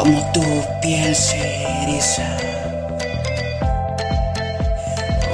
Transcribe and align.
como 0.00 0.32
tu 0.32 0.64
piel 0.80 1.14
se 1.14 1.36
eriza. 1.82 2.26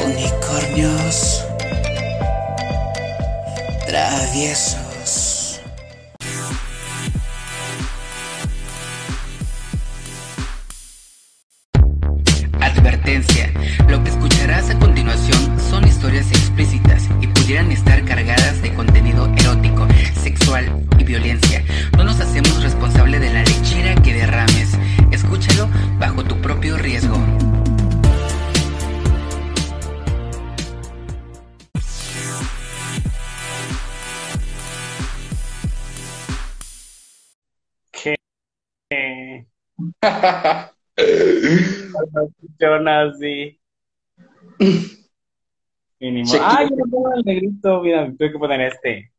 Unicornios 0.04 1.44
traviesos. 3.86 4.85
Funciona 42.56 43.02
así. 43.02 43.60
Mínimo. 46.00 46.32
Ay, 46.40 46.68
yo 46.70 46.76
no 46.76 46.90
pongo 46.90 47.14
el 47.14 47.24
negrito, 47.24 47.82
mira, 47.82 48.06
tuve 48.06 48.32
que 48.32 48.38
poner 48.38 48.60
este. 48.72 49.12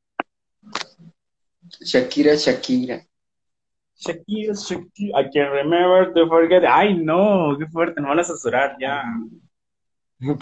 Shakira, 1.81 2.35
Shakira. 2.35 3.05
Shakira, 3.95 4.53
Shakira, 4.53 5.19
I 5.19 5.29
can 5.31 5.51
remember 5.51 6.13
to 6.13 6.27
forget. 6.27 6.63
Ay, 6.67 6.95
no, 6.95 7.55
qué 7.57 7.67
fuerte, 7.67 7.99
nos 7.99 8.09
van 8.09 8.19
a 8.19 8.23
censurar 8.23 8.77
ya. 8.79 9.03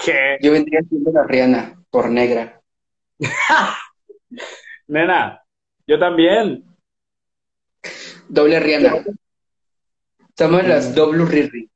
¿Qué? 0.03 0.37
Yo 0.41 0.51
vendría 0.51 0.81
siendo 0.87 1.11
la 1.11 1.23
Rihanna, 1.23 1.83
por 1.89 2.09
negra. 2.09 2.61
Nena, 4.87 5.41
yo 5.87 5.99
también. 5.99 6.63
Doble 8.27 8.59
Rihanna. 8.59 9.03
Somos 10.37 10.67
las 10.67 10.93
doble 10.93 11.25
Riri. 11.25 11.69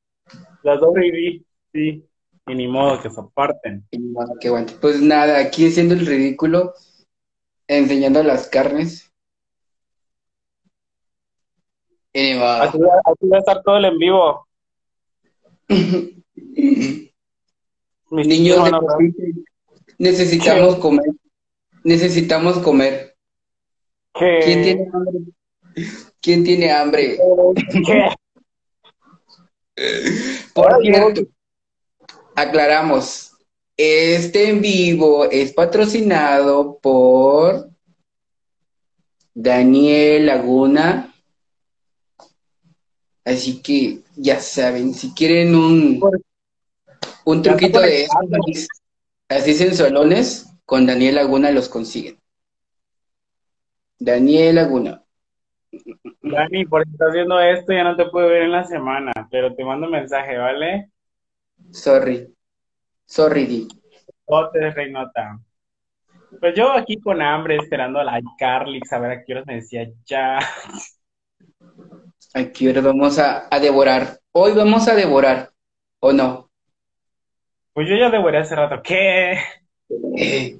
Las 0.69 0.81
Riri, 0.93 1.43
sí. 1.73 2.05
Y 2.45 2.55
ni 2.55 2.67
modo 2.67 3.01
que 3.01 3.09
se 3.09 3.19
aparten. 3.19 3.87
Nada, 3.91 4.33
que 4.39 4.49
aguante. 4.49 4.73
Pues 4.79 5.01
nada, 5.01 5.39
aquí 5.39 5.67
haciendo 5.67 5.95
el 5.95 6.05
ridículo, 6.05 6.73
enseñando 7.67 8.21
las 8.21 8.47
carnes. 8.47 9.11
Y 12.13 12.21
ni 12.21 12.35
modo. 12.35 12.61
Aquí 12.61 12.77
va, 12.77 13.01
aquí 13.03 13.27
va 13.27 13.37
a 13.37 13.39
estar 13.39 13.63
todo 13.63 13.77
el 13.77 13.85
en 13.85 13.97
vivo. 13.97 14.47
Mis 18.11 18.27
Niños, 18.27 18.69
necesitamos 19.97 20.75
comer. 20.75 21.05
Necesitamos 21.83 22.59
comer. 22.59 23.15
¿Qué? 24.13 24.39
¿Quién 24.43 24.61
tiene 24.63 24.89
hambre? 24.93 25.19
¿Quién 26.21 26.43
tiene 26.43 26.71
hambre? 26.71 27.17
¿Qué? 27.85 28.09
Por 30.53 30.81
cierto, 30.81 31.21
aclaramos, 32.35 33.31
este 33.77 34.49
en 34.49 34.61
vivo 34.61 35.25
es 35.25 35.53
patrocinado 35.53 36.79
por 36.79 37.69
Daniel 39.33 40.25
Laguna. 40.25 41.13
Así 43.23 43.61
que 43.61 43.99
ya 44.15 44.39
saben, 44.39 44.93
si 44.93 45.13
quieren 45.13 45.55
un, 45.55 46.01
un 47.25 47.41
truquito 47.41 47.79
de 47.79 48.03
estos, 48.03 48.67
así 49.29 49.53
sensualones, 49.53 50.47
con 50.65 50.85
Daniel 50.85 51.15
Laguna 51.15 51.51
los 51.51 51.69
consiguen. 51.69 52.19
Daniel 53.97 54.55
Laguna. 54.55 54.98
Dani, 56.31 56.65
por 56.65 56.83
si 56.85 56.91
estás 56.91 57.13
viendo 57.13 57.39
esto, 57.39 57.73
ya 57.73 57.83
no 57.83 57.95
te 57.95 58.05
puedo 58.05 58.27
ver 58.27 58.43
en 58.43 58.51
la 58.51 58.63
semana, 58.63 59.11
pero 59.31 59.53
te 59.55 59.63
mando 59.63 59.87
un 59.87 59.93
mensaje, 59.93 60.37
¿vale? 60.37 60.89
Sorry. 61.71 62.33
Sorry, 63.05 63.45
Di. 63.45 63.67
Ote, 64.25 64.71
Reinota. 64.71 65.39
Pues 66.39 66.53
yo 66.55 66.71
aquí 66.71 66.99
con 67.01 67.21
hambre, 67.21 67.57
esperando 67.57 67.99
a 67.99 68.03
la 68.03 68.19
iCarly, 68.19 68.79
a 68.91 68.99
ver 68.99 69.11
a 69.11 69.23
qué 69.23 69.33
horas 69.33 69.45
me 69.47 69.55
decía 69.55 69.87
ya. 70.05 70.39
Aquí 72.33 72.67
ahora 72.67 72.81
vamos 72.81 73.17
a, 73.17 73.47
a 73.49 73.59
devorar. 73.59 74.19
Hoy 74.31 74.53
vamos 74.53 74.87
a 74.87 74.95
devorar, 74.95 75.51
¿o 75.99 76.13
no? 76.13 76.49
Pues 77.73 77.89
yo 77.89 77.95
ya 77.95 78.09
devoré 78.09 78.39
hace 78.39 78.55
rato. 78.55 78.81
¿Qué? 78.83 79.39
Eh, 80.17 80.59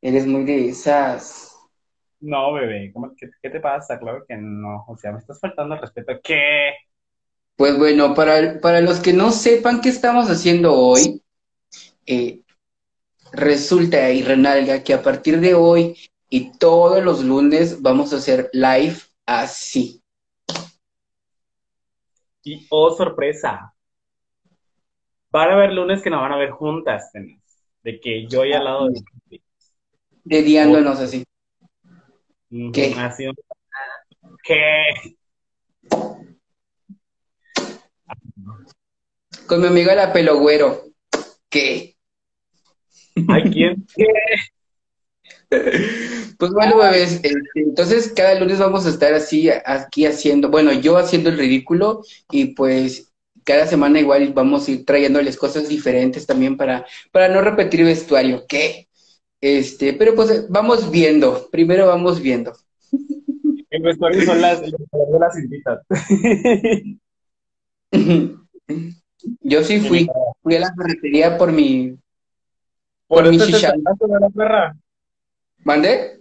eres 0.00 0.26
muy 0.26 0.44
de 0.44 0.68
esas. 0.68 1.55
No, 2.20 2.52
bebé, 2.54 2.90
¿cómo- 2.92 3.14
qué, 3.16 3.28
qué 3.42 3.50
te 3.50 3.60
pasa? 3.60 3.98
Claro 3.98 4.24
que 4.26 4.36
no. 4.36 4.84
O 4.88 4.96
sea, 4.96 5.12
me 5.12 5.18
estás 5.18 5.38
faltando 5.40 5.74
al 5.74 5.80
respeto. 5.80 6.12
¿Qué? 6.22 6.72
Pues 7.56 7.78
bueno, 7.78 8.14
para, 8.14 8.60
para 8.60 8.80
los 8.80 9.00
que 9.00 9.12
no 9.12 9.30
sepan 9.32 9.80
qué 9.80 9.88
estamos 9.88 10.28
haciendo 10.30 10.74
hoy, 10.74 11.22
eh, 12.06 12.40
resulta 13.32 14.10
y 14.10 14.22
renalga 14.22 14.82
que 14.82 14.94
a 14.94 15.02
partir 15.02 15.40
de 15.40 15.54
hoy 15.54 15.96
y 16.28 16.52
todos 16.58 17.02
los 17.02 17.24
lunes 17.24 17.80
vamos 17.82 18.12
a 18.12 18.16
hacer 18.16 18.50
live 18.52 18.96
así. 19.26 20.02
Y 22.42 22.66
oh, 22.70 22.90
sorpresa. 22.94 23.72
Van 25.30 25.50
a 25.50 25.54
haber 25.54 25.72
lunes 25.72 26.02
que 26.02 26.10
nos 26.10 26.20
van 26.20 26.32
a 26.32 26.36
ver 26.36 26.50
juntas. 26.50 27.10
De 27.82 28.00
que 28.00 28.26
yo 28.26 28.44
y 28.44 28.52
al 28.52 28.64
lado 28.64 28.88
de 28.88 29.40
Dediándonos 30.24 30.98
así. 31.00 31.25
Ujú, 32.50 32.72
¿Qué? 32.72 32.94
Con 39.46 39.60
mi 39.60 39.66
amiga 39.66 39.94
la 39.94 40.12
pelogüero. 40.12 40.84
¿Qué? 41.48 41.96
¿Hay 43.28 43.42
quién? 43.50 43.86
¿Qué? 43.96 44.06
Pues 46.38 46.52
bueno, 46.52 46.76
bebés, 46.76 47.14
este, 47.14 47.32
entonces 47.54 48.12
cada 48.14 48.38
lunes 48.38 48.58
vamos 48.58 48.84
a 48.84 48.90
estar 48.90 49.14
así, 49.14 49.48
aquí 49.64 50.04
haciendo, 50.04 50.50
bueno, 50.50 50.72
yo 50.72 50.98
haciendo 50.98 51.30
el 51.30 51.38
ridículo 51.38 52.02
y 52.30 52.46
pues 52.54 53.12
cada 53.44 53.66
semana 53.66 54.00
igual 54.00 54.32
vamos 54.34 54.66
a 54.66 54.72
ir 54.72 54.84
trayéndoles 54.84 55.36
cosas 55.36 55.68
diferentes 55.68 56.26
también 56.26 56.56
para, 56.56 56.84
para 57.12 57.28
no 57.28 57.40
repetir 57.40 57.84
vestuario, 57.84 58.44
¿qué? 58.48 58.85
Este, 59.40 59.92
pero 59.92 60.14
pues 60.14 60.48
vamos 60.48 60.90
viendo, 60.90 61.48
primero 61.50 61.86
vamos 61.86 62.20
viendo. 62.20 62.52
El 63.70 63.82
vestuario 63.82 64.22
son 64.22 64.40
las, 64.40 64.60
las 65.20 65.34
cintitas. 65.34 65.80
Yo 69.40 69.62
sí 69.62 69.80
fui, 69.80 70.06
fui 70.42 70.56
a 70.56 70.60
la 70.60 70.74
ferretería 70.74 71.38
por 71.38 71.50
mi, 71.52 71.96
Por 73.08 73.22
Por 73.22 73.30
mi 73.30 73.36
eso 73.36 73.46
te 73.46 73.52
shisha. 73.52 73.72
tardaste, 73.72 74.06
¿verdad, 74.08 74.30
perra? 74.34 74.76
¿mande? 75.64 76.20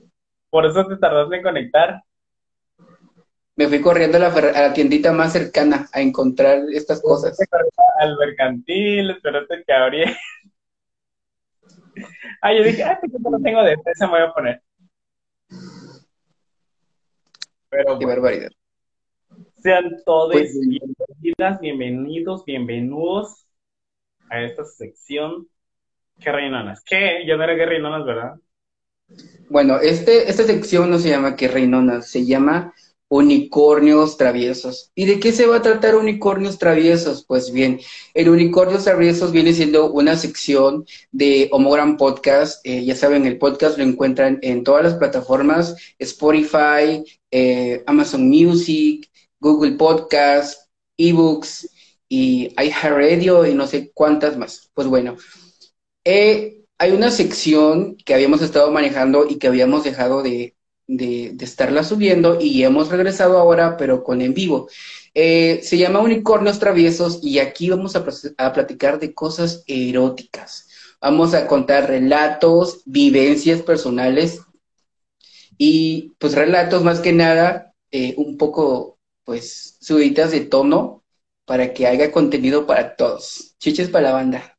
Por 0.49 0.65
eso 0.65 0.87
te 0.87 0.97
tardaste 0.97 1.35
en 1.35 1.43
conectar. 1.43 2.01
Me 3.57 3.67
fui 3.69 3.81
corriendo 3.81 4.17
a 4.17 4.19
la, 4.19 4.31
ferre- 4.31 4.55
a 4.55 4.61
la 4.67 4.73
tiendita 4.73 5.13
más 5.13 5.31
cercana 5.31 5.87
a 5.93 6.01
encontrar 6.01 6.63
estas 6.73 7.01
cosas. 7.01 7.37
Al 7.99 8.17
mercantil, 8.17 9.11
espérate 9.11 9.63
que 9.65 9.73
abriera. 9.73 10.17
Ay, 12.41 12.57
yo 12.57 12.63
dije, 12.63 12.83
ay, 12.83 12.95
¿por 13.01 13.11
qué 13.11 13.17
no 13.19 13.29
lo 13.31 13.39
tengo 13.39 13.63
de? 13.63 13.73
Ese 13.85 14.05
me 14.05 14.11
voy 14.11 14.21
a 14.21 14.31
poner. 14.33 14.61
Pero 17.69 17.97
Qué 17.99 18.05
bueno, 18.05 18.21
barbaridad. 18.21 18.51
sean 19.57 19.95
todos 20.05 20.31
Pues, 20.33 20.53
bienvenidas, 20.59 21.59
bienvenidos, 21.59 22.45
bienvenidos 22.45 23.47
a 24.29 24.41
esta 24.41 24.65
sección. 24.65 25.47
¿Qué 26.19 26.31
reinonas? 26.31 26.81
¿Qué? 26.83 27.25
Yo 27.27 27.37
no 27.37 27.43
era 27.43 27.55
que 27.55 27.65
reinonas, 27.65 28.05
¿verdad? 28.05 28.35
Bueno, 29.49 29.77
este, 29.79 30.29
esta 30.29 30.43
sección 30.43 30.89
no 30.89 30.97
se 30.97 31.09
llama 31.09 31.35
que 31.35 31.47
Reinona, 31.47 32.01
se 32.01 32.25
llama 32.25 32.73
Unicornios 33.09 34.17
Traviesos. 34.17 34.91
¿Y 34.95 35.05
de 35.05 35.19
qué 35.19 35.31
se 35.31 35.45
va 35.45 35.57
a 35.57 35.61
tratar 35.61 35.95
Unicornios 35.95 36.57
Traviesos? 36.57 37.23
Pues 37.25 37.51
bien, 37.51 37.79
el 38.13 38.29
Unicornios 38.29 38.83
Traviesos 38.83 39.31
viene 39.31 39.53
siendo 39.53 39.91
una 39.91 40.17
sección 40.17 40.85
de 41.11 41.49
Homogram 41.51 41.97
Podcast. 41.97 42.65
Eh, 42.65 42.83
ya 42.83 42.95
saben, 42.95 43.25
el 43.25 43.37
podcast 43.37 43.77
lo 43.77 43.83
encuentran 43.83 44.39
en 44.41 44.63
todas 44.63 44.83
las 44.83 44.95
plataformas, 44.95 45.75
Spotify, 45.99 47.03
eh, 47.31 47.83
Amazon 47.85 48.27
Music, 48.27 49.09
Google 49.39 49.73
Podcast, 49.73 50.69
eBooks 50.97 51.69
y 52.09 52.53
iHeartRadio 52.57 53.45
y 53.45 53.53
no 53.53 53.67
sé 53.67 53.91
cuántas 53.93 54.37
más. 54.37 54.71
Pues 54.73 54.87
bueno, 54.87 55.17
eh, 56.03 56.63
hay 56.77 56.91
una 56.91 57.11
sección 57.11 57.95
que 57.97 58.13
habíamos 58.13 58.41
estado 58.41 58.71
manejando 58.71 59.27
y 59.29 59.37
que 59.37 59.47
habíamos 59.47 59.83
dejado 59.83 60.23
de, 60.23 60.55
de, 60.87 61.31
de 61.33 61.45
estarla 61.45 61.83
subiendo 61.83 62.39
y 62.39 62.63
hemos 62.63 62.89
regresado 62.89 63.37
ahora, 63.37 63.77
pero 63.77 64.03
con 64.03 64.21
en 64.21 64.33
vivo. 64.33 64.69
Eh, 65.13 65.61
se 65.63 65.77
llama 65.77 66.01
Unicornios 66.01 66.59
Traviesos 66.59 67.19
y 67.23 67.39
aquí 67.39 67.69
vamos 67.69 67.95
a, 67.95 68.05
a 68.37 68.53
platicar 68.53 68.99
de 68.99 69.13
cosas 69.13 69.63
eróticas. 69.67 70.69
Vamos 71.01 71.33
a 71.33 71.47
contar 71.47 71.87
relatos, 71.87 72.81
vivencias 72.85 73.61
personales 73.61 74.41
y 75.57 76.13
pues 76.17 76.33
relatos 76.33 76.83
más 76.83 76.99
que 76.99 77.13
nada 77.13 77.73
eh, 77.91 78.13
un 78.17 78.37
poco 78.37 78.97
pues 79.23 79.77
subidas 79.79 80.31
de 80.31 80.41
tono 80.41 81.03
para 81.45 81.73
que 81.73 81.87
haya 81.87 82.11
contenido 82.11 82.65
para 82.65 82.95
todos. 82.95 83.55
Chiches 83.59 83.89
para 83.89 84.09
la 84.09 84.13
banda. 84.13 84.57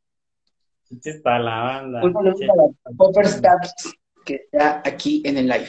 Chiches 0.88 1.20
para 1.20 1.40
la 1.40 1.56
banda. 1.62 2.05
Un 2.05 2.12
saludo 2.12 2.34
para 2.38 2.96
Popper 2.96 3.29
Stats 3.29 3.94
que 4.25 4.34
está 4.37 4.82
aquí 4.84 5.22
en 5.25 5.38
el 5.38 5.49
live. 5.49 5.69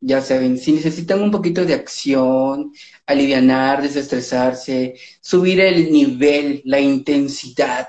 Ya 0.00 0.20
saben, 0.20 0.58
si 0.58 0.72
necesitan 0.72 1.22
un 1.22 1.30
poquito 1.30 1.64
de 1.64 1.74
acción, 1.74 2.72
alivianar, 3.06 3.82
desestresarse, 3.82 4.94
subir 5.20 5.60
el 5.60 5.90
nivel, 5.90 6.62
la 6.64 6.78
intensidad 6.78 7.88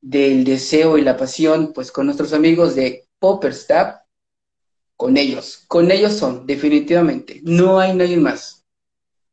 del 0.00 0.44
deseo 0.44 0.98
y 0.98 1.02
la 1.02 1.16
pasión, 1.16 1.72
pues 1.72 1.90
con 1.90 2.06
nuestros 2.06 2.32
amigos 2.32 2.76
de 2.76 3.08
Popper 3.18 3.54
Stab, 3.54 4.02
con 4.96 5.16
ellos, 5.16 5.64
con 5.68 5.90
ellos 5.90 6.12
son, 6.14 6.46
definitivamente. 6.46 7.40
No 7.42 7.78
hay 7.78 7.94
nadie 7.94 8.16
más. 8.16 8.64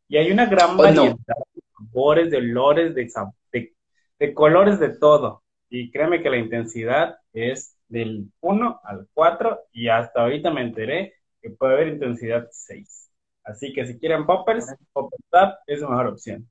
Y 0.07 0.17
hay 0.17 0.31
una 0.31 0.45
gran 0.45 0.77
variedad 0.77 1.15
de 1.53 1.61
sabores, 1.77 2.31
de 2.31 2.37
olores, 2.37 2.95
de, 2.95 3.09
de, 3.51 3.73
de 4.19 4.33
colores, 4.33 4.79
de 4.79 4.97
todo. 4.97 5.43
Y 5.69 5.91
créeme 5.91 6.21
que 6.21 6.29
la 6.29 6.37
intensidad 6.37 7.17
es 7.33 7.75
del 7.87 8.31
1 8.41 8.81
al 8.83 9.07
4 9.13 9.59
y 9.71 9.87
hasta 9.87 10.21
ahorita 10.21 10.51
me 10.51 10.61
enteré 10.61 11.13
que 11.43 11.49
puede 11.49 11.73
haber 11.73 11.87
intensidad 11.89 12.47
6. 12.49 13.11
Así 13.43 13.73
que 13.73 13.85
si 13.85 13.99
quieren 13.99 14.25
poppers, 14.25 14.73
Popper 14.93 15.19
Tap 15.29 15.59
es 15.67 15.81
la 15.81 15.89
mejor 15.89 16.07
opción. 16.07 16.49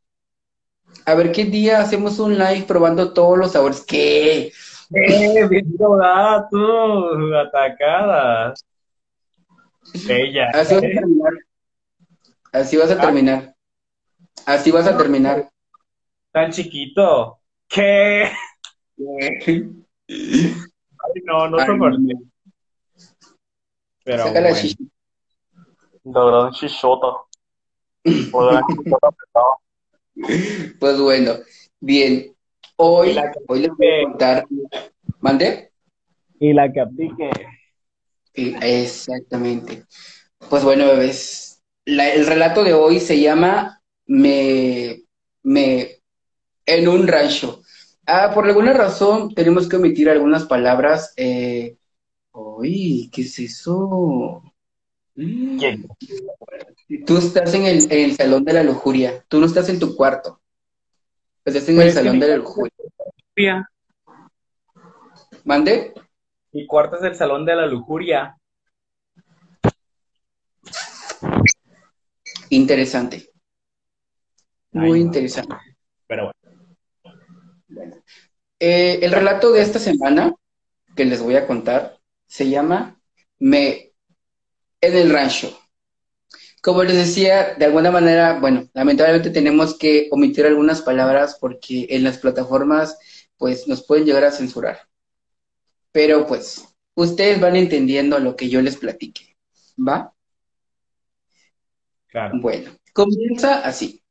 A 1.07 1.15
ver 1.15 1.33
qué 1.33 1.47
día 1.47 1.81
hacemos 1.81 2.19
un 2.19 2.37
live 2.37 2.65
probando 2.69 3.15
todos 3.15 3.39
los 3.39 3.53
sabores. 3.53 3.83
¿Qué? 3.87 4.53
¡Eh! 4.95 5.49
Bien 5.49 5.75
tú, 5.77 7.35
atacada. 7.35 8.53
Bella. 10.07 10.51
Así 10.53 10.75
vas 10.75 10.77
a 10.77 10.81
terminar. 10.81 11.33
Así 12.53 12.77
vas 12.77 12.91
a 12.91 13.01
terminar. 13.01 13.55
Así 14.45 14.71
vas 14.71 14.87
a 14.87 14.99
terminar. 14.99 15.51
Tan 16.31 16.51
chiquito. 16.51 17.39
¿Qué? 17.69 18.31
Ay, 20.09 21.23
no, 21.25 21.49
no 21.49 21.59
soporté. 21.59 22.32
Pero 24.05 24.25
Saca 24.25 24.41
la 24.41 24.51
bueno. 24.51 24.69
La 26.05 26.51
chichota. 26.51 27.07
La 28.05 28.45
gran 28.45 28.65
chichota. 28.67 29.09
Pues 30.79 31.01
bueno, 31.01 31.33
bien. 31.81 32.35
Hoy, 32.77 33.17
hoy 33.49 33.61
les 33.61 33.71
voy 33.77 33.89
a 33.89 34.03
contar. 34.05 34.47
¿Mandé? 35.21 35.73
Y 36.41 36.53
la 36.53 36.73
que 36.73 36.81
aplique. 36.81 37.31
Sí, 38.35 38.55
exactamente. 38.61 39.85
Pues 40.51 40.65
bueno, 40.65 40.87
bebés. 40.87 41.63
La- 41.85 42.13
el 42.13 42.27
relato 42.27 42.65
de 42.65 42.75
hoy 42.75 43.01
se 43.01 43.21
llama 43.21 43.81
Me, 44.07 45.03
me, 45.43 45.99
en 46.67 46.89
un 46.89 47.07
rancho. 47.07 47.63
Ah, 48.07 48.33
por 48.35 48.47
alguna 48.47 48.73
razón 48.73 49.35
tenemos 49.35 49.69
que 49.69 49.77
omitir 49.77 50.11
algunas 50.11 50.45
palabras. 50.45 51.13
Eh, 51.17 51.77
uy, 52.33 53.11
¿qué 53.13 53.23
es 53.23 53.39
eso? 53.39 54.43
¿Quién? 55.15 55.87
Tú 57.07 57.17
estás 57.19 57.53
en 57.55 57.65
el, 57.67 57.85
en 57.93 58.11
el 58.11 58.17
salón 58.17 58.45
de 58.45 58.53
la 58.53 58.63
lujuria. 58.63 59.25
Tú 59.29 59.41
no 59.41 59.47
estás 59.47 59.69
en 59.69 59.79
tu 59.79 59.95
cuarto. 59.95 60.41
Estás 61.45 61.69
en 61.69 61.77
el 61.77 61.83
Pues, 61.83 61.95
salón 61.95 62.21
de 62.21 62.29
la 62.29 62.37
lujuria. 62.37 62.73
¿Mande? 65.45 65.93
Mi 66.53 66.67
cuarto 66.67 66.97
es 66.97 67.03
el 67.03 67.15
salón 67.15 67.45
de 67.45 67.55
la 67.57 67.67
lujuria. 67.67 68.37
Interesante. 72.51 73.31
Muy 74.73 74.85
Ay, 74.85 74.91
no. 74.91 74.97
interesante. 74.97 75.55
Pero 76.07 76.33
Bueno. 77.69 77.97
Eh, 78.59 79.01
el 79.03 79.13
relato 79.13 79.51
de 79.53 79.63
esta 79.63 79.79
semana 79.79 80.35
que 80.95 81.05
les 81.05 81.21
voy 81.23 81.37
a 81.37 81.47
contar 81.47 81.99
se 82.33 82.49
llama 82.49 82.99
Me 83.41 83.93
en 84.81 84.97
el 84.97 85.11
rancho. 85.13 85.55
Como 86.63 86.83
les 86.83 86.97
decía, 86.97 87.57
de 87.59 87.67
alguna 87.67 87.91
manera, 87.91 88.41
bueno, 88.41 88.67
lamentablemente 88.73 89.29
tenemos 89.29 89.77
que 89.77 90.09
omitir 90.11 90.47
algunas 90.47 90.81
palabras 90.81 91.37
porque 91.39 91.89
en 91.91 92.05
las 92.05 92.17
plataformas 92.17 92.97
pues 93.37 93.69
nos 93.69 93.85
pueden 93.85 94.07
llegar 94.07 94.25
a 94.25 94.31
censurar. 94.31 94.89
Pero 95.91 96.27
pues 96.27 96.65
ustedes 96.95 97.39
van 97.39 97.55
entendiendo 97.55 98.19
lo 98.19 98.35
que 98.35 98.49
yo 98.49 98.63
les 98.63 98.77
platique. 98.77 99.37
¿Va? 99.77 100.15
claro. 102.07 102.39
Bueno, 102.41 102.71
comienza 102.95 103.61
así. 103.61 104.03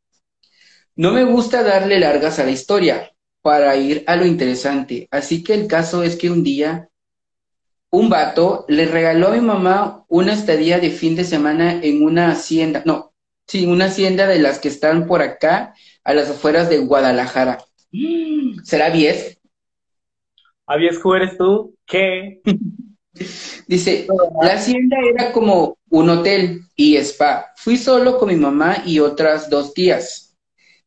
No 0.95 1.11
me 1.11 1.23
gusta 1.23 1.63
darle 1.63 1.99
largas 1.99 2.37
a 2.37 2.43
la 2.43 2.51
historia 2.51 3.11
para 3.41 3.75
ir 3.77 4.03
a 4.05 4.15
lo 4.15 4.27
interesante, 4.27 5.07
así 5.09 5.43
que 5.43 5.55
el 5.55 5.65
caso 5.65 6.03
es 6.03 6.15
que 6.15 6.29
un 6.29 6.43
día 6.43 6.90
un 7.91 8.09
vato 8.09 8.65
le 8.67 8.85
regaló 8.85 9.27
a 9.27 9.31
mi 9.31 9.41
mamá 9.41 10.05
una 10.07 10.33
estadía 10.33 10.79
de 10.79 10.89
fin 10.89 11.15
de 11.15 11.23
semana 11.23 11.79
en 11.83 12.03
una 12.03 12.31
hacienda, 12.31 12.81
no, 12.85 13.13
sí, 13.47 13.65
una 13.67 13.85
hacienda 13.85 14.27
de 14.27 14.39
las 14.39 14.59
que 14.59 14.69
están 14.69 15.05
por 15.05 15.21
acá, 15.21 15.75
a 16.03 16.13
las 16.13 16.29
afueras 16.29 16.69
de 16.69 16.79
Guadalajara. 16.79 17.59
¿Será 18.63 18.89
10? 18.89 19.39
¿Habías 20.65 20.99
eres 21.15 21.37
tú? 21.37 21.75
¿Qué? 21.85 22.41
Dice, 23.67 24.07
la 24.41 24.53
hacienda 24.53 24.97
era 25.13 25.33
como 25.33 25.77
un 25.89 26.09
hotel 26.09 26.61
y 26.77 26.95
spa. 26.95 27.47
Fui 27.57 27.77
solo 27.77 28.17
con 28.17 28.29
mi 28.29 28.35
mamá 28.35 28.83
y 28.85 28.99
otras 28.99 29.49
dos 29.49 29.73
tías. 29.73 30.37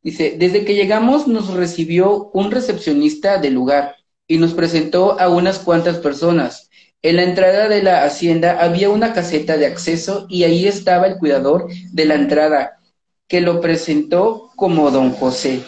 Dice, 0.03 0.37
desde 0.39 0.65
que 0.65 0.75
llegamos 0.75 1.29
nos 1.29 1.53
recibió 1.53 2.31
un 2.33 2.51
recepcionista 2.51 3.39
del 3.39 3.55
lugar 3.55 3.97
y 4.27 4.39
nos 4.39 4.55
presentó 4.55 5.21
a 5.21 5.29
unas 5.29 5.59
cuantas 5.59 5.99
personas. 5.99 6.71
En 7.05 7.17
la 7.17 7.23
entrada 7.23 7.69
de 7.69 7.83
la 7.83 8.03
hacienda 8.03 8.65
había 8.65 8.89
una 8.89 9.13
caseta 9.13 9.59
de 9.59 9.67
acceso 9.67 10.27
y 10.31 10.45
ahí 10.45 10.67
estaba 10.67 11.07
el 11.07 11.19
cuidador 11.19 11.69
de 11.93 12.07
la 12.07 12.15
entrada, 12.15 12.81
que 13.29 13.43
lo 13.43 13.61
presentó 13.61 14.51
como 14.57 14.91
don 14.91 15.13
José. 15.13 15.63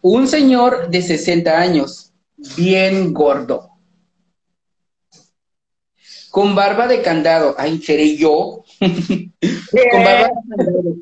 Un 0.00 0.28
señor 0.28 0.90
de 0.90 1.02
60 1.02 1.58
años, 1.58 2.12
bien 2.56 3.12
gordo 3.12 3.72
con 6.30 6.54
barba 6.54 6.86
de 6.86 7.02
candado. 7.02 7.56
Ay, 7.58 7.82
seré 7.82 8.16
yo. 8.16 8.64
con 8.80 10.04
barba 10.04 10.28
de 10.28 10.56
candado. 10.56 10.96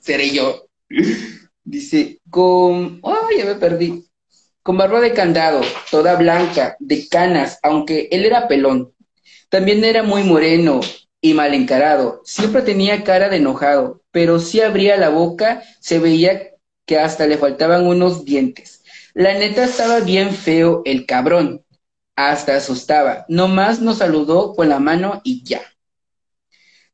Seré 0.00 0.30
yo. 0.30 0.68
Dice, 1.64 2.20
con. 2.30 3.00
Ay, 3.02 3.38
ya 3.38 3.46
me 3.46 3.56
perdí. 3.56 4.04
Con 4.62 4.76
barba 4.76 5.00
de 5.00 5.12
candado, 5.12 5.60
toda 5.90 6.16
blanca, 6.16 6.76
de 6.78 7.08
canas, 7.08 7.58
aunque 7.62 8.08
él 8.12 8.24
era 8.24 8.48
pelón. 8.48 8.92
También 9.48 9.84
era 9.84 10.02
muy 10.02 10.22
moreno 10.22 10.80
y 11.20 11.34
mal 11.34 11.54
encarado. 11.54 12.22
Siempre 12.24 12.62
tenía 12.62 13.04
cara 13.04 13.28
de 13.28 13.36
enojado, 13.38 14.02
pero 14.10 14.38
si 14.38 14.60
abría 14.60 14.96
la 14.96 15.08
boca, 15.08 15.62
se 15.80 15.98
veía 15.98 16.52
que 16.86 16.98
hasta 16.98 17.26
le 17.26 17.38
faltaban 17.38 17.86
unos 17.86 18.24
dientes. 18.24 18.82
La 19.14 19.34
neta 19.34 19.64
estaba 19.64 20.00
bien 20.00 20.32
feo 20.32 20.82
el 20.84 21.06
cabrón 21.06 21.64
hasta 22.16 22.56
asustaba. 22.56 23.24
Nomás 23.28 23.80
nos 23.80 23.98
saludó 23.98 24.54
con 24.54 24.68
la 24.68 24.78
mano 24.78 25.20
y 25.24 25.42
ya. 25.44 25.62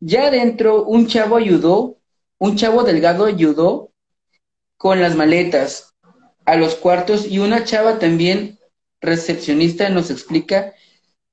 Ya 0.01 0.29
adentro, 0.29 0.85
un 0.85 1.07
chavo 1.07 1.37
ayudó, 1.37 1.99
un 2.39 2.57
chavo 2.57 2.85
delgado 2.85 3.25
ayudó 3.27 3.93
con 4.77 5.01
las 5.01 5.17
maletas 5.17 5.95
a 6.49 6.57
los 6.57 6.77
cuartos 6.77 7.27
y 7.27 7.41
una 7.41 7.65
chava 7.65 7.99
también 7.99 8.59
recepcionista 9.03 9.91
nos 9.91 10.11
explica, 10.11 10.73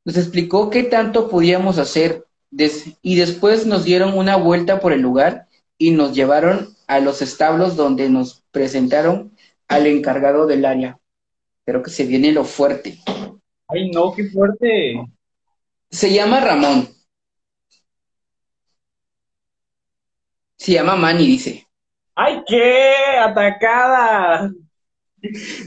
nos 0.04 0.18
explicó 0.18 0.70
qué 0.70 0.84
tanto 0.84 1.30
podíamos 1.30 1.78
hacer 1.78 2.26
des- 2.52 2.98
y 3.02 3.16
después 3.16 3.66
nos 3.66 3.86
dieron 3.86 4.18
una 4.18 4.36
vuelta 4.36 4.82
por 4.82 4.92
el 4.92 5.00
lugar 5.00 5.48
y 5.78 5.92
nos 5.92 6.14
llevaron 6.14 6.76
a 6.88 7.00
los 7.00 7.22
establos 7.22 7.78
donde 7.78 8.10
nos 8.10 8.44
presentaron 8.52 9.32
al 9.70 9.88
encargado 9.88 10.48
del 10.48 10.66
área. 10.66 11.00
Creo 11.66 11.82
que 11.82 11.92
se 11.92 12.06
viene 12.06 12.34
lo 12.34 12.44
fuerte. 12.44 13.00
Ay, 13.70 13.90
no, 13.92 14.14
qué 14.14 14.26
fuerte. 14.26 15.02
Se 15.90 16.14
llama 16.14 16.42
Ramón. 16.42 16.90
Se 20.58 20.74
llama 20.74 20.98
Manny, 20.98 21.26
dice. 21.26 21.68
¡Ay, 22.16 22.44
qué! 22.46 22.94
¡Atacada! 23.24 24.52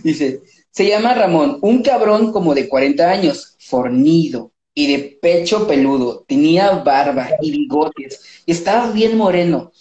Dice, 0.03 0.43
se 0.71 0.89
llama 0.89 1.15
Ramón, 1.15 1.59
un 1.63 1.83
cabrón 1.83 2.33
como 2.33 2.55
de 2.55 2.69
40 2.69 3.11
años, 3.11 3.57
fornido 3.59 4.53
y 4.75 4.93
de 4.93 5.19
pecho 5.21 5.67
peludo. 5.67 6.25
Tenía 6.29 6.71
barba 6.71 7.31
y 7.41 7.51
bigotes. 7.51 8.43
Y 8.47 8.53
estaba 8.53 8.93
bien 8.93 9.17
moreno 9.17 9.73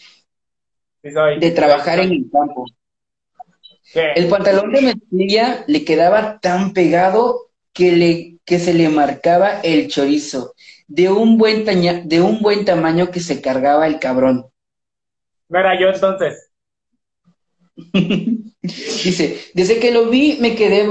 de 1.01 1.51
trabajar 1.51 1.99
en 1.99 2.11
el 2.11 2.29
campo. 2.31 2.65
El 3.93 4.27
pantalón 4.27 4.71
de 4.71 4.81
mezclilla 4.81 5.63
le 5.67 5.85
quedaba 5.85 6.39
tan 6.39 6.73
pegado 6.73 7.49
que, 7.73 7.91
le, 7.91 8.37
que 8.43 8.59
se 8.59 8.73
le 8.73 8.89
marcaba 8.89 9.61
el 9.61 9.87
chorizo, 9.87 10.53
de 10.87 11.09
un, 11.09 11.37
buen 11.37 11.63
de 12.07 12.21
un 12.21 12.41
buen 12.41 12.65
tamaño 12.65 13.11
que 13.11 13.19
se 13.19 13.41
cargaba 13.41 13.87
el 13.87 13.99
cabrón. 13.99 14.47
No 15.49 15.59
era 15.59 15.79
yo 15.79 15.89
entonces. 15.89 16.49
Dice, 18.67 19.39
desde 19.53 19.79
que 19.79 19.91
lo 19.91 20.09
vi 20.09 20.37
me 20.39 20.55
quedé 20.55 20.87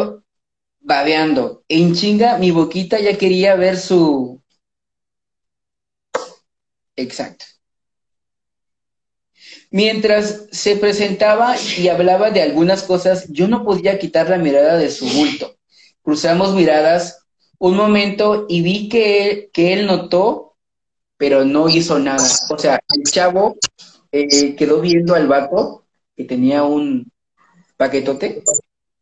babeando. 0.81 1.65
En 1.69 1.95
chinga, 1.95 2.39
mi 2.39 2.51
boquita 2.51 3.01
ya 3.01 3.17
quería 3.19 3.55
ver 3.57 3.77
su... 3.77 4.41
Exacto. 6.95 7.45
Mientras 9.71 10.47
se 10.53 10.77
presentaba 10.77 11.57
y 11.77 11.89
hablaba 11.89 12.31
de 12.31 12.41
algunas 12.41 12.83
cosas, 12.85 13.27
yo 13.29 13.49
no 13.49 13.65
podía 13.65 13.99
quitar 13.99 14.31
la 14.31 14.39
mirada 14.39 14.79
de 14.79 14.91
su 14.91 15.07
bulto. 15.07 15.57
Cruzamos 16.03 16.55
miradas 16.55 17.27
un 17.59 17.77
momento 17.77 18.47
y 18.49 18.63
vi 18.63 18.89
que 18.89 19.29
él, 19.29 19.51
que 19.53 19.73
él 19.73 19.87
notó, 19.87 20.57
pero 21.17 21.45
no 21.45 21.69
hizo 21.69 21.99
nada. 21.99 22.27
O 22.51 22.59
sea, 22.59 22.81
el 22.95 23.03
chavo 23.05 23.57
eh, 24.13 24.55
quedó 24.55 24.81
viendo 24.81 25.15
al 25.15 25.27
vato 25.27 25.85
que 26.17 26.25
tenía 26.25 26.63
un 26.63 27.11
paquetote. 27.77 28.43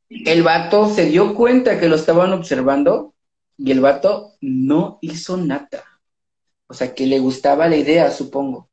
El 0.09 0.43
vato 0.43 0.89
se 0.89 1.07
dio 1.07 1.35
cuenta 1.35 1.81
que 1.81 1.89
lo 1.89 1.97
estaban 1.97 2.33
observando 2.33 3.15
y 3.57 3.71
el 3.71 3.81
vato 3.81 4.35
no 4.41 4.99
hizo 5.01 5.37
nada. 5.37 5.85
O 6.67 6.75
sea, 6.75 6.95
que 6.95 7.07
le 7.07 7.19
gustaba 7.19 7.69
la 7.69 7.77
idea, 7.77 8.11
supongo. 8.11 8.71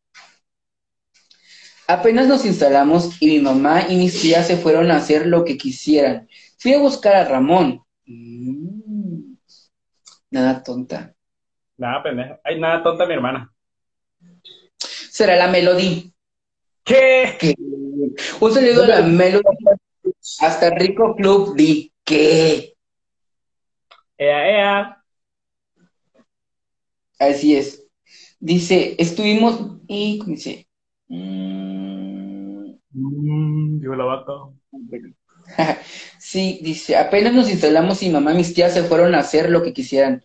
Apenas 1.87 2.27
nos 2.27 2.45
instalamos 2.45 3.21
y 3.21 3.27
mi 3.27 3.39
mamá 3.39 3.87
y 3.89 3.97
mis 3.97 4.21
tías 4.21 4.47
se 4.47 4.57
fueron 4.57 4.91
a 4.91 4.97
hacer 4.97 5.27
lo 5.27 5.43
que 5.43 5.57
quisieran. 5.57 6.27
Fui 6.57 6.73
a 6.73 6.79
buscar 6.79 7.15
a 7.15 7.25
Ramón. 7.25 7.83
Mm. 8.05 9.33
Nada 10.29 10.63
tonta. 10.63 11.13
Nada 11.77 12.01
pendeja. 12.01 12.39
Ay, 12.43 12.59
nada 12.59 12.81
tonta 12.81 13.05
mi 13.05 13.13
hermana. 13.13 13.51
Será 14.77 15.35
la 15.35 15.49
Melody. 15.49 16.13
¿Qué? 16.83 17.35
¿Qué? 17.39 17.55
Un 18.39 18.53
saludo 18.53 18.83
a 18.83 18.87
la 18.87 19.01
Melody. 19.01 19.43
Hasta 20.39 20.69
Rico 20.71 21.15
Club 21.15 21.55
di 21.55 21.91
¿qué? 22.03 22.73
Ea, 24.17 24.49
ea. 24.49 25.03
Así 27.19 27.55
es. 27.55 27.87
Dice, 28.39 28.95
estuvimos 28.97 29.77
y 29.87 30.21
dice, 30.25 30.67
mm, 31.07 32.71
mm, 32.91 33.79
digo 33.79 33.95
la 33.95 34.05
vaca. 34.05 34.33
sí, 36.19 36.59
dice, 36.63 36.97
apenas 36.97 37.33
nos 37.33 37.49
instalamos 37.49 38.01
y 38.03 38.09
mamá 38.09 38.33
y 38.33 38.37
mis 38.37 38.53
tías 38.53 38.73
se 38.73 38.83
fueron 38.83 39.15
a 39.15 39.19
hacer 39.19 39.49
lo 39.49 39.63
que 39.63 39.73
quisieran. 39.73 40.23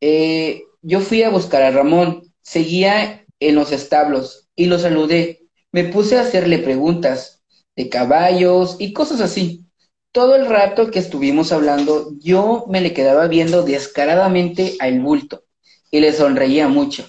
Eh, 0.00 0.62
yo 0.82 1.00
fui 1.00 1.22
a 1.22 1.30
buscar 1.30 1.62
a 1.62 1.70
Ramón, 1.70 2.22
seguía 2.42 3.24
en 3.40 3.54
los 3.54 3.72
establos 3.72 4.48
y 4.56 4.66
lo 4.66 4.78
saludé. 4.78 5.48
Me 5.72 5.84
puse 5.84 6.16
a 6.18 6.22
hacerle 6.22 6.58
preguntas 6.58 7.35
de 7.76 7.88
caballos 7.88 8.76
y 8.78 8.92
cosas 8.92 9.20
así. 9.20 9.64
Todo 10.12 10.34
el 10.34 10.46
rato 10.46 10.90
que 10.90 10.98
estuvimos 10.98 11.52
hablando, 11.52 12.12
yo 12.18 12.64
me 12.68 12.80
le 12.80 12.94
quedaba 12.94 13.28
viendo 13.28 13.62
descaradamente 13.62 14.76
al 14.80 15.00
bulto 15.00 15.44
y 15.90 16.00
le 16.00 16.12
sonreía 16.12 16.68
mucho. 16.68 17.06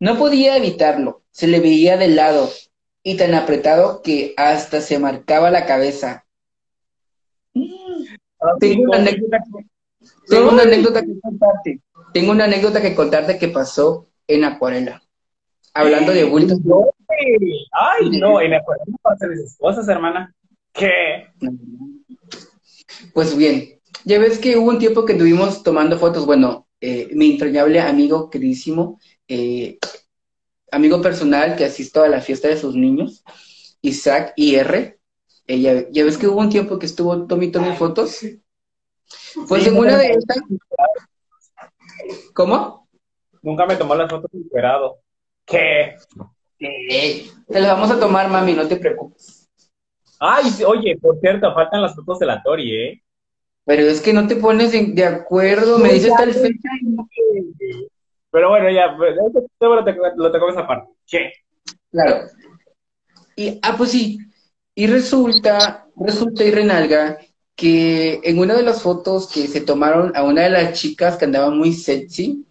No 0.00 0.18
podía 0.18 0.56
evitarlo, 0.56 1.22
se 1.30 1.46
le 1.46 1.60
veía 1.60 1.96
de 1.96 2.08
lado 2.08 2.50
y 3.02 3.16
tan 3.16 3.34
apretado 3.34 4.02
que 4.02 4.34
hasta 4.36 4.80
se 4.80 4.98
marcaba 4.98 5.50
la 5.50 5.64
cabeza. 5.64 6.26
Tengo 8.58 8.82
una 8.84 8.96
anécdota, 8.96 9.38
tengo 10.28 10.50
una 10.50 10.62
anécdota 10.62 11.02
que 11.02 11.20
contarte. 11.20 11.80
Tengo 12.12 12.32
una 12.32 12.44
anécdota 12.44 12.82
que 12.82 12.94
contarte 12.94 13.38
que 13.38 13.48
pasó 13.48 14.08
en 14.26 14.44
Acuarela. 14.44 15.02
Hablando 15.74 16.12
de 16.12 16.24
bultos. 16.24 16.58
Ay, 17.72 18.18
no, 18.18 18.38
Acuarela 18.38 18.84
no 18.86 18.96
pasan 19.02 19.32
esas 19.32 19.56
cosas, 19.56 19.88
hermana. 19.88 20.34
¿Qué? 20.72 21.28
Pues 23.12 23.36
bien, 23.36 23.80
ya 24.04 24.18
ves 24.18 24.38
que 24.38 24.56
hubo 24.56 24.70
un 24.70 24.78
tiempo 24.78 25.04
que 25.04 25.12
estuvimos 25.12 25.62
tomando 25.62 25.98
fotos. 25.98 26.26
Bueno, 26.26 26.66
eh, 26.80 27.08
mi 27.12 27.32
entrañable 27.32 27.80
amigo 27.80 28.30
queridísimo, 28.30 28.98
eh, 29.28 29.78
amigo 30.72 31.00
personal 31.02 31.56
que 31.56 31.64
asisto 31.64 32.02
a 32.02 32.08
la 32.08 32.20
fiesta 32.20 32.48
de 32.48 32.56
sus 32.56 32.74
niños, 32.74 33.24
Isaac 33.82 34.32
IR. 34.36 34.98
Ella, 35.46 35.86
ya 35.90 36.04
ves 36.04 36.16
que 36.16 36.28
hubo 36.28 36.40
un 36.40 36.50
tiempo 36.50 36.78
que 36.78 36.86
estuvo 36.86 37.26
Tommy 37.26 37.50
Tommy 37.50 37.74
fotos. 37.76 38.20
Pues 39.48 39.66
en 39.66 39.76
una 39.76 39.98
de 39.98 40.10
estas. 40.10 40.38
¿Cómo? 42.32 42.88
Nunca 43.42 43.66
me 43.66 43.76
tomó 43.76 43.94
las 43.94 44.10
fotos 44.10 44.30
encuerado. 44.32 45.00
¿Qué? 45.50 45.96
Te 46.58 47.60
las 47.60 47.72
vamos 47.72 47.90
a 47.90 47.98
tomar, 47.98 48.28
mami, 48.28 48.52
no 48.52 48.68
te 48.68 48.76
preocupes. 48.76 49.48
Ay, 50.18 50.44
oye, 50.66 50.96
por 51.00 51.18
cierto, 51.18 51.52
faltan 51.54 51.82
las 51.82 51.94
fotos 51.94 52.18
de 52.18 52.26
la 52.26 52.42
Tori, 52.42 52.76
¿eh? 52.76 53.02
Pero 53.64 53.82
es 53.82 54.00
que 54.00 54.12
no 54.12 54.26
te 54.26 54.36
pones 54.36 54.72
de, 54.72 55.04
acuerdo, 55.04 55.78
me 55.78 55.92
dices 55.92 56.12
tal 56.16 56.32
fecha 56.32 56.68
Pero 58.30 58.50
bueno, 58.50 58.70
ya, 58.70 58.94
pues, 58.96 59.16
lo 59.60 59.84
te, 59.84 59.96
lo 60.16 60.32
te 60.32 60.38
comes 60.38 60.56
aparte. 60.56 60.92
¿Qué? 61.06 61.32
Claro. 61.90 62.26
Y, 63.36 63.58
ah, 63.62 63.74
pues 63.76 63.90
sí. 63.92 64.18
Y 64.74 64.86
resulta, 64.86 65.86
resulta 65.96 66.44
y 66.44 66.50
renalga 66.50 67.18
que 67.54 68.20
en 68.22 68.38
una 68.38 68.54
de 68.54 68.62
las 68.62 68.82
fotos 68.82 69.30
que 69.32 69.46
se 69.46 69.60
tomaron 69.60 70.12
a 70.14 70.24
una 70.24 70.42
de 70.42 70.50
las 70.50 70.78
chicas 70.78 71.16
que 71.16 71.26
andaba 71.26 71.50
muy 71.50 71.72
sexy, 71.72 72.44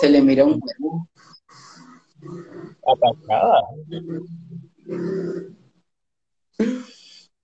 se 0.00 0.08
le 0.08 0.22
mira 0.22 0.44
un 0.44 0.60
huevo. 0.62 1.08
Atacada. 2.86 3.62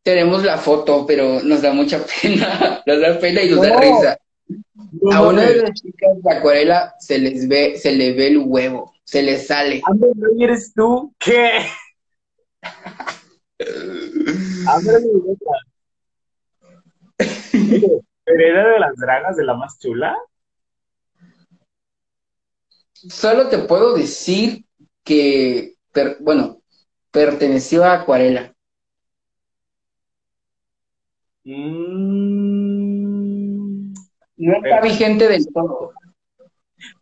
Tenemos 0.03 0.45
la 0.45 0.59
foto, 0.59 1.05
pero 1.07 1.43
nos 1.43 1.63
da 1.63 1.73
mucha 1.73 2.05
pena, 2.05 2.83
nos 2.87 3.01
da 3.01 3.19
pena 3.19 3.43
y 3.43 3.51
nos 3.51 3.63
da 3.63 3.81
risa. 3.81 4.19
a 5.13 5.23
una 5.23 5.43
de 5.43 5.57
las 5.63 5.73
chicas 5.73 6.23
de 6.23 6.33
acuarela 6.33 6.95
se 7.01 7.19
les 7.19 7.49
ve, 7.49 7.77
se 7.77 7.93
le 7.93 8.13
ve 8.13 8.29
el 8.29 8.39
huevo, 8.39 8.95
se 9.05 9.23
le 9.23 9.39
sale. 9.39 9.83
¿no 9.95 10.45
eres 10.45 10.73
tú? 10.75 11.13
¿Qué? 11.19 11.67
¿Pero 18.27 18.45
era 18.45 18.69
de 18.69 18.81
las 18.81 18.97
dragas 18.97 19.37
de 19.37 19.45
la 19.45 19.55
más 19.55 19.79
chula? 19.79 20.17
Solo 22.93 23.49
te 23.49 23.59
puedo 23.59 23.95
decir 23.95 24.66
que, 25.07 25.77
bueno, 26.21 26.61
perteneció 27.11 27.85
a 27.85 27.95
Acuarela. 27.95 28.53
Mm. 31.45 31.55
no 34.37 34.57
está 34.57 34.81
vigente 34.83 35.29
del 35.29 35.47
todo. 35.55 35.93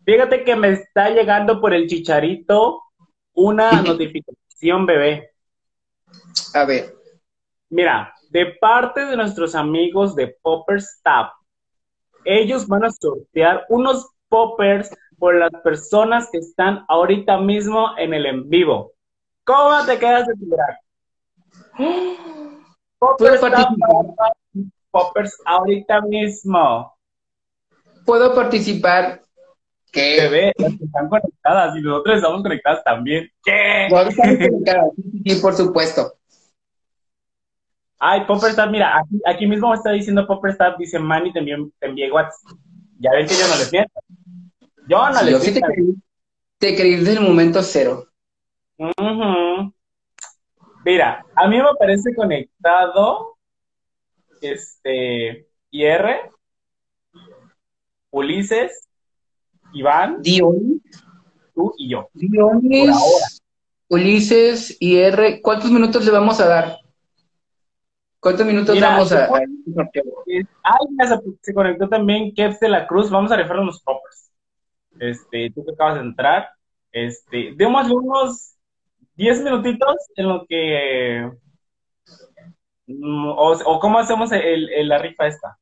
Fíjate 0.04 0.44
que 0.44 0.54
me 0.54 0.72
está 0.72 1.08
llegando 1.08 1.62
por 1.62 1.72
el 1.72 1.86
chicharito 1.86 2.82
una 3.32 3.80
notificación, 3.80 4.84
bebé. 4.84 5.30
A 6.52 6.66
ver. 6.66 6.94
Mira, 7.70 8.14
de 8.28 8.54
parte 8.60 9.06
de 9.06 9.16
nuestros 9.16 9.54
amigos 9.54 10.14
de 10.14 10.36
Poppers 10.42 11.00
Tap, 11.02 11.32
ellos 12.24 12.68
van 12.68 12.84
a 12.84 12.90
sortear 12.90 13.64
unos 13.70 14.10
poppers 14.28 14.90
por 15.24 15.36
las 15.36 15.52
personas 15.62 16.28
que 16.30 16.36
están 16.36 16.84
ahorita 16.86 17.38
mismo 17.38 17.96
en 17.96 18.12
el 18.12 18.26
en 18.26 18.46
vivo. 18.50 18.92
¿Cómo 19.42 19.82
te 19.86 19.98
quedas 19.98 20.26
de 20.26 20.34
mirar? 20.36 20.78
Poppers, 22.98 23.40
participar? 23.40 24.32
poppers 24.90 25.40
ahorita 25.46 26.02
mismo. 26.02 26.94
¿Puedo 28.04 28.34
participar? 28.34 29.22
¿Qué? 29.90 30.20
Bebé, 30.20 30.52
las 30.58 30.76
que 30.76 30.84
están 30.84 31.08
conectadas 31.08 31.74
y 31.74 31.80
nosotros 31.80 32.16
estamos 32.16 32.42
conectadas 32.42 32.84
también. 32.84 33.26
¿Qué? 33.42 33.88
Sí, 35.24 35.40
por 35.40 35.54
supuesto. 35.54 36.18
Ay, 37.98 38.26
Popperstar, 38.26 38.70
mira, 38.70 38.98
aquí, 38.98 39.22
aquí 39.24 39.46
mismo 39.46 39.70
me 39.70 39.76
está 39.76 39.90
diciendo 39.90 40.26
Popperstar, 40.26 40.76
dice 40.76 40.98
Manny, 40.98 41.32
te 41.32 41.38
envié, 41.38 41.56
te 41.78 41.86
envié 41.86 42.12
WhatsApp. 42.12 42.58
Ya 42.98 43.10
ven 43.12 43.26
que 43.26 43.32
yo 43.32 43.48
no 43.48 43.56
les 43.56 43.72
miento. 43.72 44.00
Yo 44.88 45.10
no 45.10 45.22
les 45.22 45.30
yo 45.30 45.40
sí 45.40 45.54
te 45.54 45.60
creí, 45.60 45.94
te 46.58 46.76
creí 46.76 46.96
desde 46.96 47.14
el 47.14 47.20
momento 47.20 47.62
cero. 47.62 48.06
Mira, 50.84 51.24
a 51.34 51.48
mí 51.48 51.56
me 51.56 51.74
parece 51.78 52.14
conectado 52.14 53.36
este 54.40 55.46
IR, 55.70 56.30
Ulises, 58.10 58.88
Iván, 59.72 60.20
Dion, 60.20 60.82
tú 61.54 61.74
y 61.78 61.90
yo. 61.90 62.08
Dionis, 62.12 62.86
Por 62.86 62.90
ahora. 62.90 63.26
Ulises 63.88 64.76
y 64.80 64.98
R. 64.98 65.40
¿Cuántos 65.40 65.70
minutos 65.70 66.04
le 66.04 66.10
vamos 66.10 66.40
a 66.40 66.46
dar? 66.46 66.78
¿Cuántos 68.18 68.46
minutos 68.46 68.74
Mira, 68.74 68.90
vamos 68.90 69.12
a, 69.12 69.26
sorteo? 69.26 70.04
Ay, 70.62 70.86
ya 70.98 71.20
se, 71.42 71.54
conectó 71.54 71.88
también 71.88 72.34
Keps 72.34 72.58
de 72.60 72.68
la 72.70 72.86
Cruz. 72.86 73.10
Vamos 73.10 73.30
a 73.30 73.36
rifar 73.36 73.60
unos 73.60 73.82
poppers. 73.82 74.03
Este, 75.00 75.50
tú 75.54 75.64
que 75.64 75.72
acabas 75.72 75.96
de 75.96 76.00
entrar. 76.02 76.48
Este, 76.92 77.52
démosle 77.56 77.94
unos 77.94 78.54
10 79.16 79.42
minutitos 79.42 79.96
en 80.16 80.28
lo 80.28 80.46
que. 80.46 81.30
mm, 82.86 83.26
O, 83.28 83.52
o 83.64 83.80
cómo 83.80 83.98
hacemos 83.98 84.30
el, 84.32 84.70
el- 84.70 84.88
la 84.88 84.98
rifa 84.98 85.26
esta. 85.26 85.58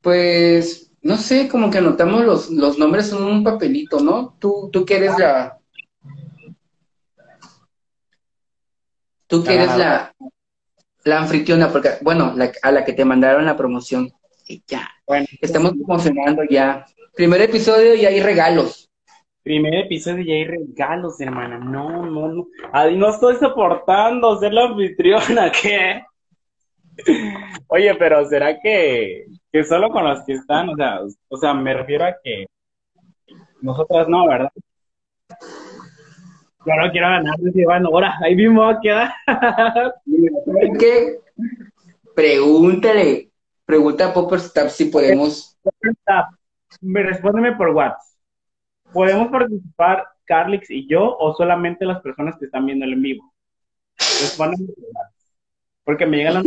Pues, 0.00 0.92
no 1.02 1.16
sé, 1.16 1.48
como 1.48 1.70
que 1.70 1.78
anotamos 1.78 2.24
los, 2.24 2.50
los 2.50 2.78
nombres 2.78 3.12
en 3.12 3.22
un 3.22 3.42
papelito, 3.44 4.00
¿no? 4.00 4.36
Tú, 4.38 4.68
tú 4.72 4.84
que 4.84 4.96
eres 4.96 5.18
la... 5.18 5.58
Tú 9.26 9.42
que 9.42 9.54
eres 9.54 9.74
la, 9.78 10.14
la 11.04 11.18
anfitriona, 11.18 11.70
porque, 11.72 11.92
bueno, 12.02 12.34
la- 12.36 12.52
a 12.62 12.70
la 12.70 12.84
que 12.84 12.92
te 12.92 13.04
mandaron 13.04 13.44
la 13.46 13.56
promoción. 13.56 14.10
Y 14.46 14.62
ya, 14.66 14.88
Bueno, 15.06 15.26
estamos 15.40 15.72
promocionando 15.72 16.42
ya. 16.50 16.84
Primer 17.14 17.40
episodio 17.42 17.94
y 17.94 18.04
hay 18.06 18.20
regalos. 18.20 18.90
primer 19.42 19.74
episodio 19.74 20.22
y 20.22 20.32
hay 20.32 20.44
regalos, 20.44 21.20
hermana. 21.20 21.58
No, 21.58 22.04
no, 22.06 22.28
no. 22.28 22.46
Ay, 22.72 22.96
no 22.96 23.10
estoy 23.10 23.36
soportando 23.36 24.38
ser 24.38 24.52
la 24.52 24.64
anfitriona, 24.66 25.50
¿qué? 25.52 26.02
Oye, 27.68 27.94
pero 27.96 28.24
¿será 28.28 28.58
que, 28.60 29.26
que 29.52 29.64
solo 29.64 29.90
con 29.90 30.04
los 30.04 30.24
que 30.24 30.34
están? 30.34 30.68
O 30.70 30.76
sea, 30.76 31.00
o 31.28 31.36
sea, 31.36 31.54
me 31.54 31.74
refiero 31.74 32.04
a 32.06 32.14
que 32.22 32.46
nosotras 33.62 34.08
no, 34.08 34.26
¿verdad? 34.28 34.50
Yo 36.66 36.72
no 36.80 36.90
quiero 36.90 37.08
ganar, 37.08 37.34
Iván, 37.54 37.84
ahora, 37.86 38.14
ahí 38.22 38.34
mismo 38.34 38.62
va 38.62 38.70
a 38.72 38.80
quedar. 38.80 39.12
¿Sabes 39.26 40.70
qué? 40.78 41.18
Pregúntale, 42.14 43.30
pregunta 43.64 44.06
a 44.08 44.14
Popperstab 44.14 44.70
si 44.70 44.86
podemos. 44.86 45.56
Me 46.80 47.02
respóndeme 47.02 47.52
por 47.56 47.70
WhatsApp. 47.70 48.00
¿Podemos 48.92 49.28
participar 49.28 50.06
Carlix 50.24 50.70
y 50.70 50.86
yo 50.88 51.16
o 51.18 51.34
solamente 51.34 51.84
las 51.84 52.00
personas 52.00 52.36
que 52.38 52.46
están 52.46 52.66
viendo 52.66 52.84
el 52.84 52.94
en 52.94 53.02
vivo? 53.02 53.34
Respóndeme 53.98 54.66
por 54.72 54.84
WhatsApp. 54.84 55.12
Porque 55.84 56.06
me 56.06 56.16
llegan 56.18 56.34
las. 56.34 56.44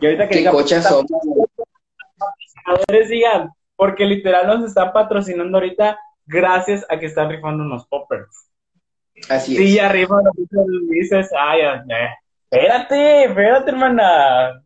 Y 0.00 0.06
ahorita 0.06 0.24
que 0.28 0.30
¿Qué 0.30 0.38
diga, 0.38 0.50
cochas 0.50 0.88
somos? 0.88 1.06
patrocinadores 2.18 3.08
digan, 3.08 3.50
porque 3.76 4.04
literal 4.04 4.46
nos 4.46 4.68
están 4.68 4.92
patrocinando 4.92 5.58
ahorita 5.58 5.98
gracias 6.26 6.84
a 6.88 6.98
que 6.98 7.06
están 7.06 7.30
rifando 7.30 7.62
unos 7.64 7.86
poppers. 7.86 8.50
Así 9.28 9.56
Sí, 9.56 9.68
es. 9.68 9.74
ya 9.74 9.88
rifan 9.90 10.24
los 10.24 10.88
dices, 10.90 11.30
ay. 11.38 11.60
espérate, 12.50 13.24
espérate, 13.24 13.70
hermana. 13.70 14.63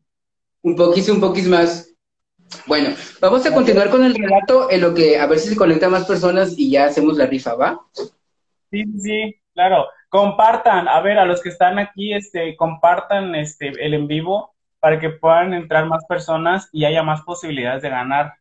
Un 0.68 0.76
poquis, 0.76 1.08
un 1.08 1.18
poquis 1.18 1.48
más. 1.48 1.94
Bueno, 2.66 2.94
vamos 3.22 3.46
a 3.46 3.54
continuar 3.54 3.88
con 3.88 4.04
el 4.04 4.14
relato 4.14 4.70
en 4.70 4.82
lo 4.82 4.92
que 4.92 5.18
a 5.18 5.26
ver 5.26 5.38
si 5.38 5.48
se 5.48 5.56
conectan 5.56 5.90
más 5.90 6.04
personas 6.04 6.58
y 6.58 6.70
ya 6.70 6.84
hacemos 6.84 7.16
la 7.16 7.24
rifa, 7.24 7.54
¿va? 7.54 7.80
Sí, 8.70 8.84
sí, 8.84 9.00
sí, 9.00 9.40
claro. 9.54 9.86
Compartan, 10.10 10.86
a 10.86 11.00
ver, 11.00 11.18
a 11.18 11.24
los 11.24 11.42
que 11.42 11.48
están 11.48 11.78
aquí, 11.78 12.12
este, 12.12 12.54
compartan 12.54 13.34
este 13.34 13.68
el 13.68 13.94
en 13.94 14.06
vivo 14.06 14.54
para 14.78 15.00
que 15.00 15.08
puedan 15.08 15.54
entrar 15.54 15.86
más 15.86 16.04
personas 16.06 16.68
y 16.70 16.84
haya 16.84 17.02
más 17.02 17.22
posibilidades 17.22 17.80
de 17.80 17.88
ganar. 17.88 18.34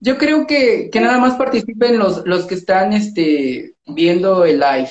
Yo 0.00 0.16
creo 0.16 0.46
que, 0.46 0.88
que 0.90 1.00
nada 1.00 1.18
más 1.18 1.34
participen 1.34 1.98
los, 1.98 2.24
los 2.24 2.46
que 2.46 2.54
están 2.54 2.94
este, 2.94 3.74
viendo 3.86 4.46
el 4.46 4.58
live. 4.58 4.90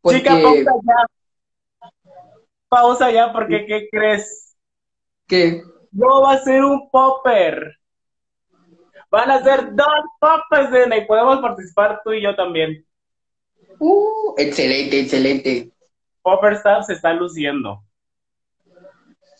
Porque, 0.00 0.18
Chica, 0.20 0.40
pausa 0.40 0.72
ya. 0.84 1.90
Pausa 2.68 3.10
ya, 3.10 3.32
porque 3.32 3.66
¿qué 3.66 3.88
crees? 3.90 4.43
Que 5.26 5.62
No 5.92 6.22
va 6.22 6.34
a 6.34 6.38
ser 6.38 6.64
un 6.64 6.90
popper. 6.90 7.76
Van 9.10 9.30
a 9.30 9.42
ser 9.42 9.74
dos 9.74 9.86
poppers, 10.18 10.70
y 10.96 11.06
podemos 11.06 11.38
participar 11.40 12.00
tú 12.04 12.12
y 12.12 12.22
yo 12.22 12.34
también. 12.34 12.84
uh, 13.78 14.34
excelente, 14.36 15.00
excelente. 15.00 15.70
Popper 16.22 16.54
Star 16.54 16.82
se 16.84 16.94
está 16.94 17.12
luciendo. 17.12 17.84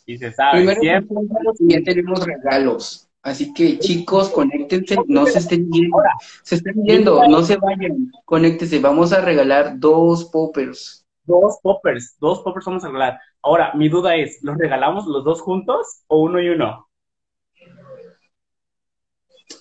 Y 0.06 0.18
se 0.18 0.32
sabe, 0.32 0.58
Primero 0.58 0.80
siempre. 0.80 1.16
y 1.60 1.72
ya 1.72 1.82
tenemos 1.82 2.24
regalos. 2.24 3.08
Así 3.22 3.54
que 3.54 3.78
chicos, 3.78 4.28
conéctense, 4.28 4.96
no 5.06 5.24
se 5.24 5.38
estén 5.38 5.70
yendo, 5.72 5.96
se 6.42 6.56
estén 6.56 6.84
yendo, 6.84 7.26
no 7.26 7.42
se 7.42 7.56
vayan, 7.56 8.12
conéctense, 8.26 8.78
vamos 8.80 9.14
a 9.14 9.22
regalar 9.22 9.78
dos 9.80 10.26
poppers. 10.26 11.03
Dos 11.24 11.58
poppers, 11.62 12.16
dos 12.20 12.40
poppers 12.40 12.66
vamos 12.66 12.84
a 12.84 12.88
regalar. 12.88 13.18
Ahora, 13.42 13.72
mi 13.74 13.88
duda 13.88 14.14
es, 14.16 14.38
¿los 14.42 14.56
regalamos 14.58 15.06
los 15.06 15.24
dos 15.24 15.40
juntos 15.40 16.02
o 16.06 16.20
uno 16.22 16.40
y 16.40 16.48
uno? 16.50 16.88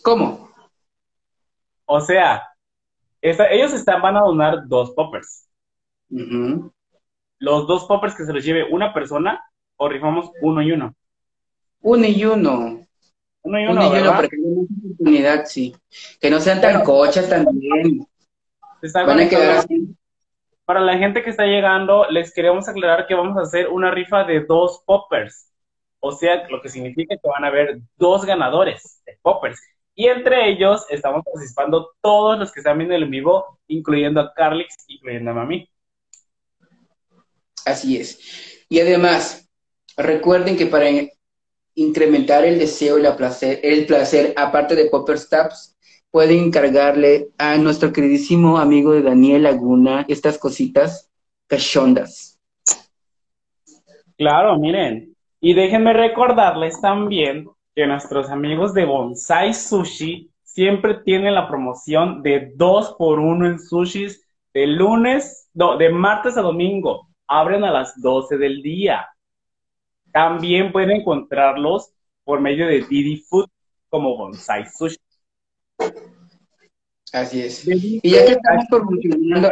¿Cómo? 0.01 0.49
O 1.85 1.99
sea, 2.01 2.43
esta- 3.21 3.49
ellos 3.51 3.73
están, 3.73 4.01
van 4.01 4.17
a 4.17 4.21
donar 4.21 4.67
dos 4.67 4.91
poppers. 4.91 5.47
Los 7.39 7.67
dos 7.67 7.85
poppers 7.85 8.15
que 8.15 8.25
se 8.25 8.33
los 8.33 8.43
lleve 8.43 8.65
una 8.69 8.93
persona 8.93 9.41
o 9.77 9.89
rifamos 9.89 10.31
uno 10.41 10.61
y 10.61 10.71
uno. 10.71 10.93
Uno 11.81 12.05
y 12.07 12.25
uno. 12.25 12.79
Uno 13.45 13.59
y 13.59 13.63
Uno 13.65 13.71
uno, 13.71 13.83
y 13.83 13.85
uno, 13.87 13.91
¿verdad? 13.91 14.15
para 14.15 14.27
que 14.29 14.35
haya 14.37 14.47
más 14.47 14.67
oportunidad, 14.85 15.45
sí. 15.45 15.75
Que 16.19 16.29
no 16.29 16.39
sean 16.39 16.61
tan 16.61 16.83
cochas 16.83 17.29
también. 17.29 18.05
Van 18.93 19.19
a 19.19 19.29
quedar 19.29 19.57
así. 19.57 19.95
Para 20.65 20.79
la 20.79 20.97
gente 20.97 21.23
que 21.23 21.29
está 21.29 21.45
llegando, 21.45 22.05
les 22.09 22.33
queremos 22.33 22.69
aclarar 22.69 23.05
que 23.05 23.15
vamos 23.15 23.37
a 23.37 23.41
hacer 23.41 23.67
una 23.67 23.91
rifa 23.91 24.23
de 24.23 24.41
dos 24.41 24.81
poppers. 24.85 25.49
O 25.99 26.11
sea, 26.11 26.47
lo 26.49 26.61
que 26.61 26.69
significa 26.69 27.15
que 27.15 27.29
van 27.29 27.43
a 27.43 27.47
haber 27.47 27.79
dos 27.97 28.25
ganadores 28.25 29.01
de 29.05 29.17
poppers. 29.21 29.59
Y 29.95 30.07
entre 30.07 30.49
ellos 30.49 30.85
estamos 30.89 31.23
participando 31.23 31.91
todos 32.01 32.39
los 32.39 32.51
que 32.51 32.61
están 32.61 32.77
viendo 32.77 32.95
el 32.95 33.03
en 33.03 33.11
vivo, 33.11 33.59
incluyendo 33.67 34.21
a 34.21 34.33
Carlix, 34.33 34.75
incluyendo 34.87 35.31
a 35.31 35.33
Mami. 35.33 35.69
Así 37.65 37.97
es. 37.97 38.65
Y 38.69 38.79
además, 38.79 39.49
recuerden 39.95 40.57
que 40.57 40.65
para 40.65 40.85
incrementar 41.75 42.45
el 42.45 42.57
deseo 42.57 42.97
y 42.99 43.05
el 43.05 43.85
placer, 43.85 44.33
aparte 44.35 44.75
de 44.75 44.85
Popper 44.85 45.17
Stabs, 45.17 45.77
pueden 46.13 46.43
encargarle 46.43 47.29
a 47.39 47.57
nuestro 47.57 47.91
queridísimo 47.91 48.59
amigo 48.59 48.91
de 48.91 49.01
Daniel 49.01 49.41
Laguna 49.41 50.05
estas 50.07 50.37
cositas 50.37 51.11
cachondas. 51.47 52.39
Claro, 54.15 54.59
miren. 54.59 55.15
Y 55.39 55.55
déjenme 55.55 55.91
recordarles 55.91 56.79
también 56.79 57.49
que 57.73 57.87
nuestros 57.87 58.29
amigos 58.29 58.75
de 58.75 58.85
Bonsai 58.85 59.55
Sushi 59.55 60.29
siempre 60.43 60.99
tienen 61.03 61.33
la 61.33 61.47
promoción 61.47 62.21
de 62.21 62.53
dos 62.57 62.93
por 62.99 63.17
uno 63.17 63.47
en 63.47 63.57
sushis 63.57 64.23
de 64.53 64.67
lunes, 64.67 65.49
no, 65.55 65.77
de 65.77 65.89
martes 65.89 66.37
a 66.37 66.43
domingo. 66.43 67.07
Abren 67.25 67.63
a 67.63 67.71
las 67.71 67.99
12 67.99 68.37
del 68.37 68.61
día. 68.61 69.07
También 70.11 70.71
pueden 70.71 70.91
encontrarlos 70.91 71.91
por 72.23 72.39
medio 72.39 72.67
de 72.67 72.83
Didi 72.83 73.17
Food 73.17 73.49
como 73.89 74.15
Bonsai 74.15 74.67
Sushi. 74.69 75.02
Así 77.13 77.41
es. 77.43 77.67
Y 77.67 78.09
ya 78.09 78.25
que 78.25 78.31
estamos 78.31 78.65
promocionando, 78.67 79.51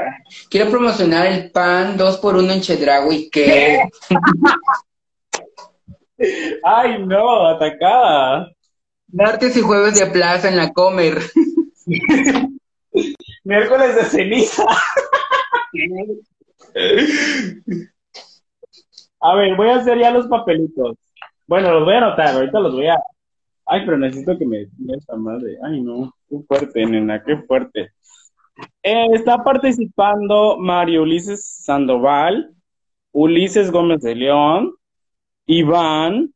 quiero 0.49 0.71
promocionar 0.71 1.27
el 1.27 1.51
pan 1.51 1.95
2x1 1.95 2.53
en 2.53 2.61
Chedraui, 2.61 3.29
que 3.29 3.83
Ay, 6.63 7.05
no, 7.05 7.47
atacada. 7.47 8.51
martes 9.13 9.55
y 9.57 9.61
jueves 9.61 9.99
de 9.99 10.07
plaza 10.07 10.49
en 10.49 10.57
la 10.57 10.73
Comer. 10.73 11.19
Miércoles 13.43 13.95
de 13.95 14.03
ceniza. 14.05 14.65
A 19.19 19.35
ver, 19.35 19.55
voy 19.55 19.69
a 19.69 19.75
hacer 19.75 19.99
ya 19.99 20.09
los 20.09 20.25
papelitos. 20.27 20.97
Bueno, 21.45 21.71
los 21.73 21.85
voy 21.85 21.93
a 21.93 21.97
anotar, 21.97 22.29
ahorita 22.29 22.59
los 22.59 22.73
voy 22.73 22.87
a. 22.87 22.97
Ay, 23.67 23.81
pero 23.85 23.97
necesito 23.99 24.35
que 24.35 24.47
me 24.47 24.65
diga 24.77 24.97
esta 24.97 25.15
madre. 25.15 25.57
Ay, 25.63 25.79
no, 25.81 26.11
qué 26.31 26.37
fuerte, 26.47 26.85
nena, 26.85 27.23
qué 27.23 27.37
fuerte. 27.37 27.91
Eh, 28.83 29.07
está 29.13 29.43
participando 29.43 30.57
Mario 30.57 31.03
Ulises 31.03 31.45
Sandoval, 31.63 32.53
Ulises 33.11 33.71
Gómez 33.71 34.01
de 34.01 34.15
León, 34.15 34.73
Iván, 35.45 36.33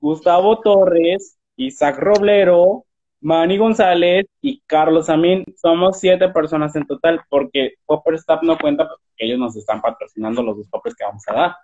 Gustavo 0.00 0.60
Torres, 0.60 1.38
Isaac 1.56 1.98
Roblero, 1.98 2.84
Manny 3.20 3.58
González 3.58 4.26
y 4.40 4.60
Carlos 4.66 5.10
Amin. 5.10 5.44
Somos 5.56 5.98
siete 5.98 6.28
personas 6.28 6.74
en 6.76 6.86
total 6.86 7.20
porque 7.28 7.74
Popper 7.84 8.14
Staff 8.14 8.42
no 8.42 8.56
cuenta 8.58 8.88
porque 8.88 9.26
ellos 9.26 9.38
nos 9.38 9.56
están 9.56 9.80
patrocinando 9.80 10.42
los 10.42 10.56
dos 10.56 10.68
poppers 10.68 10.94
que 10.94 11.04
vamos 11.04 11.22
a 11.28 11.34
dar. 11.34 11.56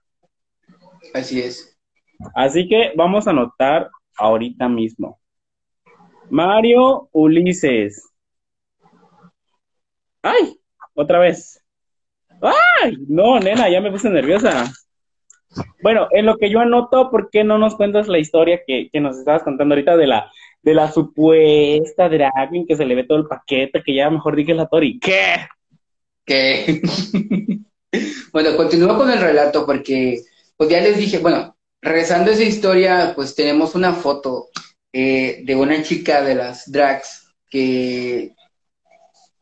Así 1.14 1.40
es. 1.40 1.78
Así 2.34 2.68
que 2.68 2.92
vamos 2.96 3.26
a 3.26 3.30
anotar 3.30 3.90
ahorita 4.16 4.68
mismo. 4.68 5.21
Mario 6.32 7.10
Ulises. 7.12 8.08
¡Ay! 10.22 10.58
Otra 10.94 11.18
vez. 11.18 11.62
¡Ay! 12.40 12.96
No, 13.06 13.38
nena, 13.38 13.68
ya 13.68 13.82
me 13.82 13.90
puse 13.90 14.08
nerviosa. 14.08 14.72
Bueno, 15.82 16.08
en 16.10 16.24
lo 16.24 16.38
que 16.38 16.48
yo 16.48 16.60
anoto, 16.60 17.10
¿por 17.10 17.28
qué 17.28 17.44
no 17.44 17.58
nos 17.58 17.74
cuentas 17.74 18.08
la 18.08 18.18
historia 18.18 18.62
que, 18.66 18.88
nos 18.94 19.18
estabas 19.18 19.42
contando 19.42 19.74
ahorita 19.74 19.94
de 19.98 20.06
la, 20.06 20.32
de 20.62 20.72
la 20.72 20.90
supuesta 20.90 22.08
drag 22.08 22.50
que 22.66 22.76
se 22.76 22.86
le 22.86 22.94
ve 22.94 23.04
todo 23.04 23.18
el 23.18 23.26
paquete, 23.26 23.82
que 23.84 23.94
ya 23.94 24.08
mejor 24.08 24.34
dije 24.34 24.54
la 24.54 24.66
Tori? 24.66 24.98
¿Qué? 25.00 25.36
¿Qué? 26.24 26.80
bueno, 28.32 28.56
continúo 28.56 28.96
con 28.96 29.10
el 29.10 29.20
relato 29.20 29.66
porque, 29.66 30.22
pues 30.56 30.70
ya 30.70 30.80
les 30.80 30.96
dije, 30.96 31.18
bueno, 31.18 31.58
regresando 31.82 32.30
a 32.30 32.34
esa 32.34 32.44
historia, 32.44 33.12
pues 33.14 33.34
tenemos 33.34 33.74
una 33.74 33.92
foto 33.92 34.48
eh, 34.92 35.42
de 35.44 35.56
una 35.56 35.82
chica 35.82 36.22
de 36.22 36.34
las 36.34 36.70
drags 36.70 37.26
que 37.48 38.34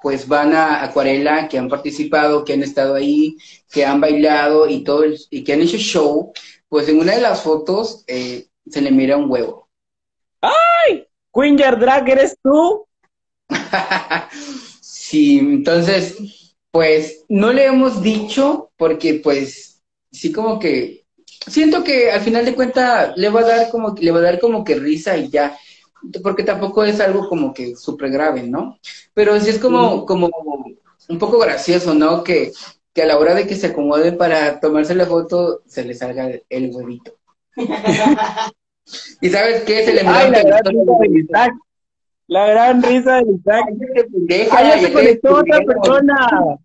pues 0.03 0.27
van 0.27 0.55
a 0.55 0.83
Acuarela, 0.83 1.49
que 1.49 1.59
han 1.59 1.69
participado, 1.69 2.45
que 2.45 2.55
han 2.55 2.63
estado 2.63 2.95
ahí, 2.95 3.37
que 3.71 3.85
han 3.85 4.01
bailado 4.01 4.69
y 4.69 4.83
todo, 4.83 5.05
y 5.29 5.45
que 5.45 5.53
han 5.53 5.61
hecho 5.61 5.77
show, 5.77 6.33
pues 6.69 6.89
en 6.89 6.99
una 6.99 7.15
de 7.15 7.21
las 7.21 7.43
fotos 7.43 8.05
eh, 8.07 8.47
se 8.69 8.81
le 8.81 8.91
mira 8.91 9.17
un 9.17 9.31
huevo. 9.31 9.69
¡Ay! 10.41 11.07
Quinger 11.33 11.79
Drag, 11.79 12.09
¿eres 12.09 12.37
tú? 12.43 12.87
sí, 14.81 15.39
entonces, 15.39 16.17
pues 16.71 17.25
no 17.29 17.53
le 17.53 17.67
hemos 17.67 18.03
dicho 18.03 18.71
porque 18.77 19.15
pues 19.15 19.83
sí 20.11 20.33
como 20.33 20.59
que 20.59 21.00
siento 21.47 21.85
que 21.85 22.11
al 22.11 22.21
final 22.21 22.45
de 22.45 22.55
cuentas 22.55 23.17
le 23.17 23.29
va 23.29 23.41
a 23.41 23.45
dar 23.45 23.71
como 23.71 23.95
le 23.99 24.11
va 24.11 24.19
a 24.19 24.23
dar 24.23 24.41
como 24.41 24.65
que 24.65 24.75
risa 24.75 25.17
y 25.17 25.29
ya 25.29 25.57
porque 26.23 26.43
tampoco 26.43 26.85
es 26.85 27.01
algo 27.01 27.29
como 27.29 27.53
que 27.53 27.77
súper 27.77 28.11
grave, 28.11 28.43
¿no? 28.43 28.79
Pero 29.15 29.39
sí 29.41 29.51
es 29.51 29.59
como, 29.59 30.07
como 30.07 30.31
un 31.09 31.19
poco 31.19 31.39
gracioso, 31.39 31.95
¿no? 31.95 32.25
Que, 32.25 32.53
que 32.95 33.03
a 33.03 33.07
la 33.07 33.19
hora 33.19 33.35
de 33.35 33.47
que 33.47 33.55
se 33.55 33.69
acomode 33.69 34.13
para 34.13 34.61
tomarse 34.61 34.95
la 34.95 35.07
foto, 35.07 35.63
se 35.67 35.85
le 35.85 35.95
salga 35.95 36.31
el 36.49 36.75
huevito. 36.75 37.13
¿Y 39.21 39.29
sabes 39.29 39.63
qué? 39.65 39.85
Se 39.85 39.95
le 39.95 40.01
Ay, 40.05 40.31
la, 40.31 40.43
gran 40.43 40.63
risa 40.65 40.93
de 41.01 41.21
Isaac. 41.21 41.53
la 42.27 42.47
gran 42.47 42.83
risa 42.83 43.17
de 43.17 43.33
Isaac. 43.33 43.65
Ay, 44.53 44.69
ya 44.69 44.81
se 44.81 44.93
conectó 44.93 45.37
otra 45.37 45.61
persona! 45.61 46.59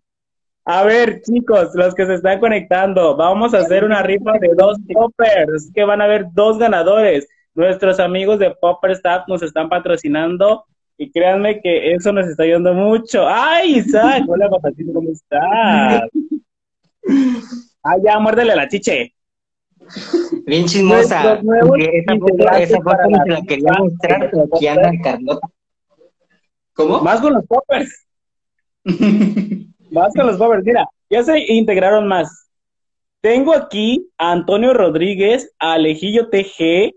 A 0.68 0.82
ver, 0.82 1.22
chicos, 1.22 1.70
los 1.74 1.94
que 1.94 2.06
se 2.06 2.14
están 2.14 2.40
conectando, 2.40 3.16
vamos 3.16 3.54
a 3.54 3.58
hacer 3.58 3.84
una 3.84 4.02
rifa 4.02 4.32
de 4.40 4.48
dos 4.56 4.76
toppers, 4.92 5.70
que 5.72 5.84
van 5.84 6.00
a 6.00 6.06
haber 6.06 6.26
dos 6.32 6.58
ganadores. 6.58 7.28
Nuestros 7.54 8.00
amigos 8.00 8.40
de 8.40 8.50
Popper 8.50 8.90
Staff 8.90 9.28
nos 9.28 9.44
están 9.44 9.68
patrocinando 9.68 10.64
y 10.98 11.12
créanme 11.12 11.60
que 11.60 11.92
eso 11.92 12.12
nos 12.12 12.26
está 12.26 12.42
ayudando 12.42 12.74
mucho. 12.74 13.28
¡Ay, 13.28 13.76
Isaac! 13.76 14.24
Hola, 14.28 14.50
papacito, 14.50 14.92
¿cómo 14.92 15.08
estás? 15.08 16.02
¡Ay, 17.84 18.00
ya, 18.04 18.18
muérdele 18.18 18.56
la 18.56 18.66
chiche! 18.66 19.14
Bien 20.46 20.66
chismosa. 20.66 21.34
Esa 21.34 22.16
foto, 22.16 22.48
esa 22.56 22.80
foto 22.82 23.08
la 23.26 23.40
quería 23.42 23.72
mostrar, 23.78 24.30
pero 24.32 24.48
aquí 24.52 24.66
anda 24.66 24.90
Carlota. 25.00 25.48
¿Cómo? 26.72 27.00
Más 27.02 27.20
con 27.20 27.34
los 27.34 27.46
poppers. 27.46 28.04
más 29.90 30.12
con 30.14 30.26
los. 30.26 30.64
Mira, 30.64 30.88
ya 31.10 31.22
se 31.22 31.38
integraron 31.52 32.06
más. 32.06 32.48
Tengo 33.20 33.54
aquí 33.54 34.08
a 34.18 34.32
Antonio 34.32 34.72
Rodríguez, 34.72 35.52
a 35.58 35.74
Alejillo 35.74 36.28
TG, 36.28 36.94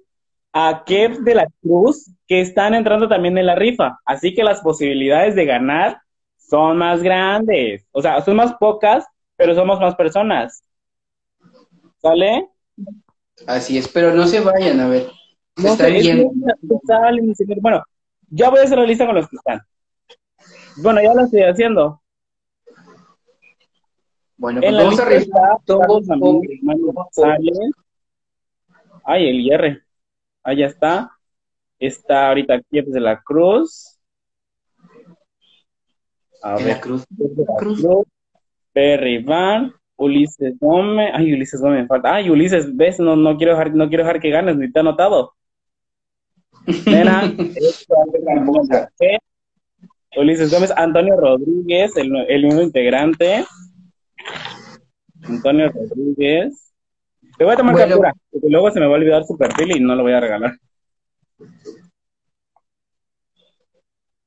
a 0.54 0.84
Kev 0.86 1.20
de 1.20 1.36
la 1.36 1.48
Cruz, 1.62 2.12
que 2.28 2.42
están 2.42 2.76
entrando 2.76 3.08
también 3.08 3.38
en 3.38 3.46
la 3.46 3.56
rifa. 3.56 4.00
Así 4.06 4.34
que 4.34 4.44
las 4.44 4.62
posibilidades 4.62 5.36
de 5.36 5.46
ganar 5.46 6.02
son 6.38 6.78
más 6.78 7.02
grandes. 7.02 7.86
O 7.92 8.02
sea, 8.02 8.22
son 8.22 8.36
más 8.36 8.54
pocas, 8.56 9.06
pero 9.36 9.56
somos 9.56 9.80
más 9.80 9.96
personas. 9.96 10.64
¿Sale? 12.02 12.48
Así 13.48 13.78
es, 13.78 13.88
pero 13.88 14.14
no 14.14 14.28
se 14.28 14.40
vayan 14.42 14.80
a 14.80 14.88
ver. 14.88 15.08
No 15.58 15.70
está 15.70 15.88
bien. 15.88 16.30
Bueno, 17.62 17.84
ya 18.30 18.50
voy 18.50 18.60
a 18.60 18.64
hacer 18.64 18.78
la 18.78 18.86
lista 18.86 19.06
con 19.06 19.16
los 19.16 19.28
que 19.28 19.36
están. 19.36 19.62
Bueno, 20.78 21.02
ya 21.02 21.14
lo 21.14 21.24
estoy 21.24 21.42
haciendo. 21.42 21.99
Bueno, 24.40 24.62
pues 24.62 24.74
vamos 24.74 25.00
a 25.00 25.06
revisar 25.06 25.58
todos. 25.66 26.08
Ay, 29.04 29.30
el 29.30 29.40
IR. 29.42 29.84
Allá 30.44 30.68
está. 30.68 31.12
Está 31.78 32.30
ahorita 32.30 32.56
aquí 32.56 32.82
de 32.82 33.00
la 33.02 33.22
Cruz. 33.22 34.00
A 36.42 36.56
ver. 36.56 36.68
La 36.68 36.80
Cruz. 36.80 37.06
Cruz. 37.58 37.86
Perry 38.72 39.22
Van. 39.22 39.74
Ulises 39.98 40.58
Gómez. 40.58 41.12
Ay, 41.14 41.34
Ulises 41.34 41.60
Gómez 41.60 41.82
me 41.82 41.88
falta. 41.88 42.16
Ay, 42.16 42.30
Ulises, 42.30 42.74
ves, 42.78 42.98
no, 43.02 43.18
no 43.18 43.36
quiero 43.36 43.52
dejar, 43.52 43.76
no 43.76 43.90
quiero 43.90 44.06
dejar 44.06 44.22
que 44.22 44.30
ganes, 44.30 44.56
ni 44.56 44.72
te 44.72 44.80
ha 44.80 44.84
notado. 44.84 45.34
Nena, 46.86 47.24
Ulises 50.16 50.50
Gómez, 50.50 50.72
Antonio 50.78 51.18
Rodríguez, 51.18 51.98
el, 51.98 52.16
el 52.30 52.42
nuevo 52.44 52.62
integrante. 52.62 53.44
Antonio 55.30 55.72
Rodríguez. 55.72 56.74
Te 57.38 57.44
voy 57.44 57.54
a 57.54 57.58
tomar 57.58 57.76
captura, 57.76 58.14
porque 58.32 58.48
luego 58.50 58.72
se 58.72 58.80
me 58.80 58.88
va 58.88 58.94
a 58.94 58.98
olvidar 58.98 59.24
su 59.24 59.38
perfil 59.38 59.78
y 59.78 59.80
no 59.80 59.96
lo 59.96 60.04
voy 60.04 60.14
a 60.14 60.20
regalar. 60.20 60.54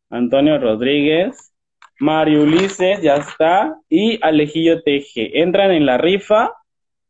Antonio 0.08 0.58
Rodríguez, 0.58 1.52
Mario 1.98 2.42
Ulises, 2.42 3.02
ya 3.02 3.16
está, 3.16 3.76
y 3.88 4.18
Alejillo 4.22 4.82
Teje. 4.82 5.42
Entran 5.42 5.72
en 5.72 5.86
la 5.86 5.98
rifa 5.98 6.52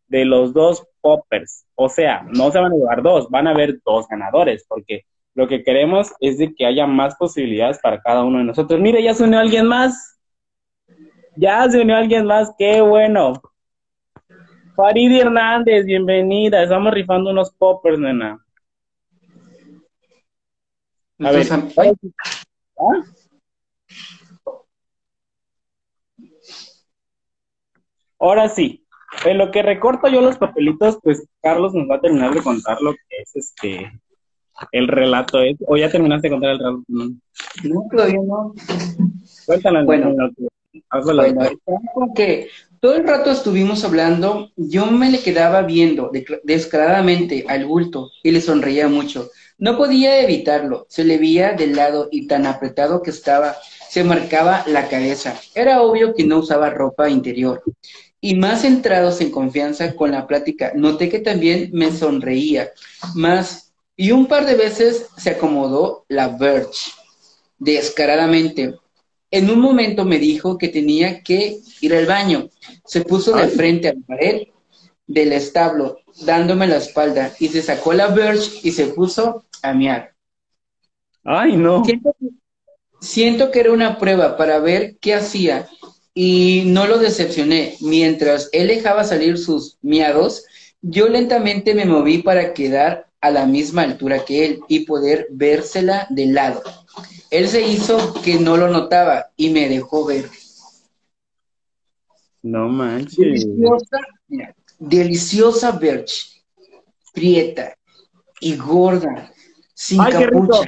de 0.07 0.25
los 0.25 0.53
dos 0.53 0.87
poppers. 1.01 1.67
O 1.75 1.89
sea, 1.89 2.25
no 2.33 2.51
se 2.51 2.61
van 2.61 2.73
a 2.73 2.77
llevar 2.77 3.03
dos, 3.03 3.29
van 3.29 3.47
a 3.47 3.51
haber 3.51 3.81
dos 3.85 4.07
ganadores, 4.09 4.65
porque 4.69 5.03
lo 5.35 5.49
que 5.49 5.65
queremos 5.65 6.13
es 6.21 6.39
de 6.39 6.55
que 6.55 6.67
haya 6.67 6.87
más 6.87 7.17
posibilidades 7.17 7.79
para 7.81 8.01
cada 8.01 8.23
uno 8.23 8.39
de 8.39 8.45
nosotros. 8.45 8.81
Mire, 8.81 9.03
ya 9.03 9.15
se 9.15 9.25
unió 9.25 9.41
alguien 9.41 9.67
más. 9.67 10.21
Ya 11.37 11.69
se 11.71 11.81
unió 11.81 11.97
alguien 11.97 12.27
más, 12.27 12.53
qué 12.59 12.81
bueno. 12.81 13.41
Faridi 14.75 15.21
Hernández, 15.21 15.85
bienvenida. 15.85 16.63
Estamos 16.63 16.95
rifando 16.95 17.31
unos 17.31 17.53
poppers, 17.53 17.99
nena. 17.99 18.43
A 21.19 21.31
ver. 21.31 21.47
¿Ah? 21.53 23.03
Ahora 28.19 28.49
sí, 28.49 28.87
en 29.27 29.39
lo 29.39 29.51
que 29.51 29.63
recorto 29.63 30.09
yo 30.09 30.21
los 30.21 30.39
papelitos, 30.39 30.99
pues 31.03 31.27
Carlos 31.43 31.75
nos 31.75 31.89
va 31.91 31.97
a 31.97 32.01
terminar 32.01 32.33
de 32.33 32.43
contar 32.43 32.81
lo 32.81 32.93
que 32.93 33.17
es 33.23 33.37
este 33.37 34.01
el 34.71 34.89
relato. 34.89 35.41
Es, 35.41 35.57
¿O 35.67 35.77
ya 35.77 35.91
terminaste 35.91 36.29
de 36.29 36.33
contar 36.33 36.51
el 36.51 36.59
relato? 36.59 36.83
No, 36.89 37.87
todavía 37.91 38.21
no. 38.25 38.55
Cuéntanos. 39.45 39.85
Bueno, 39.85 40.15
bueno 40.15 42.13
que 42.15 42.49
todo 42.83 42.97
el 42.97 43.07
rato 43.07 43.31
estuvimos 43.31 43.85
hablando, 43.85 44.51
yo 44.57 44.87
me 44.87 45.09
le 45.09 45.21
quedaba 45.21 45.63
viendo 45.63 46.11
descaradamente 46.43 47.45
al 47.47 47.65
bulto 47.65 48.11
y 48.25 48.33
le 48.33 48.41
sonreía 48.41 48.89
mucho. 48.89 49.31
No 49.57 49.77
podía 49.77 50.21
evitarlo, 50.21 50.87
se 50.89 51.05
le 51.05 51.17
veía 51.17 51.53
del 51.53 51.77
lado 51.77 52.09
y 52.11 52.27
tan 52.27 52.45
apretado 52.45 53.01
que 53.01 53.11
estaba, 53.11 53.55
se 53.89 54.03
marcaba 54.03 54.65
la 54.67 54.89
cabeza. 54.89 55.41
Era 55.55 55.81
obvio 55.81 56.13
que 56.13 56.25
no 56.25 56.39
usaba 56.39 56.71
ropa 56.71 57.09
interior. 57.09 57.63
Y 58.21 58.35
más 58.35 58.65
entrados 58.65 59.21
en 59.21 59.31
confianza 59.31 59.95
con 59.95 60.11
la 60.11 60.27
plática, 60.27 60.73
noté 60.75 61.09
que 61.09 61.21
también 61.21 61.71
me 61.73 61.93
sonreía 61.93 62.73
más 63.15 63.73
y 63.95 64.11
un 64.11 64.27
par 64.27 64.45
de 64.45 64.57
veces 64.57 65.07
se 65.17 65.31
acomodó 65.31 66.05
la 66.09 66.27
Birch 66.27 66.97
descaradamente 67.61 68.75
en 69.33 69.51
un 69.51 69.61
momento 69.61 70.05
me 70.05 70.19
dijo 70.19 70.59
que 70.59 70.69
tenía 70.69 71.23
que 71.23 71.59
ir 71.81 71.95
al 71.95 72.07
baño. 72.07 72.51
Se 72.85 73.01
puso 73.01 73.35
de 73.35 73.49
frente 73.49 73.89
a 73.89 73.95
la 73.95 74.01
pared 74.07 74.43
del 75.07 75.33
establo, 75.33 76.01
dándome 76.21 76.69
la 76.69 76.77
espalda, 76.77 77.33
y 77.41 77.49
se 77.49 77.63
sacó 77.63 77.95
la 77.95 78.09
birch 78.09 78.61
y 78.63 78.73
se 78.73 78.89
puso 78.89 79.47
a 79.63 79.73
miar. 79.73 80.13
Ay, 81.25 81.57
no. 81.57 81.83
Siento, 83.01 83.51
que 83.51 83.61
era 83.61 83.73
una 83.73 83.99
prueba 83.99 84.37
para 84.37 84.59
ver 84.59 84.97
qué 85.01 85.15
hacía 85.15 85.67
y 86.15 86.65
no 86.67 86.87
lo 86.87 86.99
decepcioné. 86.99 87.77
Mientras 87.81 88.51
él 88.53 88.69
dejaba 88.69 89.03
salir 89.03 89.39
sus 89.39 89.79
miados, 89.81 90.45
yo 90.83 91.09
lentamente 91.09 91.75
me 91.75 91.87
moví 91.87 92.19
para 92.19 92.53
quedar 92.53 93.07
a 93.23 93.31
la 93.31 93.47
misma 93.47 93.83
altura 93.83 94.25
que 94.27 94.45
él 94.45 94.61
y 94.69 94.81
poder 94.81 95.29
vérsela 95.31 96.07
de 96.11 96.27
lado. 96.27 96.63
Él 97.31 97.49
se 97.49 97.67
hizo 97.67 98.15
que 98.23 98.35
no 98.39 98.57
lo 98.57 98.69
notaba 98.69 99.31
y 99.37 99.51
me 99.51 99.69
dejó 99.69 100.05
ver. 100.05 100.29
No 102.43 102.69
manches. 102.69 103.17
Deliciosa, 103.17 103.99
deliciosa 104.79 105.73
Birch, 105.73 106.45
prieta 107.13 107.77
y 108.41 108.57
gorda, 108.57 109.33
sin 109.75 109.99
capucha. 110.05 110.67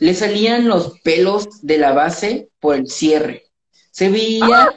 Le 0.00 0.14
salían 0.14 0.68
los 0.68 1.00
pelos 1.00 1.62
de 1.62 1.78
la 1.78 1.92
base 1.92 2.50
por 2.60 2.76
el 2.76 2.88
cierre. 2.88 3.44
Se 3.90 4.10
veía 4.10 4.68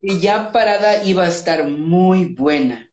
que 0.00 0.20
ya 0.20 0.52
parada 0.52 1.04
iba 1.04 1.24
a 1.24 1.28
estar 1.28 1.68
muy 1.68 2.34
buena. 2.34 2.90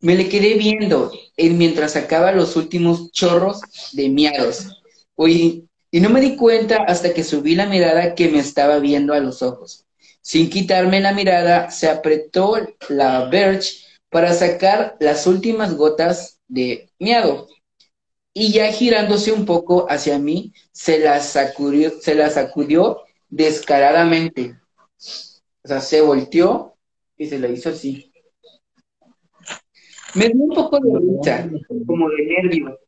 Me 0.00 0.14
le 0.14 0.28
quedé 0.28 0.54
viendo 0.54 1.12
mientras 1.36 1.92
sacaba 1.92 2.32
los 2.32 2.56
últimos 2.56 3.10
chorros 3.10 3.60
de 3.92 4.08
miados. 4.08 4.82
Y 5.94 6.00
no 6.00 6.10
me 6.10 6.20
di 6.20 6.34
cuenta 6.34 6.82
hasta 6.88 7.14
que 7.14 7.22
subí 7.22 7.54
la 7.54 7.66
mirada 7.66 8.16
que 8.16 8.28
me 8.28 8.40
estaba 8.40 8.80
viendo 8.80 9.14
a 9.14 9.20
los 9.20 9.42
ojos. 9.42 9.86
Sin 10.22 10.50
quitarme 10.50 11.00
la 11.00 11.12
mirada, 11.12 11.70
se 11.70 11.88
apretó 11.88 12.56
la 12.88 13.26
Birch 13.26 13.86
para 14.10 14.32
sacar 14.32 14.96
las 14.98 15.24
últimas 15.28 15.76
gotas 15.76 16.40
de 16.48 16.90
miado. 16.98 17.46
Y 18.32 18.50
ya 18.50 18.72
girándose 18.72 19.30
un 19.30 19.46
poco 19.46 19.86
hacia 19.88 20.18
mí, 20.18 20.52
se 20.72 20.98
la 20.98 21.20
sacudió, 21.20 21.92
se 22.00 22.16
la 22.16 22.28
sacudió 22.28 23.02
descaradamente. 23.28 24.56
O 25.62 25.68
sea, 25.68 25.80
se 25.80 26.00
volteó 26.00 26.74
y 27.16 27.26
se 27.26 27.38
la 27.38 27.46
hizo 27.46 27.68
así. 27.68 28.12
Me 30.14 30.26
dio 30.26 30.42
un 30.42 30.54
poco 30.56 30.80
de 30.80 30.98
risa, 30.98 31.48
como 31.86 32.08
de 32.08 32.24
nervio, 32.24 32.80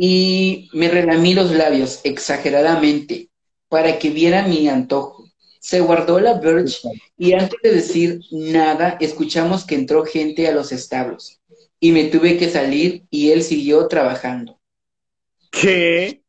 y 0.00 0.70
me 0.72 0.88
relamí 0.88 1.34
los 1.34 1.50
labios 1.50 2.00
exageradamente 2.04 3.30
para 3.68 3.98
que 3.98 4.10
viera 4.10 4.46
mi 4.46 4.68
antojo. 4.68 5.28
Se 5.58 5.80
guardó 5.80 6.20
la 6.20 6.34
Birch 6.34 6.82
y 7.18 7.32
antes 7.32 7.58
de 7.64 7.72
decir 7.74 8.20
nada, 8.30 8.96
escuchamos 9.00 9.64
que 9.64 9.74
entró 9.74 10.04
gente 10.04 10.46
a 10.46 10.52
los 10.52 10.70
establos 10.70 11.40
y 11.80 11.90
me 11.90 12.04
tuve 12.04 12.38
que 12.38 12.48
salir 12.48 13.06
y 13.10 13.32
él 13.32 13.42
siguió 13.42 13.88
trabajando. 13.88 14.60
¿Qué? 15.50 16.22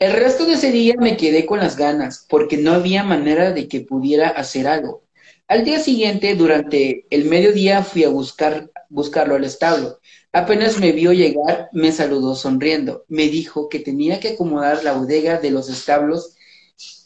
El 0.00 0.12
resto 0.12 0.44
de 0.44 0.54
ese 0.54 0.72
día 0.72 0.94
me 0.98 1.16
quedé 1.16 1.46
con 1.46 1.60
las 1.60 1.76
ganas 1.76 2.26
porque 2.28 2.56
no 2.56 2.72
había 2.72 3.04
manera 3.04 3.52
de 3.52 3.68
que 3.68 3.82
pudiera 3.82 4.28
hacer 4.28 4.66
algo. 4.66 5.04
Al 5.46 5.64
día 5.64 5.78
siguiente, 5.78 6.34
durante 6.34 7.06
el 7.10 7.26
mediodía, 7.26 7.84
fui 7.84 8.02
a 8.02 8.08
buscar, 8.08 8.70
buscarlo 8.90 9.36
al 9.36 9.44
establo. 9.44 9.98
Apenas 10.32 10.78
me 10.78 10.92
vio 10.92 11.12
llegar, 11.12 11.70
me 11.72 11.92
saludó 11.92 12.34
sonriendo. 12.34 13.04
Me 13.08 13.28
dijo 13.28 13.68
que 13.68 13.80
tenía 13.80 14.20
que 14.20 14.30
acomodar 14.30 14.84
la 14.84 14.92
bodega 14.92 15.40
de 15.40 15.50
los 15.50 15.70
establos 15.70 16.36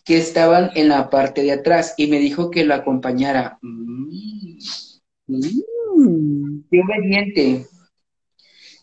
que 0.04 0.18
estaban 0.18 0.70
en 0.74 0.88
la 0.88 1.08
parte 1.08 1.42
de 1.42 1.52
atrás 1.52 1.94
y 1.96 2.08
me 2.08 2.18
dijo 2.18 2.50
que 2.50 2.64
lo 2.64 2.74
acompañara. 2.74 3.58
Mm. 3.62 4.58
Mm. 5.26 6.64
Qué 6.70 6.80
obediente. 6.80 7.66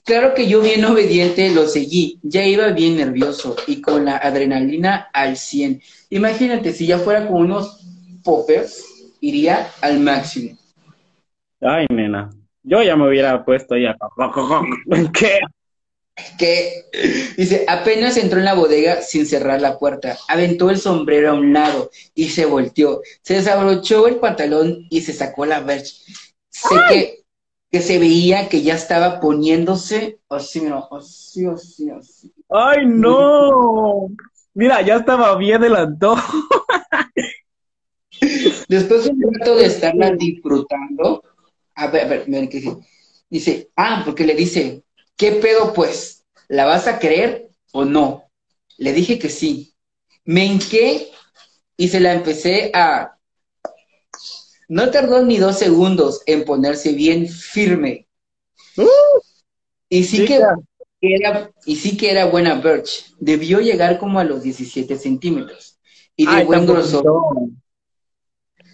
Claro 0.04 0.34
que 0.34 0.48
yo 0.48 0.62
bien 0.62 0.84
obediente 0.84 1.52
lo 1.52 1.68
seguí, 1.68 2.20
ya 2.24 2.44
iba 2.44 2.70
bien 2.70 2.98
nervioso 2.98 3.56
y 3.68 3.82
con 3.82 4.06
la 4.06 4.18
adrenalina 4.18 5.10
al 5.14 5.38
100. 5.38 5.80
Imagínate, 6.10 6.74
si 6.74 6.88
ya 6.88 6.98
fuera 6.98 7.28
con 7.28 7.44
unos 7.44 7.86
poppers, 8.24 8.84
iría 9.22 9.70
al 9.82 10.00
máximo. 10.00 10.58
Ay, 11.62 11.86
nena, 11.92 12.32
yo 12.64 12.82
ya 12.84 12.96
me 12.96 13.08
hubiera 13.08 13.44
puesto 13.44 13.76
ya. 13.78 13.96
¿Qué? 15.14 15.40
Que 16.38 16.84
dice, 17.38 17.66
apenas 17.68 18.18
entró 18.18 18.40
en 18.40 18.46
la 18.46 18.54
bodega 18.54 19.02
sin 19.02 19.26
cerrar 19.26 19.62
la 19.62 19.80
puerta, 19.80 20.18
aventó 20.28 20.70
el 20.70 20.78
sombrero 20.78 21.32
a 21.32 21.34
un 21.34 21.54
lado 21.54 21.90
y 22.14 22.30
se 22.30 22.46
volteó, 22.46 23.02
se 23.22 23.36
desabrochó 23.36 24.08
el 24.08 24.18
pantalón 24.18 24.86
y 24.90 25.02
se 25.02 25.14
sacó 25.14 25.46
la 25.46 25.62
verge. 25.62 25.94
Sé 26.50 26.76
que, 26.90 27.24
que 27.72 27.82
se 27.82 27.98
veía 27.98 28.50
que 28.50 28.62
ya 28.62 28.76
estaba 28.76 29.20
poniéndose 29.20 30.20
así, 30.30 30.62
mira, 30.62 30.84
así, 30.92 31.46
así, 31.46 31.90
así. 31.90 32.34
¡Ay, 32.50 32.86
no! 32.86 34.10
Mira, 34.54 34.82
ya 34.82 34.98
estaba 34.98 35.36
bien 35.38 35.64
el 35.64 35.76
antojo. 35.76 36.38
Después 38.68 39.06
de 39.06 39.12
un 39.12 39.34
rato 39.34 39.56
de 39.56 39.66
estarla 39.66 40.12
disfrutando, 40.12 41.24
a 41.82 41.88
ver, 41.88 42.06
a 42.06 42.08
ver, 42.08 42.30
miren 42.30 42.48
qué 42.48 42.60
dice. 42.60 42.78
Dice, 43.30 43.70
ah, 43.76 44.02
porque 44.06 44.24
le 44.24 44.36
dice, 44.36 44.84
¿qué 45.16 45.32
pedo 45.34 45.74
pues? 45.74 46.26
¿La 46.48 46.66
vas 46.66 46.88
a 46.88 47.00
creer 47.00 47.50
o 47.72 47.86
no? 47.86 48.30
Le 48.78 48.94
dije 48.94 49.18
que 49.18 49.30
sí. 49.30 49.74
Me 50.26 50.46
hinqué 50.46 51.10
y 51.78 51.88
se 51.88 52.00
la 52.00 52.14
empecé 52.14 52.72
a... 52.74 53.18
No 54.68 54.92
tardó 54.92 55.24
ni 55.26 55.38
dos 55.38 55.58
segundos 55.58 56.22
en 56.26 56.46
ponerse 56.46 56.94
bien 56.94 57.28
firme. 57.28 58.08
Uh. 58.78 59.20
y 59.90 60.04
sí, 60.04 60.24
que 60.24 60.40
era, 61.02 61.52
y 61.66 61.76
sí 61.76 61.98
que 61.98 62.12
era 62.12 62.26
buena 62.26 62.56
Birch. 62.56 63.14
Debió 63.20 63.60
llegar 63.60 63.98
como 63.98 64.20
a 64.20 64.24
los 64.24 64.44
17 64.44 64.98
centímetros. 64.98 65.80
Y 66.16 66.26
de 66.26 66.46
buen 66.46 66.66
grosor. 66.66 67.04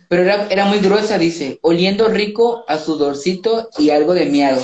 Pero 0.09 0.23
era, 0.23 0.47
era 0.47 0.65
muy 0.65 0.79
gruesa, 0.79 1.17
dice, 1.17 1.59
oliendo 1.61 2.07
rico 2.07 2.63
a 2.67 2.77
sudorcito 2.77 3.69
y 3.77 3.89
algo 3.89 4.13
de 4.13 4.27
miado. 4.27 4.61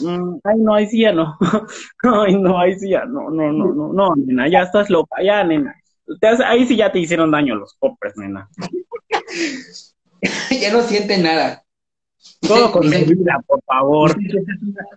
Mm, 0.00 0.38
ay, 0.42 0.56
no, 0.58 0.74
ahí 0.74 0.86
sí 0.86 1.02
ya 1.02 1.12
no. 1.12 1.36
ay, 2.02 2.34
no, 2.36 2.58
ahí 2.58 2.78
sí 2.78 2.90
ya 2.90 3.04
no, 3.04 3.30
no, 3.30 3.52
no, 3.52 3.72
no, 3.72 3.92
no, 3.92 4.14
nena, 4.16 4.48
ya 4.48 4.62
estás 4.62 4.90
loca, 4.90 5.22
ya, 5.22 5.44
nena. 5.44 5.74
ahí 6.46 6.66
sí 6.66 6.76
ya 6.76 6.90
te 6.90 6.98
hicieron 6.98 7.30
daño 7.30 7.54
los 7.54 7.76
popes, 7.78 8.16
nena. 8.16 8.48
ya 10.60 10.72
no 10.72 10.82
siente 10.82 11.18
nada. 11.18 11.62
Todo 12.40 12.72
con 12.72 12.88
medida, 12.88 13.40
por 13.46 13.62
favor. 13.64 14.16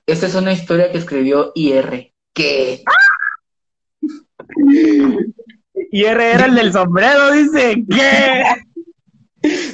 Esta 0.06 0.28
es 0.28 0.36
una 0.36 0.54
historia 0.54 0.92
que 0.92 0.98
escribió 0.98 1.52
IR. 1.56 2.12
¿Qué? 2.34 2.84
IR 5.92 6.22
era 6.22 6.46
el 6.46 6.56
del 6.56 6.74
sombrero, 6.74 7.32
dice. 7.32 7.84
¿Qué? 7.90 8.44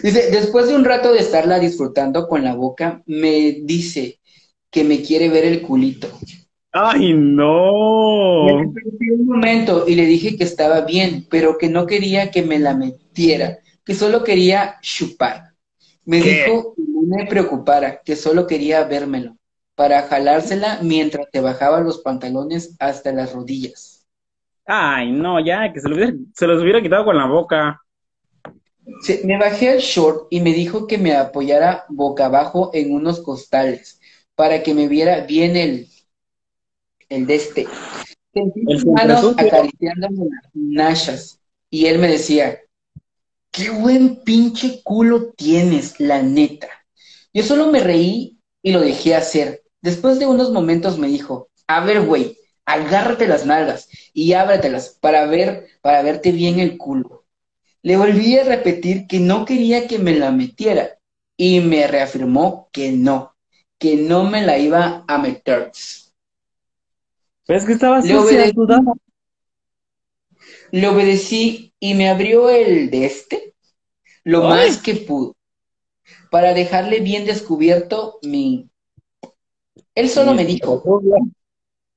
Dice, 0.03 0.29
después 0.31 0.67
de 0.67 0.75
un 0.75 0.83
rato 0.83 1.13
de 1.13 1.19
estarla 1.19 1.59
disfrutando 1.59 2.27
con 2.27 2.43
la 2.43 2.55
boca, 2.55 3.01
me 3.05 3.59
dice 3.63 4.19
que 4.69 4.83
me 4.83 5.01
quiere 5.01 5.29
ver 5.29 5.45
el 5.45 5.61
culito. 5.61 6.09
¡Ay, 6.73 7.13
no! 7.13 8.43
Me 8.43 9.13
un 9.13 9.25
momento 9.25 9.85
y 9.87 9.95
le 9.95 10.05
dije 10.05 10.35
que 10.35 10.43
estaba 10.43 10.81
bien, 10.81 11.25
pero 11.29 11.57
que 11.57 11.69
no 11.69 11.85
quería 11.85 12.31
que 12.31 12.41
me 12.41 12.59
la 12.59 12.75
metiera, 12.75 13.59
que 13.85 13.95
solo 13.95 14.25
quería 14.25 14.75
chupar. 14.81 15.53
Me 16.03 16.19
dijo 16.19 16.73
que 16.75 16.83
no 16.85 17.01
me 17.03 17.25
preocupara, 17.25 18.01
que 18.03 18.17
solo 18.17 18.45
quería 18.45 18.83
vérmelo, 18.83 19.37
para 19.73 20.01
jalársela 20.01 20.79
mientras 20.81 21.31
te 21.31 21.39
bajaba 21.39 21.79
los 21.79 21.99
pantalones 21.99 22.75
hasta 22.77 23.13
las 23.13 23.31
rodillas. 23.31 24.05
Ay, 24.65 25.13
no, 25.13 25.39
ya, 25.39 25.71
que 25.71 25.79
se, 25.79 25.87
se 26.33 26.47
los 26.47 26.61
hubiera 26.61 26.81
quitado 26.81 27.05
con 27.05 27.15
la 27.15 27.25
boca 27.25 27.82
me 29.23 29.37
bajé 29.37 29.69
al 29.69 29.79
short 29.79 30.27
y 30.29 30.41
me 30.41 30.53
dijo 30.53 30.87
que 30.87 30.97
me 30.97 31.15
apoyara 31.15 31.85
boca 31.89 32.25
abajo 32.25 32.71
en 32.73 32.93
unos 32.93 33.19
costales 33.21 33.99
para 34.35 34.63
que 34.63 34.73
me 34.73 34.87
viera 34.87 35.21
bien 35.21 35.55
el, 35.55 35.87
el 37.09 37.25
de 37.25 37.35
este. 37.35 37.67
Sentí 38.33 38.61
mis 38.61 38.85
manos 38.85 39.33
acariciándome 39.37 40.25
las 40.25 40.51
nachas 40.53 41.39
y 41.69 41.85
él 41.85 41.99
me 41.99 42.07
decía, 42.07 42.59
qué 43.51 43.69
buen 43.69 44.23
pinche 44.23 44.81
culo 44.83 45.33
tienes, 45.33 45.99
la 45.99 46.21
neta. 46.21 46.67
Yo 47.33 47.43
solo 47.43 47.67
me 47.71 47.79
reí 47.79 48.39
y 48.61 48.71
lo 48.71 48.81
dejé 48.81 49.15
hacer. 49.15 49.63
Después 49.81 50.19
de 50.19 50.25
unos 50.25 50.51
momentos 50.51 50.97
me 50.97 51.07
dijo, 51.07 51.49
a 51.67 51.83
ver, 51.85 52.01
güey, 52.01 52.37
agárrate 52.65 53.27
las 53.27 53.45
nalgas 53.45 53.89
y 54.13 54.33
ábratelas 54.33 54.97
para 54.99 55.25
ver, 55.25 55.67
para 55.81 56.01
verte 56.01 56.31
bien 56.31 56.59
el 56.59 56.77
culo. 56.77 57.22
Le 57.83 57.97
volví 57.97 58.37
a 58.37 58.45
repetir 58.45 59.07
que 59.07 59.19
no 59.19 59.45
quería 59.45 59.87
que 59.87 59.99
me 59.99 60.15
la 60.17 60.31
metiera 60.31 60.97
y 61.37 61.59
me 61.59 61.85
reafirmó 61.87 62.69
que 62.71 62.91
no, 62.91 63.35
que 63.77 63.97
no 63.97 64.23
me 64.23 64.41
la 64.41 64.57
iba 64.57 65.03
a 65.07 65.17
meter. 65.17 65.71
¿Ves 67.47 67.65
que 67.65 67.73
estaba 67.73 67.99
le 67.99 68.17
obedecí, 68.17 68.53
le 70.71 70.87
obedecí 70.87 71.73
y 71.79 71.93
me 71.93 72.09
abrió 72.09 72.49
el 72.49 72.89
de 72.89 73.05
este 73.05 73.53
lo 74.23 74.43
más 74.43 74.77
que 74.77 74.95
pudo 74.95 75.35
para 76.31 76.53
dejarle 76.53 76.99
bien 77.01 77.25
descubierto 77.25 78.17
mi... 78.23 78.69
Él 79.93 80.09
solo 80.09 80.33
me 80.33 80.45
dijo, 80.45 80.81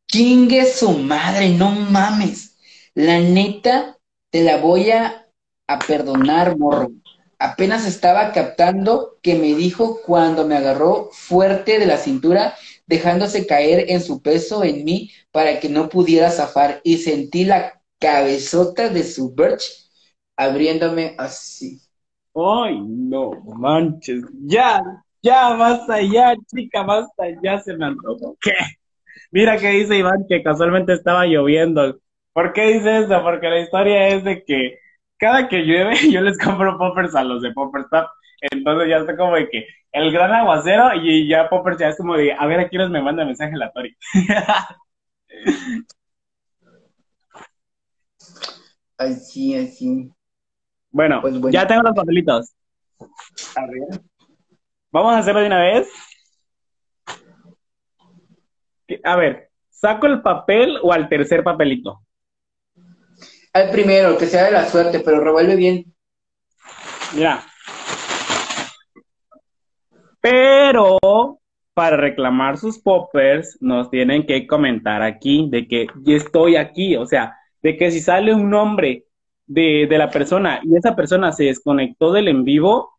chingue 0.07 0.66
su 0.66 0.90
madre, 0.90 1.51
no 1.51 1.70
mames, 1.70 2.59
la 2.94 3.20
neta 3.20 3.99
te 4.31 4.42
la 4.42 4.59
voy 4.59 4.90
a 4.90 5.26
a 5.67 5.79
perdonar, 5.79 6.57
morro. 6.59 6.91
Apenas 7.39 7.87
estaba 7.87 8.33
captando 8.33 9.19
que 9.23 9.35
me 9.35 9.55
dijo 9.55 10.01
cuando 10.05 10.47
me 10.47 10.57
agarró 10.57 11.11
fuerte 11.13 11.79
de 11.79 11.87
la 11.87 11.99
cintura, 11.99 12.55
dejándose 12.87 13.47
caer 13.47 13.91
en 13.91 14.01
su 14.01 14.23
peso 14.23 14.65
en 14.65 14.85
mí 14.85 15.11
para 15.33 15.61
que 15.61 15.69
no 15.69 15.89
pudiera 15.89 16.31
zafar 16.31 16.81
y 16.83 16.99
sentí 16.99 17.45
la 17.45 17.83
cabezota 17.99 18.89
de 18.89 19.05
su 19.05 19.35
birch 19.35 19.91
abriéndome 20.37 21.15
así. 21.19 21.81
Ay, 22.35 22.79
no 22.81 23.33
manches, 23.59 24.23
ya, 24.45 24.81
ya, 25.23 25.55
basta, 25.57 26.01
ya, 26.03 26.35
chica, 26.47 26.83
basta, 26.83 27.25
ya 27.43 27.59
se 27.61 27.75
me 27.77 27.87
antojó. 27.87 28.37
¿Qué? 28.41 28.53
Mira 29.31 29.59
que 29.59 29.71
dice 29.71 29.97
Iván 29.97 30.25
que 30.29 30.43
casualmente 30.43 30.93
estaba 30.93 31.27
lloviendo. 31.27 31.99
¿Por 32.33 32.53
qué 32.53 32.75
dice 32.75 32.99
eso? 32.99 33.23
Porque 33.23 33.49
la 33.49 33.61
historia 33.61 34.09
es 34.09 34.25
de 34.25 34.45
que 34.45 34.79
cada 35.19 35.49
que 35.49 35.63
llueve 35.65 35.95
yo 36.11 36.21
les 36.21 36.39
compro 36.39 36.79
poppers 36.79 37.15
a 37.15 37.25
los 37.25 37.43
de 37.43 37.53
Popperstop. 37.53 38.09
Entonces 38.41 38.89
ya 38.89 38.99
está 38.99 39.17
como 39.17 39.35
de 39.35 39.49
que 39.49 39.67
el 39.93 40.13
gran 40.13 40.33
aguacero 40.33 40.95
y 40.95 41.27
ya 41.27 41.49
Poppers 41.49 41.79
ya 41.79 41.89
es 41.89 41.97
como 41.97 42.17
de, 42.17 42.33
a 42.33 42.45
ver, 42.47 42.61
aquí 42.61 42.77
nos 42.77 42.91
me 42.91 43.01
manda 43.01 43.25
mensaje 43.25 43.57
la 43.57 43.73
Tori. 43.73 43.97
así, 48.99 49.55
así. 49.57 50.11
Bueno, 50.91 51.23
pues 51.23 51.41
bueno, 51.41 51.53
ya 51.53 51.67
tengo 51.67 51.83
los 51.83 51.95
papelitos. 51.95 52.55
A 53.01 53.67
ver. 53.67 54.03
Vamos 54.91 55.15
a 55.15 55.19
hacerlo 55.19 55.41
de 55.41 55.47
una 55.47 55.63
vez. 55.63 55.89
A 59.03 59.17
ver, 59.17 59.51
¿saco 59.71 60.07
el 60.07 60.23
papel 60.23 60.79
o 60.83 60.93
al 60.93 61.09
tercer 61.09 61.43
papelito? 61.43 62.06
Al 63.57 63.71
primero, 63.71 64.19
que 64.19 64.27
sea 64.27 64.45
de 64.45 64.51
la 64.51 64.66
suerte, 64.66 65.01
pero 65.01 65.19
revuelve 65.19 65.57
bien. 65.57 65.87
Ya. 67.16 67.42
Pero 70.21 70.99
para 71.73 71.97
reclamar 71.97 72.59
sus 72.59 72.79
poppers 72.79 73.57
nos 73.62 73.88
tienen 73.88 74.27
que 74.27 74.47
comentar 74.47 75.01
aquí 75.01 75.49
de 75.51 75.66
que 75.66 75.87
yo 76.05 76.16
estoy 76.16 76.57
aquí, 76.57 76.97
o 76.97 77.07
sea, 77.07 77.35
de 77.62 77.79
que 77.79 77.90
si 77.90 78.01
sale 78.01 78.35
un 78.35 78.51
nombre 78.51 79.07
de, 79.47 79.87
de 79.88 79.97
la 79.97 80.11
persona 80.11 80.61
y 80.62 80.77
esa 80.77 80.95
persona 80.95 81.33
se 81.33 81.45
desconectó 81.45 82.12
del 82.12 82.29
en 82.29 82.45
vivo, 82.45 82.99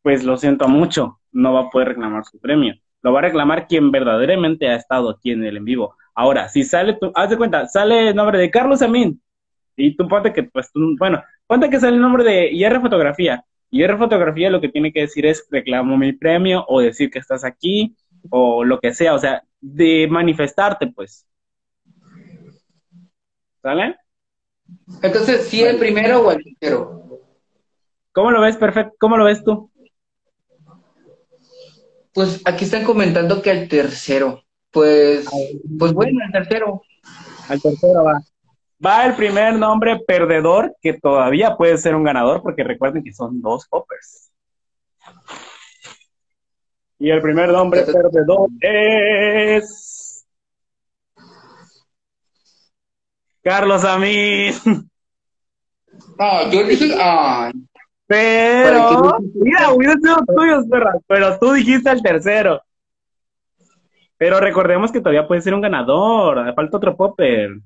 pues 0.00 0.24
lo 0.24 0.38
siento 0.38 0.66
mucho, 0.66 1.20
no 1.30 1.52
va 1.52 1.60
a 1.60 1.68
poder 1.68 1.88
reclamar 1.88 2.24
su 2.24 2.40
premio. 2.40 2.72
Lo 3.02 3.12
va 3.12 3.18
a 3.18 3.22
reclamar 3.22 3.66
quien 3.66 3.90
verdaderamente 3.90 4.66
ha 4.66 4.76
estado 4.76 5.10
aquí 5.10 5.32
en 5.32 5.44
el 5.44 5.58
en 5.58 5.66
vivo. 5.66 5.94
Ahora, 6.14 6.48
si 6.48 6.64
sale, 6.64 6.94
tu, 6.94 7.12
haz 7.14 7.28
de 7.28 7.36
cuenta, 7.36 7.66
sale 7.66 8.08
el 8.08 8.16
nombre 8.16 8.38
de 8.38 8.50
Carlos 8.50 8.80
Amin, 8.80 9.20
y 9.80 9.96
tú 9.96 10.08
ponte 10.08 10.32
que, 10.32 10.44
pues, 10.44 10.70
tú, 10.72 10.96
bueno, 10.98 11.22
ponte 11.46 11.70
que 11.70 11.80
sale 11.80 11.96
el 11.96 12.02
nombre 12.02 12.24
de 12.24 12.50
IR 12.52 12.80
Fotografía, 12.80 13.44
y 13.70 13.82
R 13.82 13.96
fotografía 13.96 14.50
lo 14.50 14.60
que 14.60 14.68
tiene 14.68 14.92
que 14.92 15.02
decir 15.02 15.26
es 15.26 15.46
reclamo 15.48 15.96
mi 15.96 16.12
premio 16.12 16.64
o 16.66 16.80
decir 16.80 17.10
que 17.10 17.20
estás 17.20 17.44
aquí 17.44 17.96
o 18.28 18.64
lo 18.64 18.80
que 18.80 18.92
sea, 18.92 19.14
o 19.14 19.18
sea, 19.18 19.42
de 19.60 20.08
manifestarte, 20.10 20.88
pues. 20.88 21.26
¿Sale? 23.62 23.96
Entonces, 25.02 25.46
¿sí 25.46 25.62
el 25.62 25.78
primero 25.78 26.26
o 26.26 26.32
el 26.32 26.42
tercero? 26.42 27.20
¿Cómo 28.12 28.30
lo 28.32 28.40
ves, 28.40 28.56
perfecto? 28.56 28.94
¿Cómo 28.98 29.16
lo 29.16 29.24
ves 29.24 29.44
tú? 29.44 29.70
Pues 32.12 32.42
aquí 32.44 32.64
están 32.64 32.84
comentando 32.84 33.40
que 33.40 33.52
el 33.52 33.68
tercero. 33.68 34.42
Pues, 34.72 35.26
pues 35.78 35.92
bueno, 35.92 36.18
el 36.26 36.32
tercero. 36.32 36.82
Al 37.48 37.60
tercero 37.62 38.04
va. 38.04 38.20
Va 38.84 39.04
el 39.04 39.14
primer 39.14 39.54
nombre 39.54 40.00
perdedor, 40.06 40.74
que 40.80 40.94
todavía 40.94 41.56
puede 41.56 41.76
ser 41.76 41.94
un 41.94 42.04
ganador, 42.04 42.42
porque 42.42 42.64
recuerden 42.64 43.04
que 43.04 43.12
son 43.12 43.42
dos 43.42 43.66
poppers. 43.68 44.30
Y 46.98 47.10
el 47.10 47.20
primer 47.20 47.50
nombre 47.50 47.82
perdedor 47.82 48.48
es. 48.60 50.26
Carlos 53.42 53.84
Amín. 53.84 54.54
No, 56.18 56.50
yo 56.50 56.64
dije. 56.64 56.94
Pero. 58.06 59.18
Mira, 59.34 59.72
hubiera 59.72 59.94
sido 59.94 60.16
tuyos, 60.26 60.66
perra. 60.70 60.92
Pero 61.06 61.38
tú 61.38 61.52
dijiste 61.52 61.90
el 61.90 62.02
tercero. 62.02 62.62
Pero 64.16 64.40
recordemos 64.40 64.90
que 64.90 65.00
todavía 65.00 65.26
puede 65.26 65.42
ser 65.42 65.54
un 65.54 65.62
ganador. 65.62 66.54
Falta 66.54 66.76
otro 66.76 66.96
popper 66.96 67.60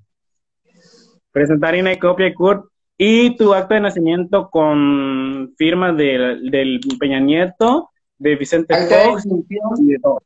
presentar 1.35 1.75
INE, 1.75 1.99
copia 1.99 2.29
y 2.29 2.33
CURP 2.33 2.67
y 2.97 3.37
tu 3.37 3.53
acto 3.53 3.75
de 3.75 3.81
nacimiento 3.81 4.49
con 4.49 5.53
firma 5.59 5.93
del, 5.93 6.49
del 6.49 6.81
Peña 6.99 7.19
Nieto, 7.19 7.91
de 8.17 8.37
Vicente 8.37 8.73
Fox 8.87 9.27
y 9.27 9.93
de 9.93 9.99
todo. 9.99 10.23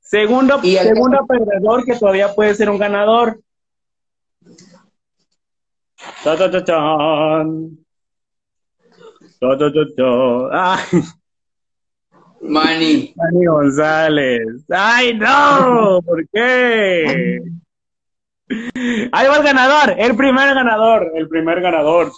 Segundo, 0.00 0.60
segundo 0.60 1.26
perdedor 1.26 1.86
que 1.86 1.96
todavía 1.96 2.34
puede 2.34 2.54
ser 2.54 2.68
un 2.68 2.76
ganador. 2.76 3.40
Cha, 6.22 6.36
cha, 6.36 6.64
cha. 6.64 7.40
Ay. 10.52 11.00
Manny. 12.42 13.14
Manny 13.16 13.46
González. 13.46 14.66
¡Ay, 14.68 15.16
no! 15.16 16.02
¿Por 16.04 16.28
qué? 16.28 17.40
Ahí 18.48 19.26
va 19.28 19.36
el 19.36 19.42
ganador, 19.42 19.94
el 19.98 20.16
primer 20.16 20.54
ganador, 20.54 21.12
el 21.14 21.28
primer 21.28 21.60
ganador. 21.62 22.12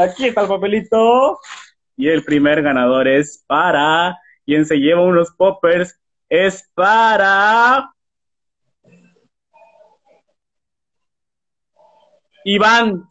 Aquí 0.00 0.26
está 0.26 0.40
el 0.42 0.48
papelito. 0.48 1.40
Y 1.96 2.08
el 2.08 2.22
primer 2.24 2.62
ganador 2.62 3.08
es 3.08 3.44
para. 3.46 4.16
Quien 4.46 4.64
se 4.64 4.76
lleva 4.76 5.02
unos 5.02 5.32
poppers 5.32 5.98
es 6.28 6.68
para. 6.74 7.92
Iván. 12.44 13.04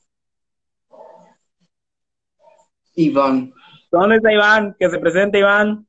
Iván. 2.95 3.53
¿Dónde 3.91 4.15
está 4.15 4.33
Iván? 4.33 4.75
Que 4.79 4.89
se 4.89 4.97
presente 4.97 5.39
Iván. 5.39 5.86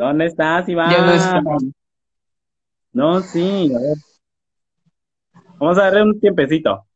¿Dónde 0.00 0.24
estás, 0.24 0.66
Iván? 0.66 1.74
no 2.94 3.20
sí, 3.20 3.70
a 3.74 3.78
ver. 3.78 3.96
Vamos 5.58 5.76
a 5.76 5.82
darle 5.82 6.04
un 6.04 6.18
tiempecito. 6.18 6.86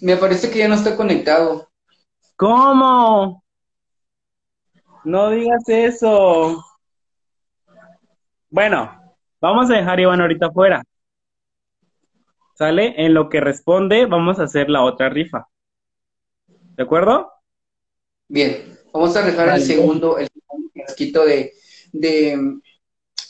Me 0.00 0.16
parece 0.16 0.48
que 0.48 0.60
ya 0.60 0.68
no 0.68 0.76
está 0.76 0.96
conectado. 0.96 1.68
¿Cómo? 2.36 3.42
No 5.02 5.30
digas 5.30 5.64
eso. 5.66 6.64
Bueno, 8.48 9.16
vamos 9.40 9.68
a 9.72 9.74
dejar 9.74 9.98
a 9.98 10.02
Iván 10.02 10.20
ahorita 10.20 10.46
afuera. 10.46 10.84
¿Sale? 12.54 12.94
En 13.04 13.12
lo 13.12 13.28
que 13.28 13.40
responde, 13.40 14.06
vamos 14.06 14.38
a 14.38 14.44
hacer 14.44 14.70
la 14.70 14.84
otra 14.84 15.08
rifa. 15.08 15.48
¿De 16.46 16.84
acuerdo? 16.84 17.32
Bien, 18.28 18.78
vamos 18.92 19.16
a 19.16 19.22
dejar 19.22 19.48
el 19.48 19.62
segundo, 19.62 20.16
el 20.16 20.28
frasquito 20.88 21.24
de, 21.24 21.52
de 21.92 22.60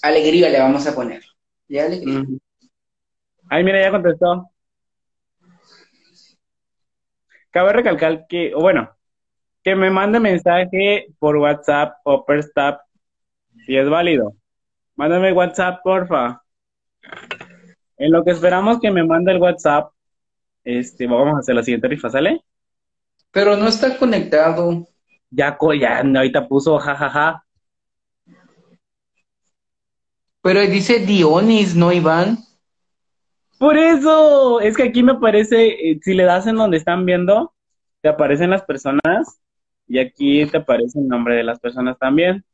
alegría 0.02 0.48
le 0.48 0.60
vamos 0.60 0.86
a 0.86 0.94
poner. 0.94 1.22
¿Ya 1.68 1.86
alegría? 1.86 2.24
Ay, 3.50 3.64
mira, 3.64 3.80
ya 3.80 3.90
contestó. 3.90 4.50
Cabe 7.50 7.72
recalcar 7.72 8.26
que, 8.28 8.52
bueno, 8.54 8.90
que 9.64 9.74
me 9.74 9.90
mande 9.90 10.20
mensaje 10.20 11.08
por 11.18 11.36
WhatsApp 11.36 11.96
o 12.04 12.24
per 12.24 12.42
Stap, 12.42 12.80
si 13.66 13.76
es 13.76 13.88
válido. 13.88 14.34
Mándame 14.94 15.32
WhatsApp, 15.32 15.80
porfa. 15.82 16.42
En 17.96 18.12
lo 18.12 18.22
que 18.24 18.30
esperamos 18.30 18.78
que 18.80 18.90
me 18.90 19.02
mande 19.02 19.32
el 19.32 19.38
WhatsApp, 19.38 19.90
este, 20.62 21.06
vamos 21.06 21.36
a 21.36 21.38
hacer 21.40 21.54
la 21.54 21.62
siguiente 21.62 21.88
rifa, 21.88 22.10
¿sale? 22.10 22.44
Pero 23.32 23.56
no 23.56 23.66
está 23.66 23.96
conectado. 23.96 24.86
Ya, 25.30 25.58
ya, 25.80 26.00
ahorita 26.00 26.46
puso 26.46 26.78
jajaja. 26.78 27.44
Pero 30.42 30.60
dice 30.60 31.00
Dionis, 31.00 31.74
¿no, 31.74 31.92
Iván? 31.92 32.38
Por 33.58 33.76
eso, 33.76 34.60
es 34.60 34.76
que 34.76 34.84
aquí 34.84 35.02
me 35.02 35.12
aparece, 35.12 35.90
eh, 35.90 35.98
si 36.02 36.14
le 36.14 36.24
das 36.24 36.46
en 36.46 36.56
donde 36.56 36.76
están 36.76 37.04
viendo, 37.04 37.52
te 38.00 38.08
aparecen 38.08 38.50
las 38.50 38.62
personas 38.62 39.40
y 39.88 39.98
aquí 39.98 40.46
te 40.46 40.58
aparece 40.58 41.00
el 41.00 41.08
nombre 41.08 41.34
de 41.34 41.42
las 41.42 41.58
personas 41.58 41.98
también. 41.98 42.44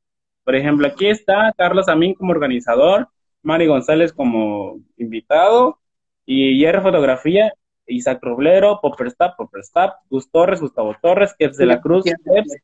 Por 0.45 0.55
ejemplo, 0.55 0.87
aquí 0.87 1.07
está 1.07 1.53
Carlos 1.57 1.89
Amín 1.89 2.15
como 2.15 2.33
organizador, 2.33 3.09
Mari 3.43 3.67
González 3.67 4.13
como 4.13 4.81
invitado 4.97 5.79
y 6.25 6.59
Hierro 6.59 6.83
Fotografía 6.83 7.53
Isaac 7.87 8.21
Roblero, 8.23 8.81
Popperstap, 8.81 9.37
Popperstap, 9.37 9.95
Gus 10.09 10.31
Torres, 10.31 10.61
Gustavo 10.61 10.95
Torres, 11.01 11.35
Keps 11.39 11.57
de 11.57 11.67
la 11.67 11.81
Cruz, 11.81 12.05
Keps, 12.05 12.57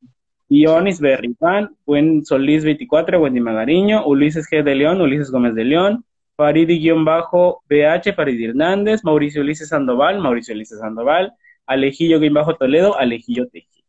Ionis 0.52 1.00
Berripán, 1.00 1.76
Buen 1.86 2.24
Solís 2.24 2.64
24, 2.64 3.20
Wendy 3.20 3.38
Magariño, 3.38 4.04
Ulises 4.04 4.48
G. 4.50 4.64
de 4.64 4.74
León, 4.74 5.00
Ulises 5.00 5.30
Gómez 5.30 5.54
de 5.54 5.64
León, 5.64 6.04
Faridi-BH, 6.36 8.14
Farid 8.16 8.48
Hernández, 8.48 9.04
Mauricio 9.04 9.42
Ulises 9.42 9.68
Sandoval, 9.68 10.18
Mauricio 10.18 10.52
Ulises 10.52 10.80
Sandoval, 10.80 11.32
Alejillo-Toledo, 11.66 12.98
Alejillo 12.98 13.46
Teji. 13.48 13.84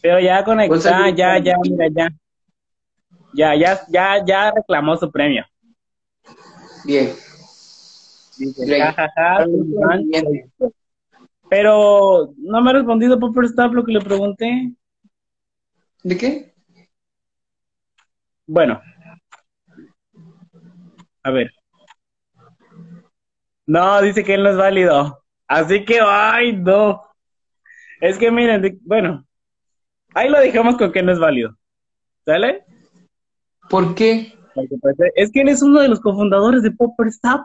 Pero 0.00 0.20
ya 0.20 0.42
conecta, 0.42 1.10
ya, 1.10 1.38
ya, 1.38 1.56
mira, 1.62 1.88
ya. 1.94 2.08
Ya, 3.34 3.54
ya, 3.54 3.80
ya, 3.90 4.24
ya 4.24 4.52
reclamó 4.52 4.96
su 4.96 5.12
premio. 5.12 5.44
Bien. 6.86 7.10
Pero 11.52 12.32
no 12.38 12.62
me 12.62 12.70
ha 12.70 12.72
respondido 12.72 13.20
Popper 13.20 13.44
Staff 13.44 13.74
lo 13.74 13.84
que 13.84 13.92
le 13.92 14.00
pregunté. 14.00 14.72
¿De 16.02 16.16
qué? 16.16 16.54
Bueno. 18.46 18.80
A 21.22 21.30
ver. 21.30 21.52
No, 23.66 24.00
dice 24.00 24.24
que 24.24 24.32
él 24.32 24.44
no 24.44 24.48
es 24.48 24.56
válido. 24.56 25.22
Así 25.46 25.84
que, 25.84 26.00
ay, 26.00 26.56
no. 26.56 27.02
Es 28.00 28.16
que 28.16 28.30
miren, 28.30 28.80
bueno, 28.84 29.26
ahí 30.14 30.30
lo 30.30 30.40
dejamos 30.40 30.78
con 30.78 30.90
que 30.90 31.02
no 31.02 31.12
es 31.12 31.18
válido. 31.18 31.54
¿Sale? 32.24 32.64
¿Por 33.68 33.94
qué? 33.94 34.32
Es 35.16 35.30
que 35.30 35.42
él 35.42 35.50
es 35.50 35.60
uno 35.60 35.80
de 35.80 35.88
los 35.88 36.00
cofundadores 36.00 36.62
de 36.62 36.70
Popper 36.70 37.08
Stop. 37.08 37.42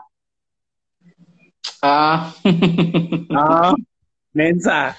Ah. 1.82 2.34
ah, 3.36 3.74
mensa. 4.38 4.96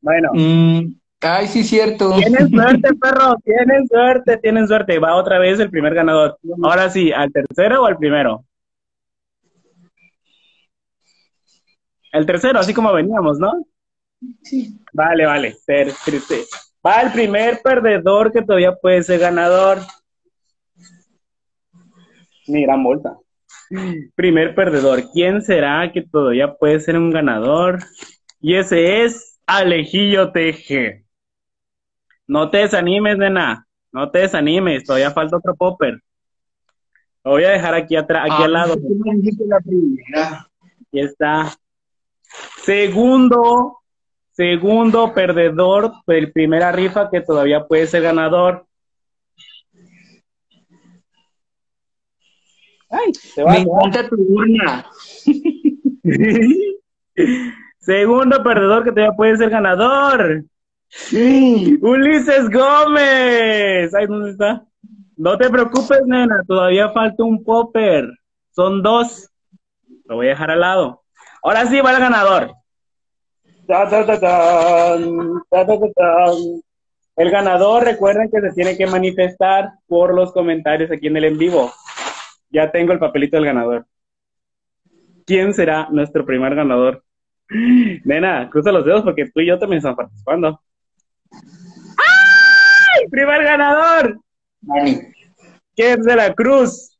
Bueno. 0.00 0.30
Mm, 0.34 0.94
ay, 1.22 1.46
sí, 1.48 1.64
cierto. 1.64 2.14
Tienen 2.16 2.50
suerte, 2.50 2.94
perro. 2.94 3.36
Tienen 3.42 3.88
suerte, 3.88 4.36
tienen 4.36 4.68
suerte. 4.68 4.98
Va 4.98 5.16
otra 5.16 5.38
vez 5.38 5.58
el 5.58 5.70
primer 5.70 5.94
ganador. 5.94 6.38
Ahora 6.62 6.90
sí, 6.90 7.10
¿al 7.12 7.32
tercero 7.32 7.82
o 7.82 7.86
al 7.86 7.96
primero? 7.96 8.44
El 12.12 12.24
tercero, 12.24 12.58
así 12.58 12.72
como 12.72 12.92
veníamos, 12.92 13.38
¿no? 13.38 13.52
Sí. 14.42 14.78
Vale, 14.92 15.26
vale. 15.26 15.56
Va 16.86 17.02
el 17.02 17.12
primer 17.12 17.60
perdedor 17.62 18.32
que 18.32 18.42
todavía 18.42 18.74
puede 18.74 19.02
ser 19.02 19.20
ganador. 19.20 19.78
Mi 22.46 22.62
gran 22.62 22.82
vuelta. 22.82 23.16
Primer 24.14 24.54
perdedor. 24.54 25.02
¿Quién 25.12 25.42
será 25.42 25.90
que 25.92 26.02
todavía 26.02 26.54
puede 26.54 26.80
ser 26.80 26.96
un 26.96 27.10
ganador? 27.10 27.80
Y 28.46 28.54
ese 28.54 29.02
es 29.02 29.40
Alejillo 29.44 30.30
TG. 30.30 31.04
No 32.28 32.48
te 32.48 32.58
desanimes, 32.58 33.18
nena. 33.18 33.66
No 33.90 34.08
te 34.08 34.20
desanimes. 34.20 34.84
Todavía 34.84 35.10
falta 35.10 35.38
otro 35.38 35.56
popper. 35.56 36.00
Lo 37.24 37.32
voy 37.32 37.42
a 37.42 37.50
dejar 37.50 37.74
aquí 37.74 37.96
atrás, 37.96 38.28
aquí 38.30 38.44
al 38.44 38.52
lado. 38.52 38.74
Aquí 38.74 38.86
está. 40.92 41.56
Segundo, 42.62 43.78
segundo 44.30 45.12
perdedor 45.12 45.94
del 46.06 46.30
primera 46.30 46.70
rifa 46.70 47.10
que 47.10 47.22
todavía 47.22 47.66
puede 47.66 47.88
ser 47.88 48.02
ganador. 48.02 48.64
Ay, 52.90 53.10
Me 53.44 53.58
encanta 53.58 54.08
tu 54.08 54.14
urna. 54.14 54.86
Segundo 57.86 58.42
perdedor 58.42 58.82
que 58.82 58.90
todavía 58.90 59.16
puede 59.16 59.36
ser 59.36 59.48
ganador. 59.48 60.42
Ulises 61.80 62.50
Gómez. 62.50 63.94
Ay, 63.94 64.06
¿dónde 64.08 64.32
está? 64.32 64.66
No 65.16 65.38
te 65.38 65.48
preocupes, 65.48 66.00
nena. 66.04 66.42
Todavía 66.48 66.90
falta 66.90 67.22
un 67.22 67.44
popper. 67.44 68.08
Son 68.50 68.82
dos. 68.82 69.30
Lo 70.06 70.16
voy 70.16 70.26
a 70.26 70.30
dejar 70.30 70.50
al 70.50 70.62
lado. 70.62 71.04
Ahora 71.44 71.64
sí 71.66 71.80
va 71.80 71.92
el 71.92 72.00
ganador. 72.00 72.50
El 77.14 77.30
ganador, 77.30 77.84
recuerden 77.84 78.28
que 78.32 78.40
se 78.40 78.52
tiene 78.52 78.76
que 78.76 78.88
manifestar 78.88 79.70
por 79.86 80.12
los 80.12 80.32
comentarios 80.32 80.90
aquí 80.90 81.06
en 81.06 81.18
el 81.18 81.24
en 81.26 81.38
vivo. 81.38 81.72
Ya 82.50 82.72
tengo 82.72 82.92
el 82.92 82.98
papelito 82.98 83.36
del 83.36 83.46
ganador. 83.46 83.86
¿Quién 85.24 85.54
será 85.54 85.86
nuestro 85.92 86.26
primer 86.26 86.56
ganador? 86.56 87.05
Nena, 87.48 88.48
cruza 88.50 88.72
los 88.72 88.84
dedos 88.84 89.02
porque 89.02 89.30
tú 89.30 89.40
y 89.40 89.46
yo 89.46 89.58
también 89.58 89.78
estamos 89.78 89.96
participando. 89.96 90.60
¡Ay! 91.32 93.08
¡Primer 93.10 93.44
ganador! 93.44 94.20
¿Quién 95.74 96.02
de 96.02 96.16
la 96.16 96.34
Cruz? 96.34 96.98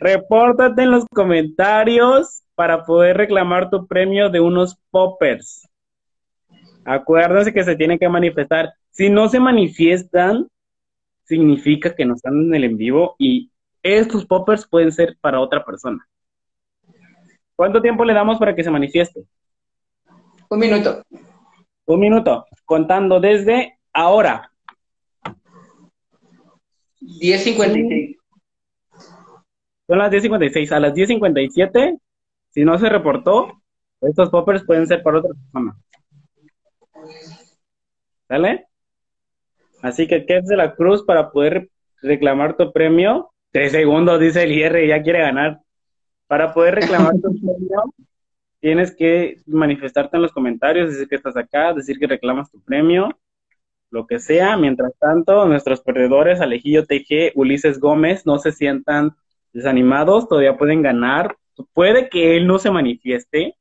Repórtate 0.00 0.82
en 0.82 0.90
los 0.90 1.04
comentarios 1.06 2.42
para 2.54 2.84
poder 2.84 3.16
reclamar 3.16 3.70
tu 3.70 3.86
premio 3.86 4.28
de 4.28 4.40
unos 4.40 4.78
poppers. 4.90 5.68
Acuérdense 6.84 7.52
que 7.52 7.64
se 7.64 7.76
tiene 7.76 7.98
que 7.98 8.08
manifestar. 8.08 8.72
Si 8.90 9.08
no 9.08 9.28
se 9.28 9.40
manifiestan, 9.40 10.48
significa 11.24 11.94
que 11.94 12.04
no 12.04 12.14
están 12.14 12.34
en 12.34 12.54
el 12.54 12.64
en 12.64 12.76
vivo 12.76 13.14
y 13.18 13.50
estos 13.82 14.26
poppers 14.26 14.66
pueden 14.66 14.92
ser 14.92 15.16
para 15.20 15.40
otra 15.40 15.64
persona. 15.64 16.06
¿Cuánto 17.60 17.82
tiempo 17.82 18.06
le 18.06 18.14
damos 18.14 18.38
para 18.38 18.56
que 18.56 18.64
se 18.64 18.70
manifieste? 18.70 19.26
Un 20.48 20.58
minuto. 20.58 21.02
Un 21.84 22.00
minuto, 22.00 22.46
contando 22.64 23.20
desde 23.20 23.78
ahora. 23.92 24.50
10.56. 27.02 28.16
Son 29.86 29.98
las 29.98 30.10
10.56. 30.10 30.72
A 30.72 30.80
las 30.80 30.94
10.57, 30.94 32.00
si 32.48 32.64
no 32.64 32.78
se 32.78 32.88
reportó, 32.88 33.60
estos 34.00 34.30
poppers 34.30 34.64
pueden 34.64 34.86
ser 34.86 35.02
para 35.02 35.18
otra 35.18 35.34
persona. 35.34 35.76
¿Sale? 38.26 38.68
Así 39.82 40.06
que, 40.06 40.24
¿qué 40.24 40.38
es 40.38 40.46
de 40.46 40.56
la 40.56 40.74
cruz 40.74 41.04
para 41.04 41.30
poder 41.30 41.68
reclamar 42.00 42.56
tu 42.56 42.72
premio? 42.72 43.34
Tres 43.50 43.72
segundos, 43.72 44.18
dice 44.18 44.44
el 44.44 44.52
IR, 44.52 44.86
ya 44.86 45.02
quiere 45.02 45.20
ganar. 45.20 45.60
Para 46.30 46.54
poder 46.54 46.76
reclamar 46.76 47.14
tu 47.14 47.32
premio, 47.40 47.92
tienes 48.60 48.94
que 48.94 49.38
manifestarte 49.46 50.16
en 50.16 50.22
los 50.22 50.30
comentarios, 50.30 50.90
decir 50.90 51.08
que 51.08 51.16
estás 51.16 51.36
acá, 51.36 51.74
decir 51.74 51.98
que 51.98 52.06
reclamas 52.06 52.48
tu 52.52 52.60
premio, 52.60 53.08
lo 53.90 54.06
que 54.06 54.20
sea. 54.20 54.56
Mientras 54.56 54.92
tanto, 55.00 55.44
nuestros 55.46 55.80
perdedores, 55.80 56.40
Alejillo 56.40 56.86
TG, 56.86 57.32
Ulises 57.34 57.80
Gómez, 57.80 58.26
no 58.26 58.38
se 58.38 58.52
sientan 58.52 59.16
desanimados, 59.52 60.28
todavía 60.28 60.56
pueden 60.56 60.82
ganar. 60.82 61.36
Puede 61.72 62.08
que 62.08 62.36
él 62.36 62.46
no 62.46 62.60
se 62.60 62.70
manifieste 62.70 63.56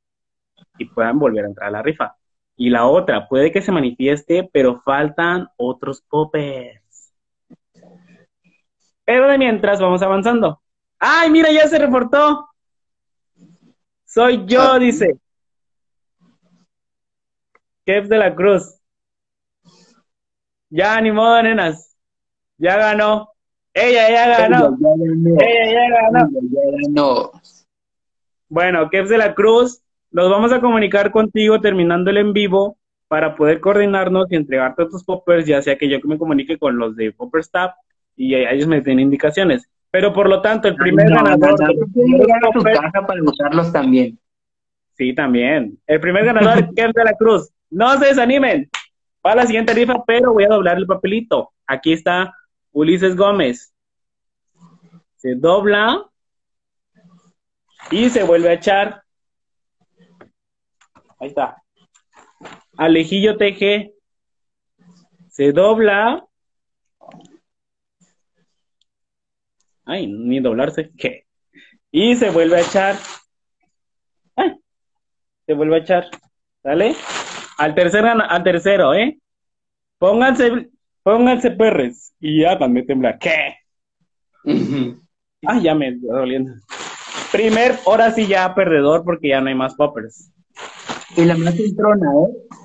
y 0.77 0.85
puedan 0.85 1.17
volver 1.17 1.45
a 1.45 1.47
entrar 1.47 1.69
a 1.69 1.71
la 1.71 1.81
rifa. 1.81 2.17
Y 2.55 2.69
la 2.69 2.85
otra, 2.85 3.27
puede 3.27 3.51
que 3.51 3.63
se 3.63 3.71
manifieste, 3.71 4.47
pero 4.53 4.79
faltan 4.81 5.47
otros 5.57 6.03
poppers. 6.07 7.15
Pero 9.05 9.27
de 9.27 9.39
mientras 9.39 9.81
vamos 9.81 10.03
avanzando. 10.03 10.61
¡Ay, 10.99 11.31
mira, 11.31 11.51
ya 11.51 11.67
se 11.67 11.79
reportó! 11.79 12.48
Soy 14.09 14.43
yo, 14.47 14.79
dice. 14.79 15.19
Kev 17.85 18.07
de 18.07 18.17
la 18.17 18.33
Cruz. 18.33 18.79
Ya, 20.71 20.99
ni 20.99 21.11
modo, 21.11 21.43
nenas. 21.43 21.95
Ya 22.57 22.75
ganó. 22.77 23.29
Ella 23.71 24.09
ya 24.09 24.27
ganó. 24.39 24.75
Ella 25.39 25.71
ya 25.71 26.01
ganó. 26.01 26.29
No. 26.89 27.31
Bueno, 28.47 28.89
Kev 28.89 29.07
de 29.09 29.19
la 29.19 29.35
Cruz, 29.35 29.83
nos 30.09 30.27
vamos 30.31 30.51
a 30.53 30.59
comunicar 30.59 31.11
contigo 31.11 31.61
terminando 31.61 32.09
el 32.09 32.17
en 32.17 32.33
vivo 32.33 32.77
para 33.07 33.35
poder 33.35 33.59
coordinarnos 33.61 34.31
y 34.31 34.37
entregarte 34.37 34.87
tus 34.87 35.03
poppers, 35.03 35.45
ya 35.45 35.61
sea 35.61 35.77
que 35.77 35.87
yo 35.87 35.99
me 36.05 36.17
comunique 36.17 36.57
con 36.57 36.79
los 36.79 36.95
de 36.95 37.11
Popper 37.11 37.41
Staff 37.41 37.75
y 38.15 38.33
ellos 38.33 38.65
me 38.65 38.81
den 38.81 38.99
indicaciones. 38.99 39.69
Pero 39.91 40.13
por 40.13 40.29
lo 40.29 40.41
tanto, 40.41 40.67
el 40.67 40.75
primer 40.75 41.09
ganador. 41.09 41.57
para 43.07 43.23
usarlos 43.23 43.71
también. 43.71 44.19
Sí, 44.93 45.13
también. 45.15 45.79
El 45.87 45.99
primer 45.99 46.25
ganador 46.25 46.59
es 46.75 46.93
de 46.93 47.03
la 47.03 47.13
Cruz. 47.13 47.49
No 47.69 47.97
se 47.97 48.07
desanimen. 48.07 48.69
Va 49.25 49.31
a 49.31 49.35
la 49.35 49.45
siguiente 49.45 49.73
rifa, 49.73 50.03
pero 50.05 50.33
voy 50.33 50.43
a 50.43 50.49
doblar 50.49 50.77
el 50.77 50.85
papelito. 50.85 51.51
Aquí 51.65 51.93
está 51.93 52.33
Ulises 52.71 53.15
Gómez. 53.15 53.73
Se 55.17 55.35
dobla 55.35 56.05
y 57.91 58.09
se 58.09 58.23
vuelve 58.23 58.49
a 58.49 58.53
echar. 58.53 59.03
Ahí 61.19 61.27
está. 61.27 61.61
Alejillo 62.77 63.37
TG. 63.37 63.91
Se 65.27 65.51
dobla 65.51 66.25
Ay, 69.89 70.05
ni 70.05 70.39
doblarse. 70.39 70.91
¿Qué? 70.95 71.25
Y 71.91 72.15
se 72.15 72.29
vuelve 72.29 72.57
a 72.57 72.61
echar. 72.61 72.95
Ay, 74.35 74.55
se 75.47 75.53
vuelve 75.55 75.77
a 75.77 75.79
echar. 75.79 76.05
¿Sale? 76.61 76.95
Al 77.57 77.73
tercer, 77.73 78.05
al 78.05 78.43
tercero, 78.43 78.93
¿eh? 78.93 79.17
Pónganse, 79.97 80.69
pónganse 81.01 81.49
perres 81.51 82.13
y 82.19 82.45
háganme 82.45 82.83
temblar. 82.83 83.17
¿Qué? 83.17 83.55
Ay, 85.47 85.63
ya 85.63 85.73
me 85.73 85.87
está 85.87 86.13
doliendo. 86.13 86.53
Primer, 87.31 87.73
ahora 87.87 88.11
sí 88.11 88.27
ya 88.27 88.53
perdedor 88.53 89.03
porque 89.03 89.29
ya 89.29 89.41
no 89.41 89.49
hay 89.49 89.55
más 89.55 89.73
poppers. 89.73 90.31
Y 91.17 91.25
la 91.25 91.35
más 91.35 91.59
entrona, 91.59 92.11
¿eh? 92.13 92.59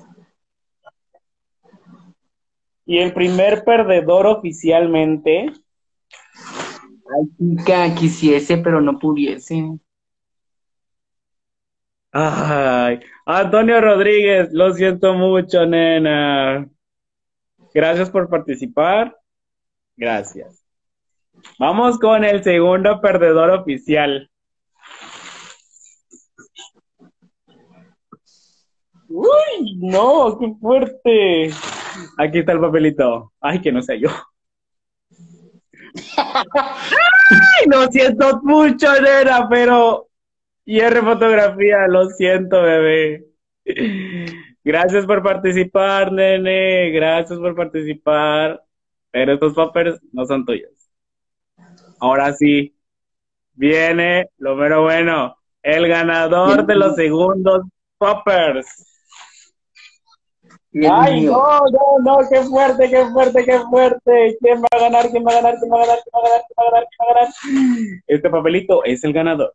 Y 2.85 2.99
el 2.99 3.13
primer 3.13 3.63
perdedor 3.63 4.27
oficialmente 4.27 5.51
Ay, 7.05 7.27
chica, 7.37 7.95
quisiese, 7.95 8.57
pero 8.57 8.81
no 8.81 8.97
pudiese. 8.99 9.79
Ay, 12.11 12.99
Antonio 13.25 13.81
Rodríguez, 13.81 14.49
lo 14.53 14.73
siento 14.73 15.13
mucho, 15.13 15.65
nena. 15.65 16.67
Gracias 17.73 18.09
por 18.09 18.29
participar. 18.29 19.15
Gracias. 19.97 20.63
Vamos 21.59 21.99
con 21.99 22.23
el 22.23 22.43
segundo 22.43 23.01
perdedor 23.01 23.49
oficial. 23.51 24.29
Uy, 29.09 29.77
no, 29.77 30.37
qué 30.39 30.53
fuerte. 30.59 31.49
Aquí 32.17 32.39
está 32.39 32.53
el 32.53 32.59
papelito. 32.59 33.33
Ay, 33.39 33.61
que 33.61 33.71
no 33.71 33.81
sé 33.81 33.99
yo. 33.99 34.09
Ay, 36.35 37.65
lo 37.67 37.87
siento 37.87 38.41
mucho, 38.43 38.91
nena, 39.01 39.47
pero 39.49 40.09
R 40.65 41.01
fotografía, 41.01 41.87
lo 41.87 42.09
siento, 42.09 42.61
bebé. 42.61 43.25
Gracias 44.63 45.05
por 45.05 45.21
participar, 45.21 46.11
nene. 46.11 46.89
Gracias 46.91 47.37
por 47.39 47.55
participar. 47.55 48.63
Pero 49.11 49.33
estos 49.33 49.53
papers 49.53 49.99
no 50.11 50.25
son 50.25 50.43
tuyos. 50.45 50.71
Ahora 51.99 52.33
sí, 52.33 52.75
viene 53.53 54.29
lo 54.37 54.55
mero 54.55 54.83
bueno. 54.83 55.37
El 55.61 55.87
ganador 55.87 56.65
de 56.65 56.75
los 56.75 56.95
segundos 56.95 57.61
poppers. 57.97 58.94
Ay, 60.91 61.21
no, 61.25 61.59
no, 61.71 61.99
no, 62.03 62.17
qué 62.29 62.41
fuerte, 62.41 62.89
qué 62.89 63.05
fuerte, 63.05 63.45
qué 63.45 63.59
fuerte. 63.69 64.37
¿Quién 64.41 64.61
va 64.61 64.67
a 64.71 64.79
ganar? 64.79 65.09
¿Quién 65.09 65.25
va 65.25 65.31
a 65.31 65.35
ganar? 65.35 65.55
¿Quién 65.57 65.71
va 65.71 65.77
a 65.77 65.85
ganar? 65.85 65.99
¿Quién 66.03 66.13
va 66.13 66.19
a 66.19 66.29
ganar? 66.29 66.43
¿Quién 66.43 66.57
va 66.57 66.63
a 66.63 66.71
ganar? 66.71 66.87
¿Quién 66.89 67.07
va 67.07 67.11
a 67.11 67.15
ganar? 67.15 68.03
Este 68.07 68.29
papelito 68.29 68.83
es 68.83 69.03
el 69.05 69.13
ganador. 69.13 69.53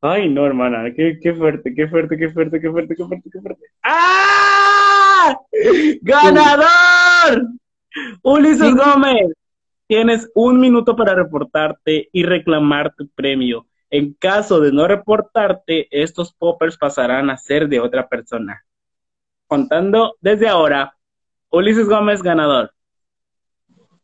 Ay, 0.00 0.28
no, 0.28 0.46
hermana, 0.46 0.92
qué, 0.94 1.18
qué 1.20 1.34
fuerte, 1.34 1.74
qué 1.74 1.88
fuerte, 1.88 2.16
qué 2.16 2.28
fuerte, 2.30 2.60
qué 2.60 2.70
fuerte, 2.70 2.94
qué 2.94 3.04
fuerte, 3.04 3.30
qué 3.32 3.40
fuerte. 3.40 3.64
¡Ah! 3.82 5.36
¡Ganador! 6.02 7.48
Ulises 8.22 8.72
Gómez, 8.72 9.32
tienes 9.88 10.30
un 10.34 10.60
minuto 10.60 10.94
para 10.94 11.14
reportarte 11.14 12.08
y 12.12 12.22
reclamar 12.22 12.94
tu 12.94 13.08
premio. 13.08 13.66
En 13.90 14.12
caso 14.14 14.60
de 14.60 14.70
no 14.70 14.86
reportarte, 14.86 15.88
estos 15.90 16.32
poppers 16.32 16.76
pasarán 16.76 17.30
a 17.30 17.36
ser 17.36 17.68
de 17.68 17.80
otra 17.80 18.08
persona. 18.08 18.62
Contando 19.46 20.16
desde 20.20 20.48
ahora, 20.48 20.96
Ulises 21.50 21.88
Gómez 21.88 22.22
ganador. 22.22 22.72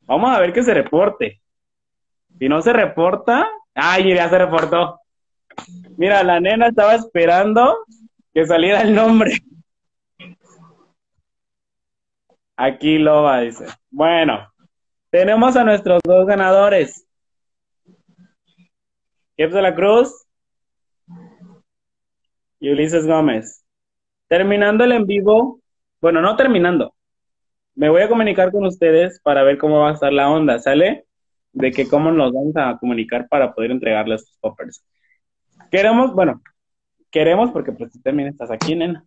Vamos 0.03 0.31
a 0.31 0.41
ver 0.41 0.53
que 0.53 0.63
se 0.63 0.75
reporte. 0.75 1.41
Si 2.39 2.49
no 2.49 2.61
se 2.63 2.73
reporta, 2.73 3.49
ay, 3.75 4.15
ya 4.15 4.29
se 4.29 4.39
reportó. 4.39 5.01
Mira, 5.97 6.23
la 6.23 6.41
nena 6.41 6.69
estaba 6.69 6.95
esperando 6.95 7.85
que 8.33 8.47
saliera 8.47 8.83
el 8.83 8.95
nombre. 8.95 9.39
Aquí 12.57 12.99
lo 12.99 13.23
va, 13.23 13.41
dice. 13.41 13.67
Bueno, 13.91 14.53
tenemos 15.11 15.57
a 15.57 15.65
nuestros 15.65 16.01
dos 16.05 16.27
ganadores. 16.27 17.07
Jeff 19.37 19.53
de 19.53 19.63
la 19.63 19.75
Cruz 19.75 20.27
y 22.61 22.71
Ulises 22.71 23.07
Gómez. 23.07 23.62
Terminando 24.33 24.85
el 24.85 24.93
en 24.93 25.05
vivo, 25.05 25.61
bueno, 26.01 26.23
no 26.23 26.37
terminando. 26.37 26.95
Me 27.75 27.91
voy 27.91 28.01
a 28.01 28.09
comunicar 28.09 28.51
con 28.51 28.65
ustedes 28.65 29.21
para 29.21 29.43
ver 29.43 29.59
cómo 29.59 29.81
va 29.81 29.91
a 29.91 29.93
estar 29.93 30.11
la 30.11 30.31
onda, 30.31 30.59
¿sale? 30.59 31.05
De 31.53 31.71
que 31.71 31.87
cómo 31.87 32.11
nos 32.11 32.33
vamos 32.33 32.57
a 32.57 32.79
comunicar 32.79 33.29
para 33.29 33.53
poder 33.53 33.73
entregarles 33.73 34.23
los 34.23 34.39
poppers. 34.41 34.83
Queremos, 35.71 36.15
bueno, 36.15 36.41
queremos, 37.11 37.51
porque 37.51 37.73
pues 37.73 37.93
tú 37.93 38.01
también 38.01 38.31
estás 38.31 38.51
aquí, 38.51 38.75
nena, 38.75 39.05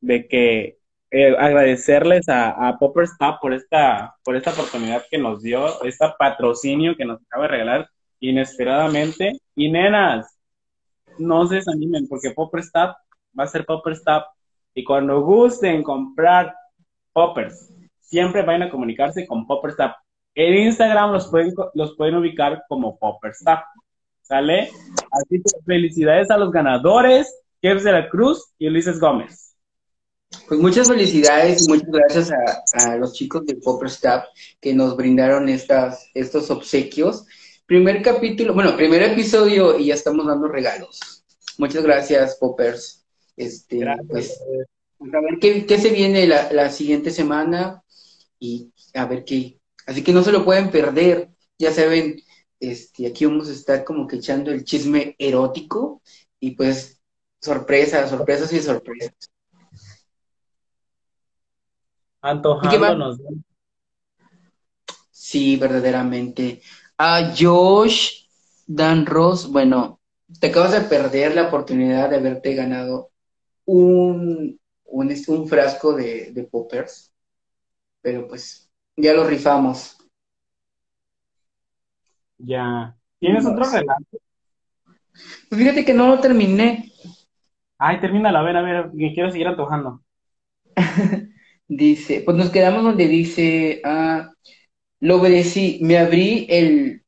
de 0.00 0.28
que 0.28 0.78
eh, 1.10 1.36
agradecerles 1.36 2.28
a, 2.28 2.68
a 2.68 2.78
Popper 2.78 3.08
por 3.40 3.54
esta, 3.54 4.14
por 4.22 4.36
esta 4.36 4.52
oportunidad 4.52 5.02
que 5.10 5.18
nos 5.18 5.42
dio, 5.42 5.82
este 5.82 6.06
patrocinio 6.16 6.94
que 6.96 7.04
nos 7.04 7.20
acaba 7.22 7.46
de 7.46 7.50
regalar 7.50 7.88
inesperadamente. 8.20 9.40
Y 9.56 9.72
nenas, 9.72 10.38
no 11.18 11.48
se 11.48 11.56
desanimen, 11.56 12.06
porque 12.06 12.30
Popper 12.30 12.62
va 12.76 13.42
a 13.42 13.46
ser 13.48 13.66
Popper 13.66 13.96
Y 14.74 14.84
cuando 14.84 15.22
gusten 15.22 15.82
comprar 15.82 16.54
Poppers, 17.12 17.72
siempre 18.00 18.42
vayan 18.42 18.62
a 18.62 18.70
comunicarse 18.70 19.26
con 19.26 19.46
Popper 19.46 19.74
En 20.34 20.54
Instagram 20.54 21.12
los 21.12 21.28
pueden, 21.28 21.54
los 21.74 21.96
pueden 21.96 22.16
ubicar 22.16 22.64
como 22.68 22.98
Popper 22.98 23.32
¿Sale? 24.22 24.70
Así 25.10 25.42
que 25.42 25.62
felicidades 25.64 26.30
a 26.30 26.36
los 26.36 26.52
ganadores, 26.52 27.34
Jeff 27.62 27.82
de 27.82 27.92
la 27.92 28.08
Cruz 28.08 28.52
y 28.58 28.68
Ulises 28.68 29.00
Gómez. 29.00 29.48
Pues 30.46 30.60
muchas 30.60 30.88
felicidades 30.88 31.66
y 31.66 31.70
muchas 31.70 31.90
gracias 31.90 32.30
a, 32.74 32.96
los 32.96 33.14
chicos 33.14 33.46
de 33.46 33.56
Popper 33.56 33.88
Staff 33.88 34.26
que 34.60 34.74
nos 34.74 34.96
brindaron 34.96 35.48
estas, 35.48 36.10
estos 36.12 36.50
obsequios. 36.50 37.26
Primer 37.64 38.02
capítulo, 38.02 38.52
bueno, 38.52 38.76
primer 38.76 39.02
episodio 39.02 39.78
y 39.78 39.86
ya 39.86 39.94
estamos 39.94 40.26
dando 40.26 40.48
regalos. 40.48 41.24
Muchas 41.56 41.82
gracias, 41.82 42.36
Poppers. 42.36 42.97
Este, 43.38 43.86
pues, 44.08 44.42
a 45.00 45.20
ver 45.20 45.38
qué, 45.40 45.64
qué 45.64 45.78
se 45.78 45.90
viene 45.90 46.26
la, 46.26 46.52
la, 46.52 46.70
siguiente 46.70 47.12
semana 47.12 47.84
y 48.40 48.72
a 48.94 49.06
ver 49.06 49.24
qué. 49.24 49.60
Así 49.86 50.02
que 50.02 50.12
no 50.12 50.24
se 50.24 50.32
lo 50.32 50.44
pueden 50.44 50.72
perder. 50.72 51.30
Ya 51.56 51.72
saben, 51.72 52.20
este, 52.58 53.06
aquí 53.06 53.26
vamos 53.26 53.48
a 53.48 53.52
estar 53.52 53.84
como 53.84 54.08
que 54.08 54.16
echando 54.16 54.50
el 54.50 54.64
chisme 54.64 55.14
erótico 55.20 56.02
y 56.40 56.50
pues 56.56 57.00
sorpresas, 57.40 58.10
sorpresas 58.10 58.52
y 58.52 58.60
sorpresas. 58.60 59.14
Antojándonos. 62.20 63.20
Sí, 65.12 65.56
verdaderamente. 65.56 66.60
A 66.96 67.32
Josh 67.38 68.24
Dan 68.66 69.06
Ross, 69.06 69.48
bueno, 69.48 70.00
te 70.40 70.48
acabas 70.48 70.72
de 70.72 70.80
perder 70.80 71.36
la 71.36 71.46
oportunidad 71.46 72.10
de 72.10 72.16
haberte 72.16 72.56
ganado 72.56 73.12
un, 73.68 74.58
un, 74.86 75.14
un 75.28 75.48
frasco 75.48 75.92
de, 75.92 76.32
de 76.32 76.44
poppers, 76.44 77.12
pero 78.00 78.26
pues 78.26 78.70
ya 78.96 79.12
lo 79.12 79.26
rifamos. 79.26 79.96
Ya. 82.38 82.96
¿Tienes 83.18 83.44
otro 83.44 83.64
relato? 83.64 84.18
Pues 85.48 85.60
fíjate 85.60 85.84
que 85.84 85.92
no 85.92 86.08
lo 86.08 86.20
terminé. 86.20 86.92
Ay, 87.76 88.00
termínalo, 88.00 88.38
a 88.38 88.42
ver, 88.42 88.56
a 88.56 88.62
ver, 88.62 88.90
que 88.96 89.12
quiero 89.12 89.30
seguir 89.30 89.48
antojando. 89.48 90.02
dice, 91.68 92.22
pues 92.24 92.36
nos 92.36 92.50
quedamos 92.50 92.82
donde 92.84 93.06
dice, 93.06 93.82
ah, 93.84 94.32
lo 95.00 95.16
obedecí, 95.16 95.78
me 95.82 95.98
abrí 95.98 96.46
el, 96.48 97.04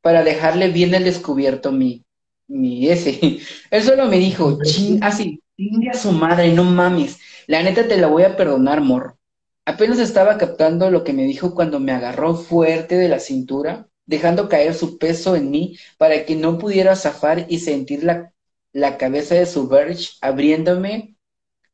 para 0.00 0.22
dejarle 0.22 0.68
bien 0.68 0.94
al 0.94 1.04
descubierto 1.04 1.72
mi, 1.72 2.04
mi 2.48 2.88
ese. 2.88 3.18
Él 3.70 3.82
solo 3.82 4.06
me 4.06 4.18
dijo, 4.18 4.58
ching, 4.62 5.02
así, 5.02 5.42
ah, 5.60 5.90
a 5.92 5.94
su 5.94 6.12
madre, 6.12 6.52
no 6.52 6.64
mames, 6.64 7.18
la 7.46 7.62
neta 7.62 7.86
te 7.86 7.96
la 7.96 8.06
voy 8.06 8.24
a 8.24 8.36
perdonar, 8.36 8.80
mor. 8.80 9.16
Apenas 9.64 9.98
estaba 9.98 10.38
captando 10.38 10.90
lo 10.90 11.04
que 11.04 11.12
me 11.12 11.24
dijo 11.24 11.54
cuando 11.54 11.80
me 11.80 11.92
agarró 11.92 12.34
fuerte 12.34 12.96
de 12.96 13.08
la 13.08 13.20
cintura 13.20 13.86
dejando 14.10 14.48
caer 14.48 14.74
su 14.74 14.98
peso 14.98 15.36
en 15.36 15.50
mí 15.50 15.78
para 15.96 16.26
que 16.26 16.34
no 16.34 16.58
pudiera 16.58 16.96
zafar 16.96 17.46
y 17.48 17.60
sentir 17.60 18.02
la, 18.02 18.32
la 18.72 18.98
cabeza 18.98 19.36
de 19.36 19.46
su 19.46 19.68
verge 19.68 20.10
abriéndome 20.20 21.14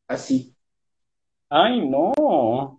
así. 0.07 0.55
Ay, 1.49 1.89
no. 1.89 2.79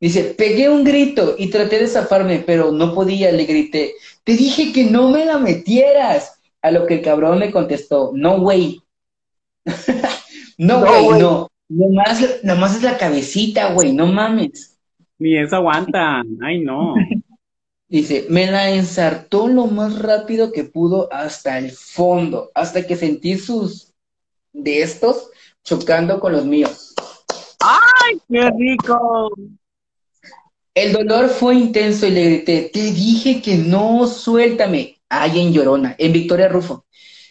Dice, 0.00 0.34
pegué 0.36 0.68
un 0.68 0.82
grito 0.82 1.36
y 1.38 1.50
traté 1.50 1.78
de 1.78 1.86
zafarme, 1.86 2.40
pero 2.40 2.72
no 2.72 2.94
podía, 2.94 3.30
le 3.30 3.44
grité, 3.44 3.94
te 4.24 4.32
dije 4.32 4.72
que 4.72 4.84
no 4.84 5.10
me 5.10 5.24
la 5.24 5.38
metieras. 5.38 6.34
A 6.60 6.72
lo 6.72 6.86
que 6.86 6.94
el 6.94 7.02
cabrón 7.02 7.38
me 7.38 7.52
contestó, 7.52 8.10
no, 8.14 8.40
güey. 8.40 8.82
No, 10.58 10.80
güey, 10.80 11.20
no. 11.20 11.48
Nomás, 11.68 12.42
nomás 12.42 12.76
es 12.76 12.82
la 12.82 12.96
cabecita, 12.96 13.72
güey, 13.72 13.92
no 13.92 14.06
mames. 14.06 14.78
Ni 15.18 15.36
eso 15.36 15.56
aguanta. 15.56 16.22
Ay, 16.42 16.60
no. 16.60 16.94
Dice, 17.88 18.26
me 18.28 18.50
la 18.50 18.70
ensartó 18.70 19.48
lo 19.48 19.66
más 19.66 19.98
rápido 19.98 20.52
que 20.52 20.64
pudo 20.64 21.10
hasta 21.10 21.58
el 21.58 21.70
fondo, 21.70 22.50
hasta 22.54 22.86
que 22.86 22.96
sentí 22.96 23.38
sus 23.38 23.94
de 24.52 24.82
estos 24.82 25.30
chocando 25.64 26.20
con 26.20 26.32
los 26.32 26.44
míos. 26.44 26.94
¡Ay, 27.60 28.20
qué 28.28 28.50
rico! 28.50 29.30
El 30.74 30.92
dolor 30.92 31.28
fue 31.28 31.56
intenso 31.56 32.06
y 32.06 32.10
le 32.10 32.24
grité, 32.24 32.70
te 32.72 32.92
dije 32.92 33.40
que 33.42 33.56
no, 33.56 34.06
suéltame. 34.06 35.00
Ay, 35.08 35.40
en 35.40 35.52
Llorona, 35.52 35.96
en 35.98 36.12
Victoria 36.12 36.48
Rufo. 36.48 36.84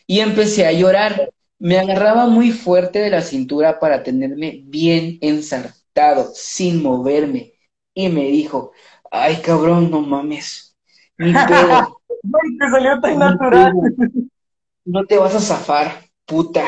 Y 0.06 0.20
empecé 0.20 0.66
a 0.66 0.72
llorar. 0.72 1.32
Me 1.60 1.80
agarraba 1.80 2.28
muy 2.28 2.52
fuerte 2.52 3.00
de 3.00 3.10
la 3.10 3.22
cintura 3.22 3.80
para 3.80 4.04
tenerme 4.04 4.62
bien 4.66 5.18
ensartado, 5.22 6.32
sin 6.34 6.84
moverme. 6.84 7.54
Y 7.94 8.10
me 8.10 8.26
dijo, 8.26 8.72
Ay, 9.12 9.38
cabrón, 9.38 9.90
no 9.90 10.02
mames. 10.02 10.76
Ni 11.18 11.34
pedo. 11.48 12.02
te 12.60 12.70
salió 12.70 13.00
tan 13.02 13.20
natural. 13.20 13.74
No 14.86 15.06
te 15.06 15.18
vas 15.18 15.36
a 15.36 15.40
zafar, 15.40 16.06
puta. 16.26 16.64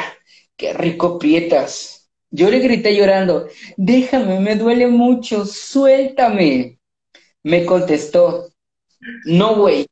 Qué 0.56 0.74
rico 0.74 1.20
prietas. 1.20 2.10
Yo 2.32 2.50
le 2.52 2.60
grité 2.60 2.96
llorando, 2.96 3.48
déjame, 3.76 4.40
me 4.40 4.56
duele 4.56 4.88
mucho, 4.88 5.46
suéltame. 5.46 6.80
Me 7.42 7.66
contestó, 7.66 8.50
no, 9.26 9.56
güey, 9.56 9.88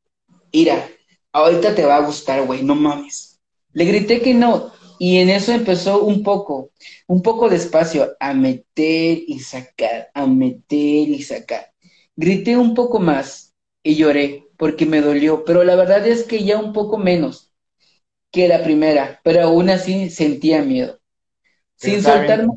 ira, 0.52 0.88
ahorita 1.32 1.74
te 1.74 1.86
va 1.86 1.96
a 1.96 2.06
gustar, 2.06 2.46
güey, 2.46 2.64
no 2.64 2.76
mames. 2.76 3.40
Le 3.72 3.86
grité 3.86 4.22
que 4.22 4.36
no, 4.36 4.72
y 5.00 5.18
en 5.18 5.30
eso 5.30 5.52
empezó 5.52 6.04
un 6.04 6.24
poco, 6.24 6.72
un 7.08 7.22
poco 7.22 7.50
despacio, 7.50 8.16
a 8.20 8.34
meter 8.34 9.20
y 9.28 9.40
sacar, 9.40 10.10
a 10.14 10.26
meter 10.28 11.10
y 11.10 11.22
sacar. 11.24 11.72
Grité 12.16 12.58
un 12.58 12.74
poco 12.74 13.00
más 13.00 13.54
y 13.84 13.96
lloré 13.96 14.46
porque 14.58 14.86
me 14.86 15.02
dolió, 15.02 15.46
pero 15.46 15.64
la 15.64 15.76
verdad 15.76 16.06
es 16.08 16.24
que 16.24 16.44
ya 16.44 16.58
un 16.60 16.74
poco 16.74 16.98
menos 16.98 17.52
que 18.32 18.48
la 18.48 18.64
primera, 18.64 19.22
pero 19.24 19.44
aún 19.44 19.70
así 19.70 20.10
sentía 20.10 20.64
miedo. 20.64 21.00
Sin 21.78 22.04
soltarme, 22.04 22.54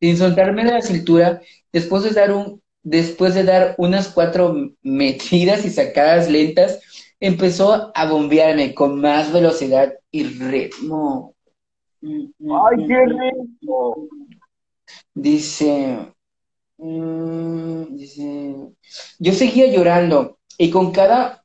sin 0.00 0.16
soltarme 0.16 0.64
de 0.64 0.72
la 0.72 0.82
cintura, 0.82 1.40
después 1.72 2.02
de 2.02 2.10
dar 2.10 2.32
un, 2.32 2.62
después 2.82 3.34
de 3.34 3.44
dar 3.44 3.74
unas 3.78 4.08
cuatro 4.08 4.72
metidas 4.82 5.64
y 5.64 5.70
sacadas 5.70 6.28
lentas, 6.28 6.80
empezó 7.22 7.92
a 7.94 8.06
bombearme 8.06 8.74
con 8.74 9.00
más 9.00 9.32
velocidad 9.32 9.94
y 10.10 10.24
ritmo. 10.24 11.36
¡Ay, 12.02 12.86
qué 12.88 12.98
ritmo! 13.06 14.08
Dice, 15.14 15.98
mm, 16.78 17.94
dice, 17.94 18.56
yo 19.20 19.32
seguía 19.32 19.68
llorando 19.68 20.38
y 20.58 20.68
con 20.68 20.90
cada, 20.90 21.44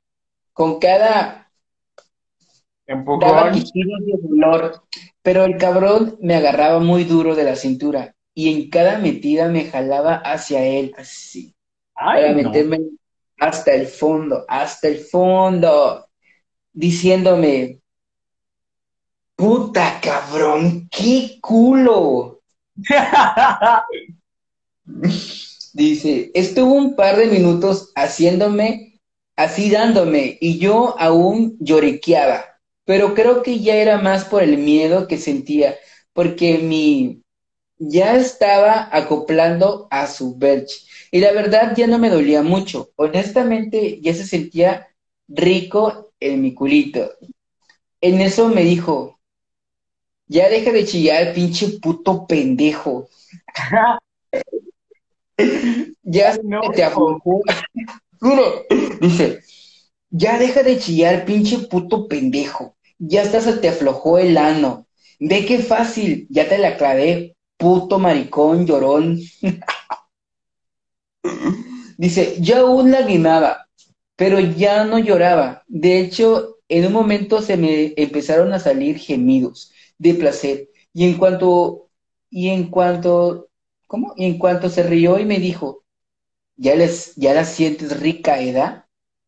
con 0.51 0.79
cada 0.79 1.51
daba 2.87 3.51
de 3.51 4.17
dolor, 4.23 4.81
pero 5.21 5.45
el 5.45 5.57
cabrón 5.57 6.17
me 6.21 6.33
agarraba 6.33 6.79
muy 6.79 7.03
duro 7.03 7.35
de 7.35 7.43
la 7.43 7.55
cintura 7.55 8.15
y 8.33 8.51
en 8.51 8.71
cada 8.71 8.97
metida 8.97 9.47
me 9.47 9.65
jalaba 9.65 10.15
hacia 10.15 10.65
él, 10.65 10.95
así, 10.97 11.55
para 11.93 12.33
meterme 12.33 12.79
hasta 13.37 13.73
el 13.73 13.87
fondo, 13.87 14.45
hasta 14.47 14.87
el 14.87 14.99
fondo, 14.99 16.07
diciéndome, 16.73 17.79
puta 19.35 19.99
cabrón, 20.01 20.87
qué 20.91 21.37
culo. 21.41 22.41
Dice, 25.73 26.31
estuvo 26.33 26.73
un 26.73 26.95
par 26.95 27.17
de 27.17 27.27
minutos 27.27 27.91
haciéndome, 27.95 28.99
así 29.35 29.69
dándome, 29.69 30.37
y 30.41 30.57
yo 30.57 30.95
aún 30.99 31.57
lloriqueaba 31.59 32.57
pero 32.87 33.13
creo 33.13 33.43
que 33.43 33.59
ya 33.59 33.75
era 33.75 33.97
más 33.97 34.23
por 34.23 34.41
el 34.41 34.57
miedo 34.57 35.09
que 35.09 35.17
sentía, 35.17 35.75
porque 36.13 36.57
mi 36.59 37.21
ya 37.77 38.15
estaba 38.15 38.87
acoplando 38.93 39.89
a 39.91 40.07
su 40.07 40.37
Belch. 40.37 40.86
Y 41.11 41.19
la 41.19 41.31
verdad 41.31 41.73
ya 41.75 41.87
no 41.87 41.97
me 41.99 42.09
dolía 42.09 42.41
mucho. 42.43 42.89
Honestamente, 42.95 43.99
ya 44.01 44.13
se 44.13 44.25
sentía 44.25 44.87
rico 45.27 46.11
en 46.19 46.41
mi 46.41 46.53
culito. 46.53 47.11
En 48.01 48.21
eso 48.21 48.49
me 48.49 48.63
dijo, 48.63 49.19
ya 50.27 50.49
deja 50.49 50.71
de 50.71 50.85
chillar, 50.85 51.33
pinche 51.33 51.79
puto 51.81 52.25
pendejo. 52.27 53.09
ya 56.03 56.37
no. 56.43 56.61
te 56.73 56.83
aflojó. 56.83 57.41
Dice, 59.01 59.39
ya 60.09 60.37
deja 60.37 60.63
de 60.63 60.79
chillar, 60.79 61.25
pinche 61.25 61.59
puto 61.59 62.07
pendejo 62.07 62.77
ya 62.99 63.21
hasta 63.23 63.41
se 63.41 63.53
te 63.53 63.69
aflojó 63.69 64.17
el 64.17 64.37
ano. 64.37 64.87
Ve 65.19 65.45
qué 65.45 65.59
fácil, 65.59 66.27
ya 66.29 66.47
te 66.47 66.57
la 66.57 66.69
aclaré, 66.69 67.35
puto 67.57 67.99
maricón, 67.99 68.65
llorón. 68.65 69.19
Dice, 71.97 72.37
yo 72.39 72.67
aún 72.67 72.91
lagrimaba, 72.91 73.67
pero 74.15 74.39
ya 74.39 74.83
no 74.85 74.99
lloraba. 74.99 75.63
De 75.67 75.99
hecho, 75.99 76.57
en 76.69 76.85
un 76.85 76.93
momento 76.93 77.41
se 77.41 77.57
me 77.57 77.93
empezaron 77.97 78.53
a 78.53 78.59
salir 78.59 78.97
gemidos 78.99 79.71
de 79.97 80.13
placer. 80.13 80.69
Y 80.93 81.05
en 81.05 81.17
cuanto, 81.17 81.89
y 82.29 82.49
en 82.49 82.69
cuanto, 82.69 83.49
¿cómo? 83.87 84.13
Y 84.15 84.25
en 84.25 84.37
cuanto 84.37 84.69
se 84.69 84.83
rió 84.83 85.19
y 85.19 85.25
me 85.25 85.39
dijo, 85.39 85.83
¿ya, 86.55 86.75
les, 86.75 87.15
ya 87.15 87.33
la 87.33 87.45
sientes 87.45 87.99
rica, 87.99 88.41
edad? 88.41 88.85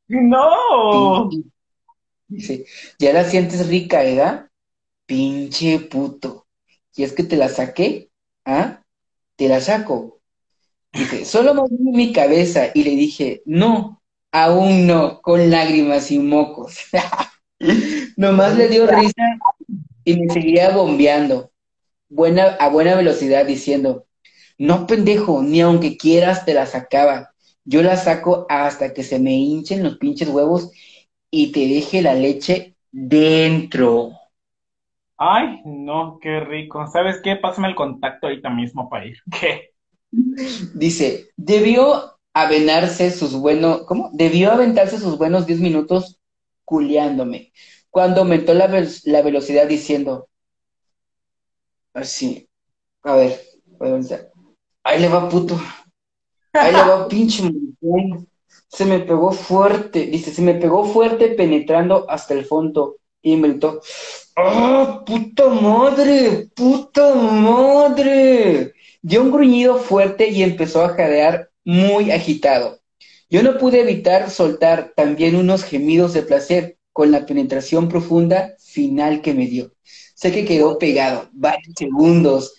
No. 0.07 1.29
Dice, 2.27 2.65
¿ya 2.99 3.13
la 3.13 3.23
sientes 3.23 3.67
rica, 3.67 4.03
edad? 4.03 4.49
Pinche 5.05 5.79
puto. 5.79 6.47
¿Y 6.95 7.03
es 7.03 7.13
que 7.13 7.23
te 7.23 7.37
la 7.37 7.49
saqué? 7.49 8.11
¿Ah? 8.45 8.83
¿Te 9.35 9.47
la 9.47 9.59
saco? 9.61 10.18
Dice, 10.91 11.25
solo 11.25 11.53
moví 11.53 11.77
mi 11.79 12.11
cabeza 12.11 12.67
y 12.73 12.83
le 12.83 12.91
dije, 12.91 13.41
no, 13.45 14.01
aún 14.31 14.87
no, 14.87 15.21
con 15.21 15.49
lágrimas 15.49 16.11
y 16.11 16.19
mocos. 16.19 16.77
Nomás 18.17 18.57
le 18.57 18.67
dio 18.67 18.87
risa 18.87 19.37
y 20.03 20.19
me 20.19 20.33
seguía 20.33 20.71
bombeando 20.71 21.51
buena, 22.09 22.55
a 22.59 22.69
buena 22.69 22.95
velocidad 22.95 23.45
diciendo, 23.45 24.05
no 24.57 24.87
pendejo, 24.87 25.41
ni 25.41 25.61
aunque 25.61 25.97
quieras 25.97 26.45
te 26.45 26.53
la 26.53 26.65
sacaba. 26.65 27.31
Yo 27.63 27.83
la 27.83 27.95
saco 27.95 28.45
hasta 28.49 28.93
que 28.93 29.03
se 29.03 29.19
me 29.19 29.33
hinchen 29.33 29.83
los 29.83 29.97
pinches 29.97 30.29
huevos 30.29 30.71
y 31.31 31.51
te 31.51 31.61
deje 31.61 32.01
la 32.01 32.15
leche 32.15 32.75
dentro. 32.91 34.11
Ay, 35.17 35.61
no, 35.65 36.17
qué 36.21 36.39
rico. 36.39 36.87
¿Sabes 36.87 37.21
qué? 37.21 37.35
Pásame 37.35 37.67
el 37.67 37.75
contacto 37.75 38.27
ahorita 38.27 38.49
mismo 38.49 38.89
para 38.89 39.05
ir. 39.05 39.17
¿Qué? 39.39 39.68
Dice, 40.11 41.29
debió 41.37 42.17
avenarse 42.33 43.11
sus 43.11 43.33
buenos, 43.33 43.83
¿cómo? 43.85 44.09
Debió 44.13 44.51
aventarse 44.51 44.97
sus 44.97 45.17
buenos 45.17 45.45
10 45.45 45.59
minutos 45.59 46.19
culeándome. 46.65 47.51
Cuando 47.89 48.21
aumentó 48.21 48.53
la, 48.53 48.67
la 49.05 49.21
velocidad 49.21 49.67
diciendo, 49.67 50.29
así, 51.93 52.47
a 53.03 53.15
ver, 53.15 53.41
voy 53.79 53.89
a 53.89 54.29
Ahí 54.83 54.99
le 54.99 55.07
va 55.09 55.29
puto. 55.29 55.59
Ahí 56.53 56.71
le 56.71 56.79
va 56.79 57.07
pinche 57.09 57.43
se 58.67 58.85
me 58.85 58.99
pegó 58.99 59.31
fuerte, 59.31 60.05
dice, 60.05 60.31
se 60.31 60.41
me 60.41 60.53
pegó 60.53 60.85
fuerte 60.85 61.29
penetrando 61.29 62.05
hasta 62.09 62.35
el 62.35 62.45
fondo 62.45 62.97
y 63.21 63.35
me 63.35 63.49
gritó, 63.49 63.81
¡ah, 64.35 65.03
puta 65.05 65.49
madre! 65.49 66.49
¡Puta 66.55 67.15
madre! 67.15 68.73
Dio 69.01 69.21
un 69.21 69.31
gruñido 69.31 69.77
fuerte 69.77 70.29
y 70.29 70.43
empezó 70.43 70.83
a 70.83 70.89
jadear 70.89 71.51
muy 71.63 72.11
agitado. 72.11 72.79
Yo 73.29 73.43
no 73.43 73.57
pude 73.57 73.81
evitar 73.81 74.29
soltar 74.29 74.93
también 74.95 75.35
unos 75.35 75.63
gemidos 75.63 76.13
de 76.13 76.23
placer 76.23 76.77
con 76.91 77.11
la 77.11 77.25
penetración 77.25 77.87
profunda 77.87 78.55
final 78.59 79.21
que 79.21 79.33
me 79.33 79.47
dio. 79.47 79.73
Sé 80.15 80.31
que 80.31 80.45
quedó 80.45 80.77
pegado 80.77 81.29
varios 81.31 81.75
segundos 81.77 82.55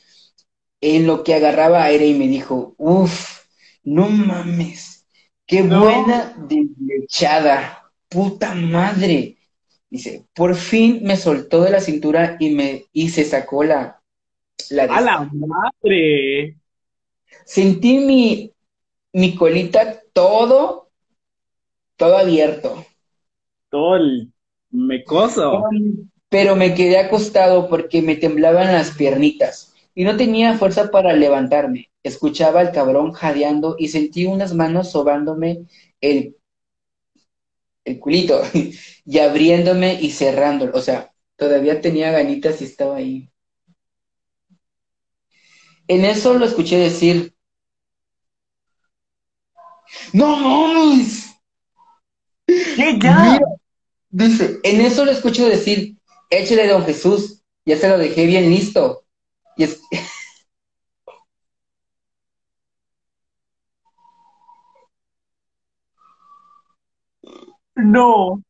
en 0.80 1.06
lo 1.06 1.24
que 1.24 1.34
agarraba 1.34 1.84
aire 1.84 2.06
y 2.06 2.14
me 2.14 2.28
dijo, 2.28 2.74
uff, 2.78 3.40
no 3.82 4.08
mames, 4.08 4.90
Qué 5.50 5.62
buena 5.62 6.32
deslechada, 6.48 7.92
puta 8.08 8.54
madre. 8.54 9.36
Dice, 9.90 10.28
por 10.32 10.54
fin 10.54 11.00
me 11.02 11.16
soltó 11.16 11.64
de 11.64 11.72
la 11.72 11.80
cintura 11.80 12.36
y 12.38 12.50
me 12.50 12.84
y 12.92 13.08
se 13.08 13.24
sacó 13.24 13.64
la 13.64 13.99
la 14.70 14.84
a 14.84 15.00
la 15.00 15.30
madre. 15.32 16.56
Sentí 17.44 17.98
mi 17.98 18.52
mi 19.12 19.34
colita 19.36 20.02
todo 20.12 20.90
todo 21.96 22.16
abierto. 22.16 22.84
Todo 23.70 23.96
el 23.96 24.32
mecoso. 24.70 25.64
Pero 26.28 26.56
me 26.56 26.74
quedé 26.74 26.98
acostado 26.98 27.68
porque 27.68 28.02
me 28.02 28.16
temblaban 28.16 28.72
las 28.72 28.92
piernitas 28.92 29.74
y 29.94 30.04
no 30.04 30.16
tenía 30.16 30.58
fuerza 30.58 30.90
para 30.90 31.14
levantarme. 31.14 31.90
Escuchaba 32.02 32.60
al 32.60 32.72
cabrón 32.72 33.12
jadeando 33.12 33.76
y 33.78 33.88
sentí 33.88 34.26
unas 34.26 34.54
manos 34.54 34.90
sobándome 34.92 35.66
el, 36.00 36.36
el 37.84 37.98
culito 38.00 38.42
y 39.04 39.18
abriéndome 39.18 39.94
y 40.00 40.10
cerrándolo. 40.12 40.72
O 40.76 40.80
sea, 40.80 41.12
todavía 41.36 41.80
tenía 41.80 42.10
ganitas 42.12 42.60
y 42.62 42.64
estaba 42.64 42.96
ahí. 42.96 43.29
En 45.90 46.04
eso 46.04 46.34
lo 46.34 46.44
escuché 46.44 46.78
decir, 46.78 47.34
¡No 50.12 50.36
mames! 50.36 51.34
¿Qué 52.46 52.96
ya? 53.02 53.40
dice, 54.08 54.60
en 54.62 54.82
eso 54.82 55.04
lo 55.04 55.10
escucho 55.10 55.48
decir, 55.48 55.96
échale 56.30 56.68
don 56.68 56.84
Jesús, 56.84 57.42
ya 57.66 57.76
se 57.76 57.88
lo 57.88 57.98
dejé 57.98 58.26
bien 58.26 58.50
listo. 58.50 59.02
Y 59.56 59.64
es... 59.64 59.80
No. 67.74 68.44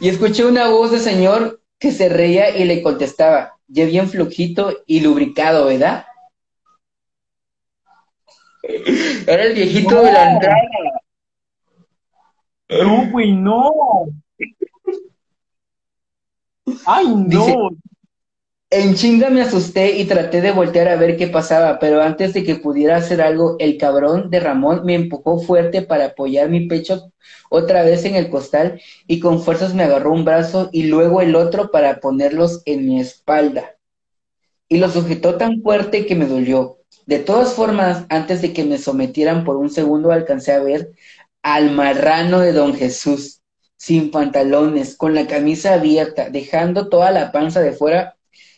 Y 0.00 0.08
escuché 0.08 0.46
una 0.46 0.68
voz 0.70 0.92
de 0.92 0.98
señor 0.98 1.60
que 1.78 1.92
se 1.92 2.08
reía 2.08 2.56
y 2.56 2.64
le 2.64 2.82
contestaba, 2.82 3.55
ya 3.68 3.84
bien 3.86 4.08
flojito 4.08 4.72
y 4.86 5.00
lubricado, 5.00 5.66
¿verdad? 5.66 6.06
Era 8.62 9.44
el 9.44 9.54
viejito 9.54 10.02
de 10.02 10.12
la 10.12 10.32
entrada. 10.32 10.60
No, 12.68 13.10
güey, 13.10 13.32
no. 13.32 13.72
Ay, 16.84 17.06
no. 17.06 17.24
Dice- 17.28 17.56
En 18.70 18.96
chinga 18.96 19.30
me 19.30 19.42
asusté 19.42 19.96
y 19.96 20.06
traté 20.06 20.40
de 20.40 20.50
voltear 20.50 20.88
a 20.88 20.96
ver 20.96 21.16
qué 21.16 21.28
pasaba, 21.28 21.78
pero 21.78 22.02
antes 22.02 22.34
de 22.34 22.42
que 22.42 22.56
pudiera 22.56 22.96
hacer 22.96 23.22
algo, 23.22 23.54
el 23.60 23.78
cabrón 23.78 24.28
de 24.28 24.40
Ramón 24.40 24.82
me 24.84 24.94
empujó 24.94 25.38
fuerte 25.38 25.82
para 25.82 26.06
apoyar 26.06 26.48
mi 26.50 26.66
pecho 26.66 27.12
otra 27.48 27.84
vez 27.84 28.04
en 28.04 28.16
el 28.16 28.28
costal 28.28 28.80
y 29.06 29.20
con 29.20 29.40
fuerzas 29.40 29.72
me 29.72 29.84
agarró 29.84 30.12
un 30.12 30.24
brazo 30.24 30.68
y 30.72 30.84
luego 30.84 31.20
el 31.20 31.36
otro 31.36 31.70
para 31.70 32.00
ponerlos 32.00 32.62
en 32.64 32.86
mi 32.86 33.00
espalda. 33.00 33.76
Y 34.68 34.78
lo 34.78 34.90
sujetó 34.90 35.36
tan 35.36 35.62
fuerte 35.62 36.04
que 36.04 36.16
me 36.16 36.26
dolió. 36.26 36.78
De 37.06 37.20
todas 37.20 37.54
formas, 37.54 38.04
antes 38.08 38.42
de 38.42 38.52
que 38.52 38.64
me 38.64 38.78
sometieran 38.78 39.44
por 39.44 39.56
un 39.58 39.70
segundo, 39.70 40.10
alcancé 40.10 40.52
a 40.52 40.58
ver 40.58 40.90
al 41.40 41.70
marrano 41.70 42.40
de 42.40 42.52
don 42.52 42.74
Jesús, 42.74 43.42
sin 43.76 44.10
pantalones, 44.10 44.96
con 44.96 45.14
la 45.14 45.28
camisa 45.28 45.74
abierta, 45.74 46.30
dejando 46.30 46.88
toda 46.88 47.12
la 47.12 47.30
panza 47.30 47.60
de 47.60 47.70
fuera 47.70 48.15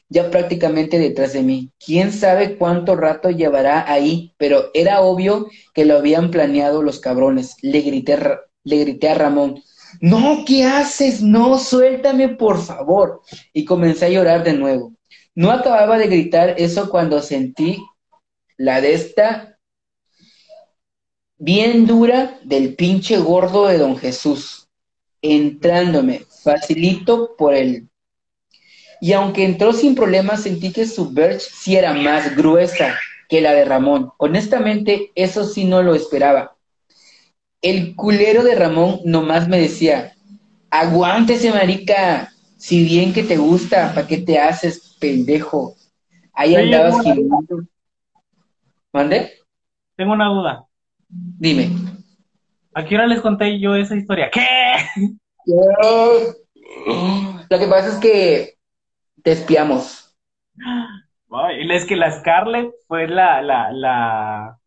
ya 0.09 0.31
prácticamente 0.31 0.99
detrás 0.99 1.33
de 1.33 1.43
mí. 1.43 1.71
Quién 1.85 2.13
sabe 2.13 2.57
cuánto 2.57 2.97
rato 2.97 3.31
llevará 3.31 3.91
ahí, 3.91 4.35
pero 4.39 4.71
era 4.75 5.03
obvio 5.03 5.49
que 5.75 5.85
lo 5.85 5.97
habían 5.97 6.31
planeado 6.31 6.83
los 6.83 7.01
cabrones. 7.01 7.57
Le 7.63 7.81
grité, 7.81 8.19
le 8.65 8.77
grité 8.79 9.11
a 9.11 9.15
Ramón, 9.15 9.63
no, 10.01 10.45
¿qué 10.47 10.65
haces? 10.65 11.23
No, 11.23 11.59
suéltame, 11.59 12.29
por 12.29 12.63
favor. 12.63 13.23
Y 13.53 13.65
comencé 13.65 14.07
a 14.07 14.11
llorar 14.11 14.45
de 14.45 14.53
nuevo. 14.53 14.95
No 15.35 15.51
acababa 15.51 15.99
de 15.99 16.09
gritar 16.09 16.55
eso 16.59 16.91
cuando 16.91 17.23
sentí 17.23 17.79
la 18.57 18.81
de 18.81 18.95
esta 18.95 19.59
bien 21.39 21.87
dura 21.87 22.39
del 22.43 22.75
pinche 22.75 23.17
gordo 23.19 23.69
de 23.69 23.79
don 23.79 23.97
Jesús, 23.97 24.69
entrándome 25.23 26.23
facilito 26.43 27.37
por 27.37 27.55
el 27.55 27.89
y 29.01 29.13
aunque 29.13 29.45
entró 29.45 29.73
sin 29.73 29.95
problemas, 29.95 30.43
sentí 30.43 30.73
que 30.73 30.87
su 30.87 31.11
Birch 31.11 31.41
sí 31.41 31.77
era 31.77 31.95
más 31.95 32.37
gruesa 32.37 32.99
que 33.29 33.41
la 33.41 33.53
de 33.53 33.65
Ramón. 33.65 34.13
Honestamente, 34.17 35.13
eso 35.15 35.45
sí 35.45 35.65
no 35.65 35.83
lo 35.83 35.95
esperaba. 35.95 36.57
El 37.61 37.95
culero 37.95 38.43
de 38.43 38.55
Ramón 38.55 39.01
nomás 39.05 39.49
me 39.49 39.61
decía, 39.61 40.15
aguántese, 40.71 41.51
marica, 41.51 42.33
si 42.57 42.85
bien 42.85 43.13
que 43.13 43.23
te 43.23 43.37
gusta, 43.37 43.93
¿para 43.95 44.07
qué 44.07 44.19
te 44.19 44.39
haces, 44.39 44.97
pendejo? 44.99 45.77
Ahí 46.33 46.55
andabas 46.57 47.03
gimiendo. 47.03 47.65
¿Mande? 48.93 49.33
Tengo 49.97 50.13
una 50.13 50.29
duda. 50.29 50.65
Dime. 51.09 51.71
¿A 52.75 52.85
qué 52.85 52.95
hora 52.95 53.07
les 53.07 53.21
conté 53.21 53.59
yo 53.61 53.75
esa 53.75 53.97
historia? 53.97 54.31
¿Qué? 54.33 54.43
Lo 57.51 57.59
que 57.59 57.67
pasa 57.67 57.89
es 57.89 57.95
que 57.97 58.58
te 59.29 59.33
espiamos. 59.33 60.17
Ay, 61.31 61.71
es 61.71 61.85
que 61.85 61.97
la 61.97 62.11
Scarlett 62.11 62.71
fue 62.87 63.07
la, 63.07 63.43
la, 63.43 63.71
la, 63.71 64.59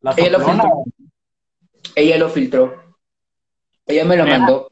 la 0.00 0.14
Ella 0.16 0.30
lo 0.30 0.40
filtró. 0.40 0.84
Ella 1.94 2.18
lo 2.18 2.28
filtró. 2.28 2.96
Ella 3.86 4.04
me 4.04 4.16
lo 4.16 4.24
Mira. 4.24 4.38
mandó. 4.38 4.68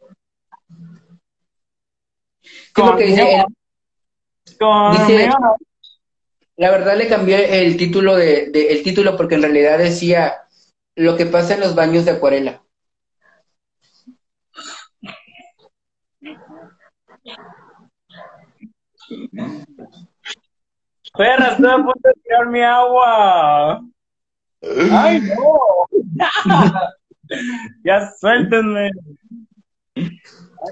Sí, 2.43 2.73
porque 2.75 3.05
dice, 3.05 3.45
la 6.57 6.71
verdad 6.73 6.97
le 6.97 7.07
cambié 7.07 7.63
el 7.63 7.77
título 7.77 8.17
de, 8.17 8.51
de- 8.51 8.73
el 8.73 8.83
título 8.83 9.17
porque 9.17 9.37
en 9.37 9.43
realidad 9.43 9.79
decía 9.79 10.35
lo 10.97 11.17
que 11.17 11.27
pasa 11.27 11.55
en 11.55 11.61
los 11.61 11.77
baños 11.77 12.05
de 12.07 12.11
acuarela. 12.11 12.65
Perra, 21.17 21.53
estoy 21.53 21.71
a 21.71 21.77
punto 21.77 22.01
de 22.05 22.15
tirar 22.23 22.49
mi 22.49 22.61
agua. 22.61 23.83
Ay, 24.93 25.21
no. 25.21 25.59
ya 27.85 28.11
suéltenme. 28.19 28.91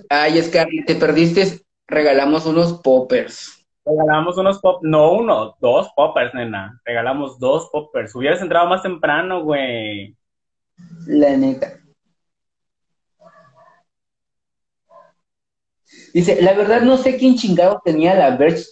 Ay, 0.08 0.42
Scarlett, 0.42 0.86
te 0.86 0.94
perdiste, 0.94 1.62
regalamos 1.86 2.46
unos 2.46 2.80
poppers. 2.80 3.66
Regalamos 3.84 4.36
unos 4.36 4.58
pop, 4.58 4.82
no 4.82 5.12
uno, 5.12 5.56
dos 5.60 5.88
poppers, 5.94 6.34
nena. 6.34 6.80
Regalamos 6.84 7.38
dos 7.38 7.68
poppers. 7.70 8.14
Hubieras 8.16 8.42
entrado 8.42 8.68
más 8.68 8.82
temprano, 8.82 9.44
güey. 9.44 10.16
La 11.06 11.36
neta. 11.36 11.78
Dice, 16.16 16.40
la 16.40 16.54
verdad 16.54 16.80
no 16.80 16.96
sé 16.96 17.18
quién 17.18 17.36
chingado 17.36 17.82
tenía 17.84 18.14
la 18.14 18.38
Verge, 18.38 18.64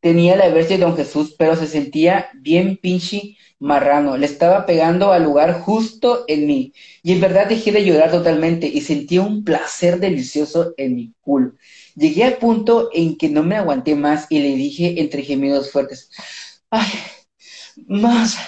tenía 0.00 0.36
la 0.36 0.48
Verge 0.48 0.78
de 0.78 0.84
Don 0.84 0.96
Jesús, 0.96 1.34
pero 1.38 1.54
se 1.54 1.66
sentía 1.66 2.30
bien 2.32 2.78
pinche 2.78 3.36
marrano. 3.58 4.16
Le 4.16 4.24
estaba 4.24 4.64
pegando 4.64 5.12
al 5.12 5.24
lugar 5.24 5.60
justo 5.60 6.24
en 6.28 6.46
mí. 6.46 6.72
Y 7.02 7.12
en 7.12 7.20
verdad 7.20 7.46
dejé 7.46 7.72
de 7.72 7.84
llorar 7.84 8.10
totalmente 8.10 8.68
y 8.68 8.80
sentía 8.80 9.20
un 9.20 9.44
placer 9.44 10.00
delicioso 10.00 10.72
en 10.78 10.96
mi 10.96 11.12
culo. 11.20 11.52
Llegué 11.94 12.24
al 12.24 12.38
punto 12.38 12.88
en 12.94 13.18
que 13.18 13.28
no 13.28 13.42
me 13.42 13.56
aguanté 13.56 13.94
más 13.94 14.24
y 14.30 14.38
le 14.38 14.56
dije 14.56 14.98
entre 15.02 15.24
gemidos 15.24 15.70
fuertes, 15.70 16.10
ay, 16.70 16.88
más, 17.86 18.38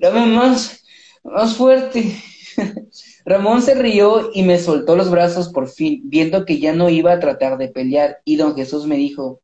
dame 0.00 0.26
más, 0.26 0.84
más 1.24 1.56
fuerte. 1.56 2.14
Ramón 3.30 3.62
se 3.62 3.76
rió 3.76 4.32
y 4.34 4.42
me 4.42 4.58
soltó 4.58 4.96
los 4.96 5.08
brazos 5.08 5.50
por 5.50 5.68
fin, 5.68 6.02
viendo 6.04 6.44
que 6.44 6.58
ya 6.58 6.72
no 6.72 6.90
iba 6.90 7.12
a 7.12 7.20
tratar 7.20 7.58
de 7.58 7.68
pelear. 7.68 8.20
Y 8.24 8.34
don 8.34 8.56
Jesús 8.56 8.86
me 8.88 8.96
dijo, 8.96 9.40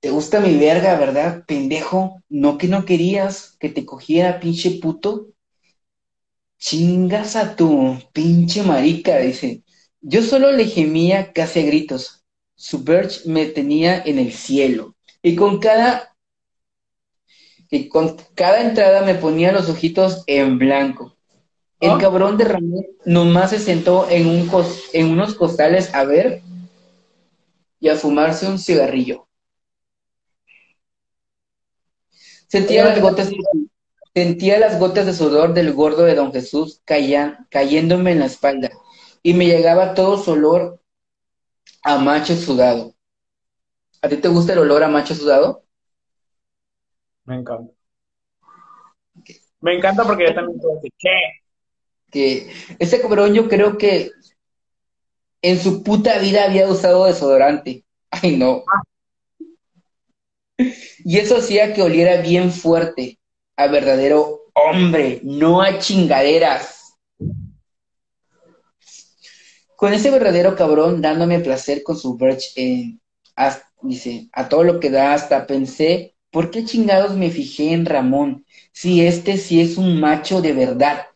¿te 0.00 0.10
gusta 0.10 0.40
mi 0.40 0.54
verga, 0.58 0.98
verdad, 0.98 1.44
pendejo? 1.46 2.22
¿No 2.28 2.58
que 2.58 2.68
no 2.68 2.84
querías 2.84 3.56
que 3.58 3.70
te 3.70 3.86
cogiera, 3.86 4.40
pinche 4.40 4.72
puto? 4.72 5.28
Chingas 6.58 7.34
a 7.34 7.56
tu 7.56 7.96
pinche 8.12 8.62
marica, 8.62 9.16
dice. 9.20 9.62
Yo 10.02 10.20
solo 10.20 10.52
le 10.52 10.66
gemía 10.66 11.32
casi 11.32 11.60
a 11.60 11.62
gritos. 11.62 12.26
Su 12.56 12.84
Birch 12.84 13.24
me 13.24 13.46
tenía 13.46 14.02
en 14.04 14.18
el 14.18 14.34
cielo. 14.34 14.96
Y 15.22 15.34
con 15.34 15.60
cada, 15.60 16.14
y 17.70 17.88
con 17.88 18.16
cada 18.34 18.60
entrada 18.60 19.00
me 19.00 19.14
ponía 19.14 19.50
los 19.50 19.70
ojitos 19.70 20.24
en 20.26 20.58
blanco. 20.58 21.13
El 21.84 21.92
¿Ah? 21.92 21.98
cabrón 21.98 22.38
de 22.38 22.44
Ramón 22.46 22.86
nomás 23.04 23.50
se 23.50 23.58
sentó 23.58 24.08
en, 24.08 24.26
un 24.26 24.48
cos- 24.48 24.88
en 24.94 25.10
unos 25.10 25.34
costales 25.34 25.94
a 25.94 26.04
ver 26.04 26.40
y 27.78 27.90
a 27.90 27.96
fumarse 27.96 28.46
un 28.48 28.58
cigarrillo. 28.58 29.28
Sentía 32.48 32.84
las 32.86 33.00
gotas 33.02 33.28
de, 33.28 33.36
sentía 34.14 34.58
las 34.58 34.78
gotas 34.78 35.04
de 35.04 35.12
sudor 35.12 35.52
del 35.52 35.74
gordo 35.74 36.04
de 36.04 36.14
don 36.14 36.32
Jesús 36.32 36.80
cayéndome 36.86 38.12
en 38.12 38.20
la 38.20 38.26
espalda 38.26 38.70
y 39.22 39.34
me 39.34 39.46
llegaba 39.46 39.92
todo 39.92 40.16
su 40.16 40.30
olor 40.32 40.80
a 41.82 41.98
macho 41.98 42.34
sudado. 42.36 42.94
¿A 44.00 44.08
ti 44.08 44.16
te 44.16 44.28
gusta 44.28 44.54
el 44.54 44.60
olor 44.60 44.82
a 44.84 44.88
macho 44.88 45.14
sudado? 45.14 45.64
Me 47.26 47.34
encanta. 47.36 47.72
Me 49.60 49.74
encanta 49.76 50.04
porque 50.04 50.26
yo 50.28 50.34
también 50.34 50.60
puedo 50.60 50.76
decir, 50.76 50.92
¿qué? 50.98 51.10
Que 52.14 52.48
ese 52.78 53.02
cabrón 53.02 53.34
yo 53.34 53.48
creo 53.48 53.76
que 53.76 54.12
en 55.42 55.60
su 55.60 55.82
puta 55.82 56.20
vida 56.20 56.44
había 56.44 56.68
usado 56.68 57.06
desodorante. 57.06 57.84
Ay, 58.08 58.36
no. 58.36 58.62
Y 60.56 61.18
eso 61.18 61.38
hacía 61.38 61.74
que 61.74 61.82
oliera 61.82 62.22
bien 62.22 62.52
fuerte 62.52 63.18
a 63.56 63.66
verdadero 63.66 64.44
hombre, 64.54 65.20
no 65.24 65.60
a 65.60 65.80
chingaderas. 65.80 66.94
Con 69.74 69.92
ese 69.92 70.12
verdadero 70.12 70.54
cabrón 70.54 71.02
dándome 71.02 71.40
placer 71.40 71.82
con 71.82 71.98
su 71.98 72.16
birch, 72.16 72.52
eh, 72.54 72.96
dice, 73.82 74.28
a 74.32 74.48
todo 74.48 74.62
lo 74.62 74.78
que 74.78 74.90
da, 74.90 75.14
hasta 75.14 75.48
pensé, 75.48 76.14
¿por 76.30 76.52
qué 76.52 76.64
chingados 76.64 77.16
me 77.16 77.30
fijé 77.30 77.72
en 77.72 77.84
Ramón? 77.84 78.46
Si 78.72 79.04
este 79.04 79.36
sí 79.36 79.60
es 79.60 79.76
un 79.76 79.98
macho 80.00 80.40
de 80.40 80.52
verdad. 80.52 81.06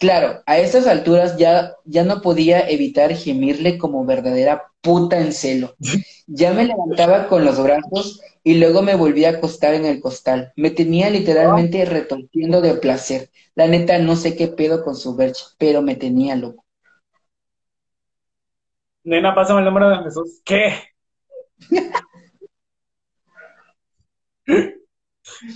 Claro, 0.00 0.42
a 0.46 0.56
estas 0.56 0.86
alturas 0.86 1.36
ya, 1.36 1.74
ya 1.84 2.04
no 2.04 2.22
podía 2.22 2.66
evitar 2.70 3.14
gemirle 3.14 3.76
como 3.76 4.06
verdadera 4.06 4.72
puta 4.80 5.20
en 5.20 5.34
celo. 5.34 5.74
Ya 6.26 6.54
me 6.54 6.64
levantaba 6.64 7.28
con 7.28 7.44
los 7.44 7.62
brazos 7.62 8.22
y 8.42 8.54
luego 8.54 8.80
me 8.80 8.94
volví 8.94 9.26
a 9.26 9.32
acostar 9.32 9.74
en 9.74 9.84
el 9.84 10.00
costal. 10.00 10.54
Me 10.56 10.70
tenía 10.70 11.10
literalmente 11.10 11.84
retorciendo 11.84 12.62
de 12.62 12.76
placer. 12.76 13.28
La 13.54 13.66
neta 13.66 13.98
no 13.98 14.16
sé 14.16 14.36
qué 14.36 14.48
pedo 14.48 14.84
con 14.84 14.96
su 14.96 15.16
verge, 15.16 15.44
pero 15.58 15.82
me 15.82 15.96
tenía 15.96 16.34
loco. 16.34 16.64
Nena, 19.04 19.34
pásame 19.34 19.58
el 19.58 19.66
número 19.66 19.90
de 19.90 20.04
Jesús. 20.04 20.40
¿Qué? 20.46 20.76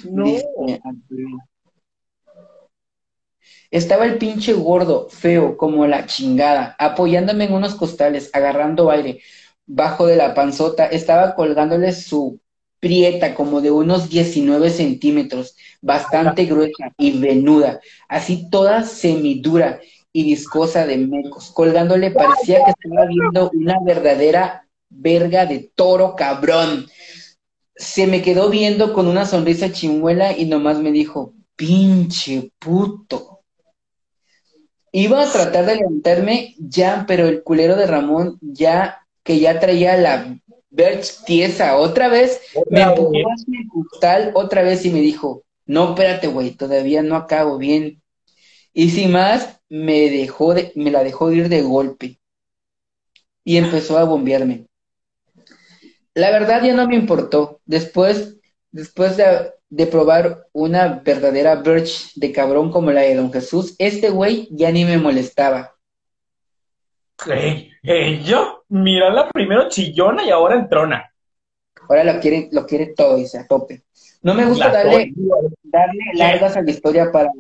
no. 0.05 0.27
Estaba 3.75 4.05
el 4.05 4.18
pinche 4.18 4.53
gordo, 4.53 5.09
feo, 5.11 5.57
como 5.57 5.85
la 5.89 6.07
chingada, 6.07 6.77
apoyándome 6.79 7.47
en 7.47 7.55
unos 7.55 7.75
costales, 7.75 8.31
agarrando 8.33 8.89
aire. 8.89 9.20
Bajo 9.66 10.07
de 10.07 10.14
la 10.14 10.33
panzota 10.33 10.87
estaba 10.87 11.35
colgándole 11.35 11.91
su 11.91 12.39
prieta, 12.79 13.35
como 13.35 13.61
de 13.61 13.72
unos 13.72 14.09
19 14.09 14.70
centímetros, 14.70 15.57
bastante 15.83 16.45
gruesa 16.45 16.93
y 16.97 17.18
venuda, 17.18 17.81
así 18.09 18.49
toda 18.49 18.85
semidura 18.85 19.81
y 20.12 20.22
viscosa 20.22 20.87
de 20.87 20.97
mecos. 20.97 21.51
Colgándole 21.51 22.12
parecía 22.12 22.64
que 22.64 22.70
estaba 22.70 23.07
viendo 23.07 23.51
una 23.53 23.81
verdadera 23.85 24.68
verga 24.89 25.47
de 25.47 25.72
toro 25.75 26.14
cabrón. 26.14 26.87
Se 27.75 28.07
me 28.07 28.22
quedó 28.22 28.51
viendo 28.51 28.93
con 28.93 29.09
una 29.09 29.27
sonrisa 29.27 29.72
chimuela 29.72 30.31
y 30.39 30.45
nomás 30.45 30.79
me 30.79 30.93
dijo, 30.93 31.35
pinche 31.57 32.53
puto. 32.61 33.34
Iba 34.97 35.25
a 35.25 35.33
tratar 35.33 35.67
de 35.67 35.75
levantarme 35.75 36.55
ya, 36.57 37.05
pero 37.09 37.27
el 37.27 37.43
culero 37.43 37.75
de 37.75 37.89
Ramón, 37.89 38.39
ya 38.41 39.05
que 39.25 39.41
ya 39.41 39.59
traía 39.59 39.97
la 39.97 40.39
Birch 40.71 41.25
tiesa 41.25 41.77
otra 41.79 42.07
vez, 42.07 42.41
me 42.71 42.83
empujó 42.83 43.11
hacia 43.11 43.59
el 43.61 43.69
costal 43.69 44.31
otra 44.35 44.63
vez 44.63 44.85
y 44.87 44.91
me 44.91 45.01
dijo, 45.01 45.43
no, 45.67 45.91
espérate, 45.91 46.29
güey, 46.29 46.53
todavía 46.53 47.03
no 47.03 47.17
acabo 47.17 47.59
bien. 47.59 48.03
Y 48.73 48.91
sin 48.91 49.11
más, 49.11 49.61
me 49.69 50.11
dejó 50.11 50.55
de, 50.55 50.71
me 50.77 50.93
la 50.93 51.03
dejó 51.03 51.33
ir 51.33 51.49
de 51.49 51.63
golpe. 51.63 52.21
Y 53.43 53.57
empezó 53.57 53.99
a 53.99 54.05
bombearme. 54.05 54.69
La 56.15 56.31
verdad 56.31 56.63
ya 56.63 56.73
no 56.73 56.87
me 56.87 56.95
importó. 56.95 57.61
Después, 57.67 58.37
después 58.71 59.17
de, 59.17 59.54
de 59.75 59.87
probar 59.89 60.47
una 60.53 61.01
verdadera 61.05 61.57
birch 61.57 62.14
de 62.14 62.31
cabrón 62.31 62.70
como 62.70 62.93
la 62.93 63.01
de 63.01 63.16
Don 63.16 63.33
Jesús, 63.33 63.75
este 63.79 64.09
güey 64.11 64.49
ya 64.53 64.70
ni 64.70 64.85
me 64.85 64.99
molestaba. 64.99 65.75
¿Qué? 67.16 67.70
¿Yo? 68.25 68.62
Mírala 68.68 69.29
primero 69.31 69.68
chillona 69.68 70.25
y 70.25 70.31
ahora 70.31 70.55
entrona. 70.55 71.12
Ahora 71.89 72.05
lo 72.05 72.20
quiere, 72.20 72.49
lo 72.53 72.66
quiere 72.66 72.95
todo 72.95 73.18
y 73.18 73.27
se 73.27 73.39
a 73.39 73.49
tope. 73.49 73.83
No 74.22 74.35
me 74.35 74.47
gusta 74.47 74.68
La 74.68 74.85
darle, 74.85 75.12
darle 75.64 76.05
largas 76.14 76.57
a 76.57 76.62
la 76.62 76.70
historia 76.70 77.11
para, 77.11 77.31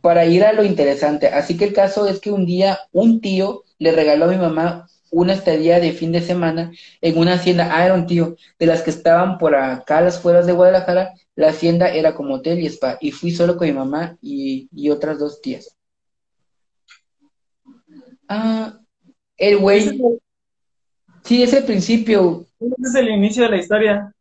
para 0.00 0.24
ir 0.24 0.44
a 0.44 0.54
lo 0.54 0.64
interesante. 0.64 1.28
Así 1.28 1.58
que 1.58 1.66
el 1.66 1.74
caso 1.74 2.08
es 2.08 2.18
que 2.18 2.32
un 2.32 2.46
día 2.46 2.78
un 2.92 3.20
tío 3.20 3.64
le 3.78 3.92
regaló 3.92 4.24
a 4.24 4.28
mi 4.28 4.38
mamá 4.38 4.88
una 5.10 5.32
estadía 5.32 5.80
de 5.80 5.92
fin 5.92 6.12
de 6.12 6.20
semana 6.20 6.72
en 7.00 7.18
una 7.18 7.34
hacienda. 7.34 7.68
Ah, 7.72 7.84
era 7.84 7.94
un 7.94 8.06
tío 8.06 8.36
de 8.58 8.66
las 8.66 8.82
que 8.82 8.90
estaban 8.90 9.38
por 9.38 9.54
acá 9.54 9.98
a 9.98 10.02
las 10.02 10.20
fueras 10.20 10.46
de 10.46 10.52
Guadalajara. 10.52 11.12
La 11.36 11.48
hacienda 11.48 11.88
era 11.88 12.14
como 12.14 12.34
hotel 12.34 12.60
y 12.60 12.66
spa. 12.66 12.98
Y 13.00 13.12
fui 13.12 13.30
solo 13.30 13.56
con 13.56 13.66
mi 13.66 13.72
mamá 13.72 14.16
y, 14.20 14.68
y 14.72 14.90
otras 14.90 15.18
dos 15.18 15.40
tías. 15.40 15.76
Ah, 18.28 18.78
el 19.36 19.58
güey. 19.58 20.00
Sí, 21.24 21.42
es 21.42 21.52
el 21.52 21.64
principio. 21.64 22.46
Ese 22.60 22.74
es 22.82 22.94
el 22.94 23.08
inicio 23.10 23.42
de 23.44 23.48
la 23.50 23.56
historia. 23.58 24.12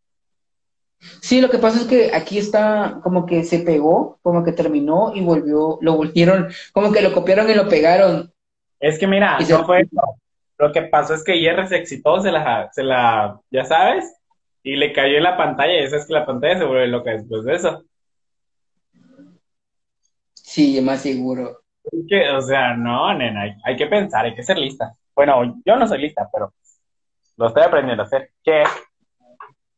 Sí, 1.22 1.42
lo 1.42 1.50
que 1.50 1.60
pasa 1.60 1.82
es 1.82 1.86
que 1.88 2.12
aquí 2.14 2.38
está 2.40 3.00
como 3.04 3.26
que 3.26 3.44
se 3.44 3.60
pegó, 3.60 4.18
como 4.24 4.44
que 4.44 4.52
terminó 4.52 5.14
y 5.16 5.22
volvió, 5.22 5.78
lo 5.82 5.96
volvieron, 5.96 6.48
como 6.74 6.92
que 6.92 7.02
lo 7.02 7.14
copiaron 7.14 7.50
y 7.50 7.54
lo 7.54 7.70
pegaron. 7.70 8.34
Es 8.80 8.98
que 8.98 9.08
mira, 9.08 9.40
se- 9.42 9.54
no 9.54 9.66
fue 9.66 9.82
eso. 9.82 10.18
Lo 10.60 10.72
que 10.72 10.82
pasó 10.84 11.14
es 11.14 11.24
que 11.24 11.36
IR 11.36 11.68
se 11.68 11.78
excitó, 11.78 12.20
se 12.20 12.32
la, 12.32 12.70
se 12.72 12.84
la, 12.84 13.40
ya 13.52 13.64
sabes, 13.66 14.12
y 14.64 14.76
le 14.76 14.92
cayó 14.92 15.18
en 15.18 15.24
la 15.24 15.38
pantalla, 15.38 15.74
y 15.80 15.84
eso 15.84 15.96
es 15.98 16.08
que 16.08 16.14
la 16.14 16.26
pantalla 16.26 16.58
se 16.58 16.66
vuelve 16.66 16.88
loca 16.88 17.12
después 17.12 17.44
de 17.46 17.56
eso. 17.56 17.84
Sí, 20.34 20.80
más 20.82 21.02
seguro. 21.02 21.62
Es 21.84 22.00
que, 22.10 22.30
o 22.32 22.42
sea, 22.42 22.76
no, 22.76 23.14
nena, 23.14 23.42
hay, 23.44 23.52
hay 23.64 23.76
que 23.76 23.86
pensar, 23.88 24.26
hay 24.26 24.36
que 24.36 24.44
ser 24.44 24.58
lista. 24.58 24.94
Bueno, 25.16 25.62
yo 25.66 25.76
no 25.76 25.88
soy 25.88 26.00
lista, 26.00 26.28
pero 26.32 26.54
lo 27.38 27.48
estoy 27.48 27.64
aprendiendo 27.64 28.04
a 28.04 28.06
hacer. 28.08 28.32
¿Qué? 28.44 28.64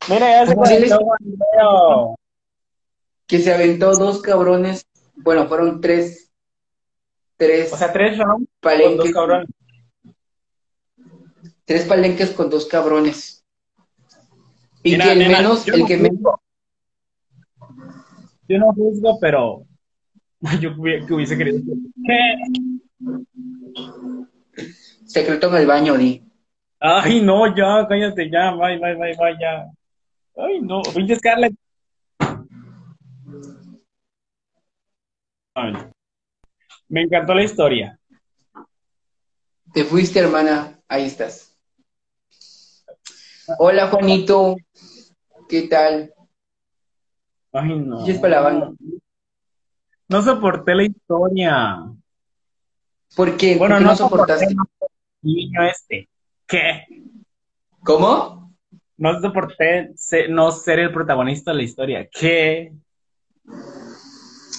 Mira, 0.10 0.30
ya 0.32 0.46
se 0.48 0.54
¿Cómo 0.56 0.66
se 0.66 0.80
les- 0.80 0.94
conectó 0.94 1.06
Juan. 1.06 2.16
Que 3.28 3.40
se 3.40 3.54
aventó 3.54 3.92
dos 3.94 4.22
cabrones, 4.22 4.88
bueno, 5.18 5.48
fueron 5.48 5.82
tres, 5.82 6.32
tres 7.38 7.72
O 7.72 7.78
sea, 7.78 7.94
tres 7.94 8.18
rounds 8.18 8.50
con 8.62 8.98
dos 8.98 9.12
cabrones. 9.12 9.48
Tres 11.70 11.86
palenques 11.86 12.32
con 12.32 12.50
dos 12.50 12.66
cabrones. 12.66 13.46
Y 14.82 14.94
Mira, 14.94 15.06
que 15.06 15.12
el 15.12 15.20
nena, 15.20 15.38
menos, 15.38 15.68
el 15.68 15.80
no 15.82 15.86
que 15.86 15.98
menos. 15.98 16.34
Yo 18.48 18.58
no 18.58 18.74
juzgo, 18.74 19.20
pero 19.20 19.68
yo 20.60 20.74
que 21.06 21.14
hubiese 21.14 21.38
querido. 21.38 21.62
¿Qué? 22.04 22.34
secreto 25.06 25.50
en 25.50 25.56
el 25.58 25.68
baño, 25.68 25.96
di. 25.96 26.24
Ay, 26.80 27.22
no, 27.22 27.56
ya, 27.56 27.88
cállate, 27.88 28.32
ya, 28.32 28.50
bye, 28.56 28.80
bye, 28.80 28.96
bye, 28.96 29.16
bye, 29.16 29.38
ya. 29.40 29.70
Ay, 30.38 30.62
no, 30.62 30.82
pinche 30.82 31.18
Scarlett. 31.18 31.54
Ay, 35.54 35.74
me 36.88 37.04
encantó 37.04 37.36
la 37.36 37.44
historia. 37.44 38.00
Te 39.72 39.84
fuiste, 39.84 40.18
hermana, 40.18 40.80
ahí 40.88 41.06
estás. 41.06 41.49
Hola, 43.58 43.88
Juanito, 43.88 44.56
¿qué 45.48 45.64
tal? 45.64 46.14
Ay, 47.52 47.80
no. 47.80 48.06
Y 48.06 48.12
es 48.12 48.20
para 48.20 48.36
la 48.36 48.42
banda. 48.42 48.72
No 50.08 50.22
soporté 50.22 50.76
la 50.76 50.84
historia. 50.84 51.80
¿Por 53.16 53.38
qué? 53.38 53.58
Bueno, 53.58 53.76
¿Por 53.76 53.80
qué 53.80 53.86
no 53.86 53.92
no 53.92 53.98
soportaste? 53.98 54.56
niño 55.22 55.64
este. 55.64 56.10
¿Qué? 56.48 56.86
¿Cómo? 57.84 58.54
No 58.98 59.22
soporté 59.22 59.94
no 60.30 60.52
ser 60.52 60.80
el 60.80 60.94
protagonista 60.94 61.52
de 61.52 61.58
la 61.58 61.64
historia. 61.64 62.10
¿Qué? 62.12 62.74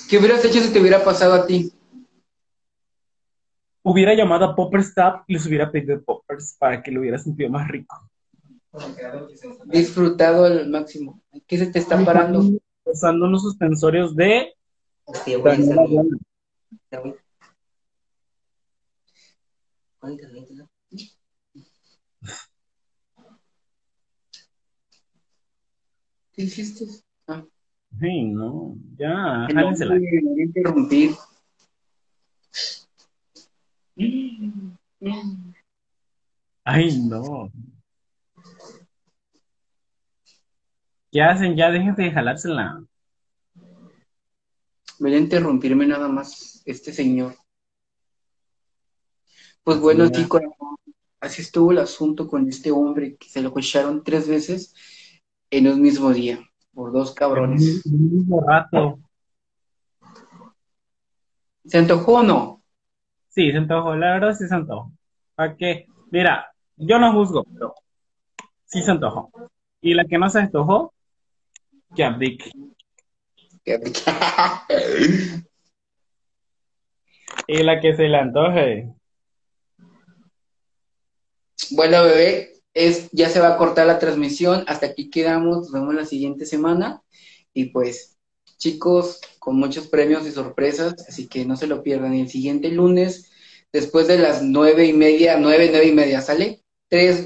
¿Qué 0.08 0.18
hubieras 0.18 0.44
hecho 0.44 0.60
si 0.60 0.72
te 0.72 0.80
hubiera 0.80 1.04
pasado 1.04 1.34
a 1.34 1.46
ti? 1.46 1.72
Hubiera 3.82 4.14
llamado 4.14 4.44
a 4.44 4.54
Popper 4.54 4.80
Stop 4.80 5.22
y 5.26 5.34
les 5.34 5.46
hubiera 5.46 5.70
pedido 5.70 6.02
Poppers 6.02 6.56
para 6.58 6.82
que 6.82 6.90
lo 6.90 7.00
hubiera 7.00 7.18
sentido 7.18 7.48
más 7.50 7.68
rico. 7.68 8.09
Disfrutado 9.66 10.44
al 10.44 10.68
máximo. 10.68 11.22
¿Qué 11.46 11.58
se 11.58 11.66
te 11.66 11.78
está 11.78 11.98
Ay, 11.98 12.04
parando? 12.04 12.40
Juan, 12.40 12.58
Usando 12.84 13.26
unos 13.26 13.42
suspensorios 13.42 14.16
de 14.16 14.54
Hostia, 15.04 15.38
güey, 15.38 15.60
esa- 15.60 15.72
esa 15.72 17.00
güey. 17.00 17.14
¿Qué 26.32 26.42
hiciste? 26.42 26.86
Ah, 27.26 27.44
Ay, 28.00 28.24
no, 28.24 28.76
ya, 28.96 29.46
jálensela. 29.52 29.94
me 29.94 30.20
voy 30.22 30.40
a 30.40 30.44
interrumpir. 30.44 31.10
Ay, 36.64 36.98
no. 37.08 37.50
¿Qué 41.10 41.22
hacen? 41.22 41.56
Ya 41.56 41.70
déjense 41.70 42.02
de 42.02 42.12
jalársela. 42.12 42.82
Voy 44.98 45.14
a 45.14 45.18
interrumpirme 45.18 45.86
nada 45.86 46.08
más 46.08 46.62
este 46.66 46.92
señor. 46.92 47.34
Pues 49.64 49.80
bueno, 49.80 50.06
Sí, 50.06 50.12
ya. 50.12 50.18
chicos, 50.22 50.42
así 51.20 51.42
estuvo 51.42 51.72
el 51.72 51.78
asunto 51.78 52.26
con 52.28 52.48
este 52.48 52.70
hombre 52.70 53.16
que 53.16 53.28
se 53.28 53.42
lo 53.42 53.52
cocharon 53.52 54.04
tres 54.04 54.28
veces 54.28 54.74
en 55.50 55.66
un 55.68 55.80
mismo 55.80 56.12
día, 56.12 56.38
por 56.72 56.92
dos 56.92 57.12
cabrones. 57.14 57.84
El 57.86 57.92
mismo 57.92 58.40
rato. 58.46 59.00
¿Se 61.64 61.78
antojó 61.78 62.14
o 62.18 62.22
no? 62.22 62.62
Sí, 63.28 63.50
se 63.50 63.56
antojó, 63.58 63.94
la 63.96 64.12
verdad 64.14 64.34
sí 64.34 64.46
se 64.46 64.54
antojó. 64.54 64.92
¿Para 65.34 65.56
qué? 65.56 65.86
Mira, 66.10 66.52
yo 66.76 66.98
no 66.98 67.12
juzgo, 67.12 67.44
pero 67.44 67.74
sí 68.64 68.82
se 68.82 68.90
antojó. 68.90 69.30
Y 69.80 69.94
la 69.94 70.04
que 70.04 70.18
no 70.18 70.28
se 70.28 70.40
antojó, 70.40 70.92
que 71.94 72.04
abdique. 72.04 72.50
Y 77.46 77.62
la 77.62 77.80
que 77.80 77.94
se 77.94 78.04
le 78.04 78.16
antoje. 78.16 78.88
Bueno, 81.70 82.04
bebé, 82.04 82.60
es, 82.74 83.10
ya 83.12 83.28
se 83.28 83.40
va 83.40 83.54
a 83.54 83.56
cortar 83.56 83.86
la 83.86 83.98
transmisión. 83.98 84.64
Hasta 84.66 84.86
aquí 84.86 85.10
quedamos. 85.10 85.58
Nos 85.58 85.72
vemos 85.72 85.94
la 85.94 86.04
siguiente 86.04 86.46
semana. 86.46 87.02
Y 87.52 87.66
pues, 87.66 88.18
chicos, 88.56 89.20
con 89.38 89.56
muchos 89.56 89.88
premios 89.88 90.26
y 90.26 90.32
sorpresas. 90.32 90.94
Así 91.08 91.28
que 91.28 91.44
no 91.44 91.56
se 91.56 91.66
lo 91.66 91.82
pierdan. 91.82 92.14
Y 92.14 92.22
el 92.22 92.28
siguiente 92.28 92.70
lunes, 92.70 93.30
después 93.72 94.08
de 94.08 94.18
las 94.18 94.42
nueve 94.42 94.86
y 94.86 94.92
media, 94.92 95.36
nueve, 95.38 95.68
nueve 95.70 95.86
y 95.86 95.92
media, 95.92 96.20
¿sale? 96.20 96.62
Tres, 96.88 97.18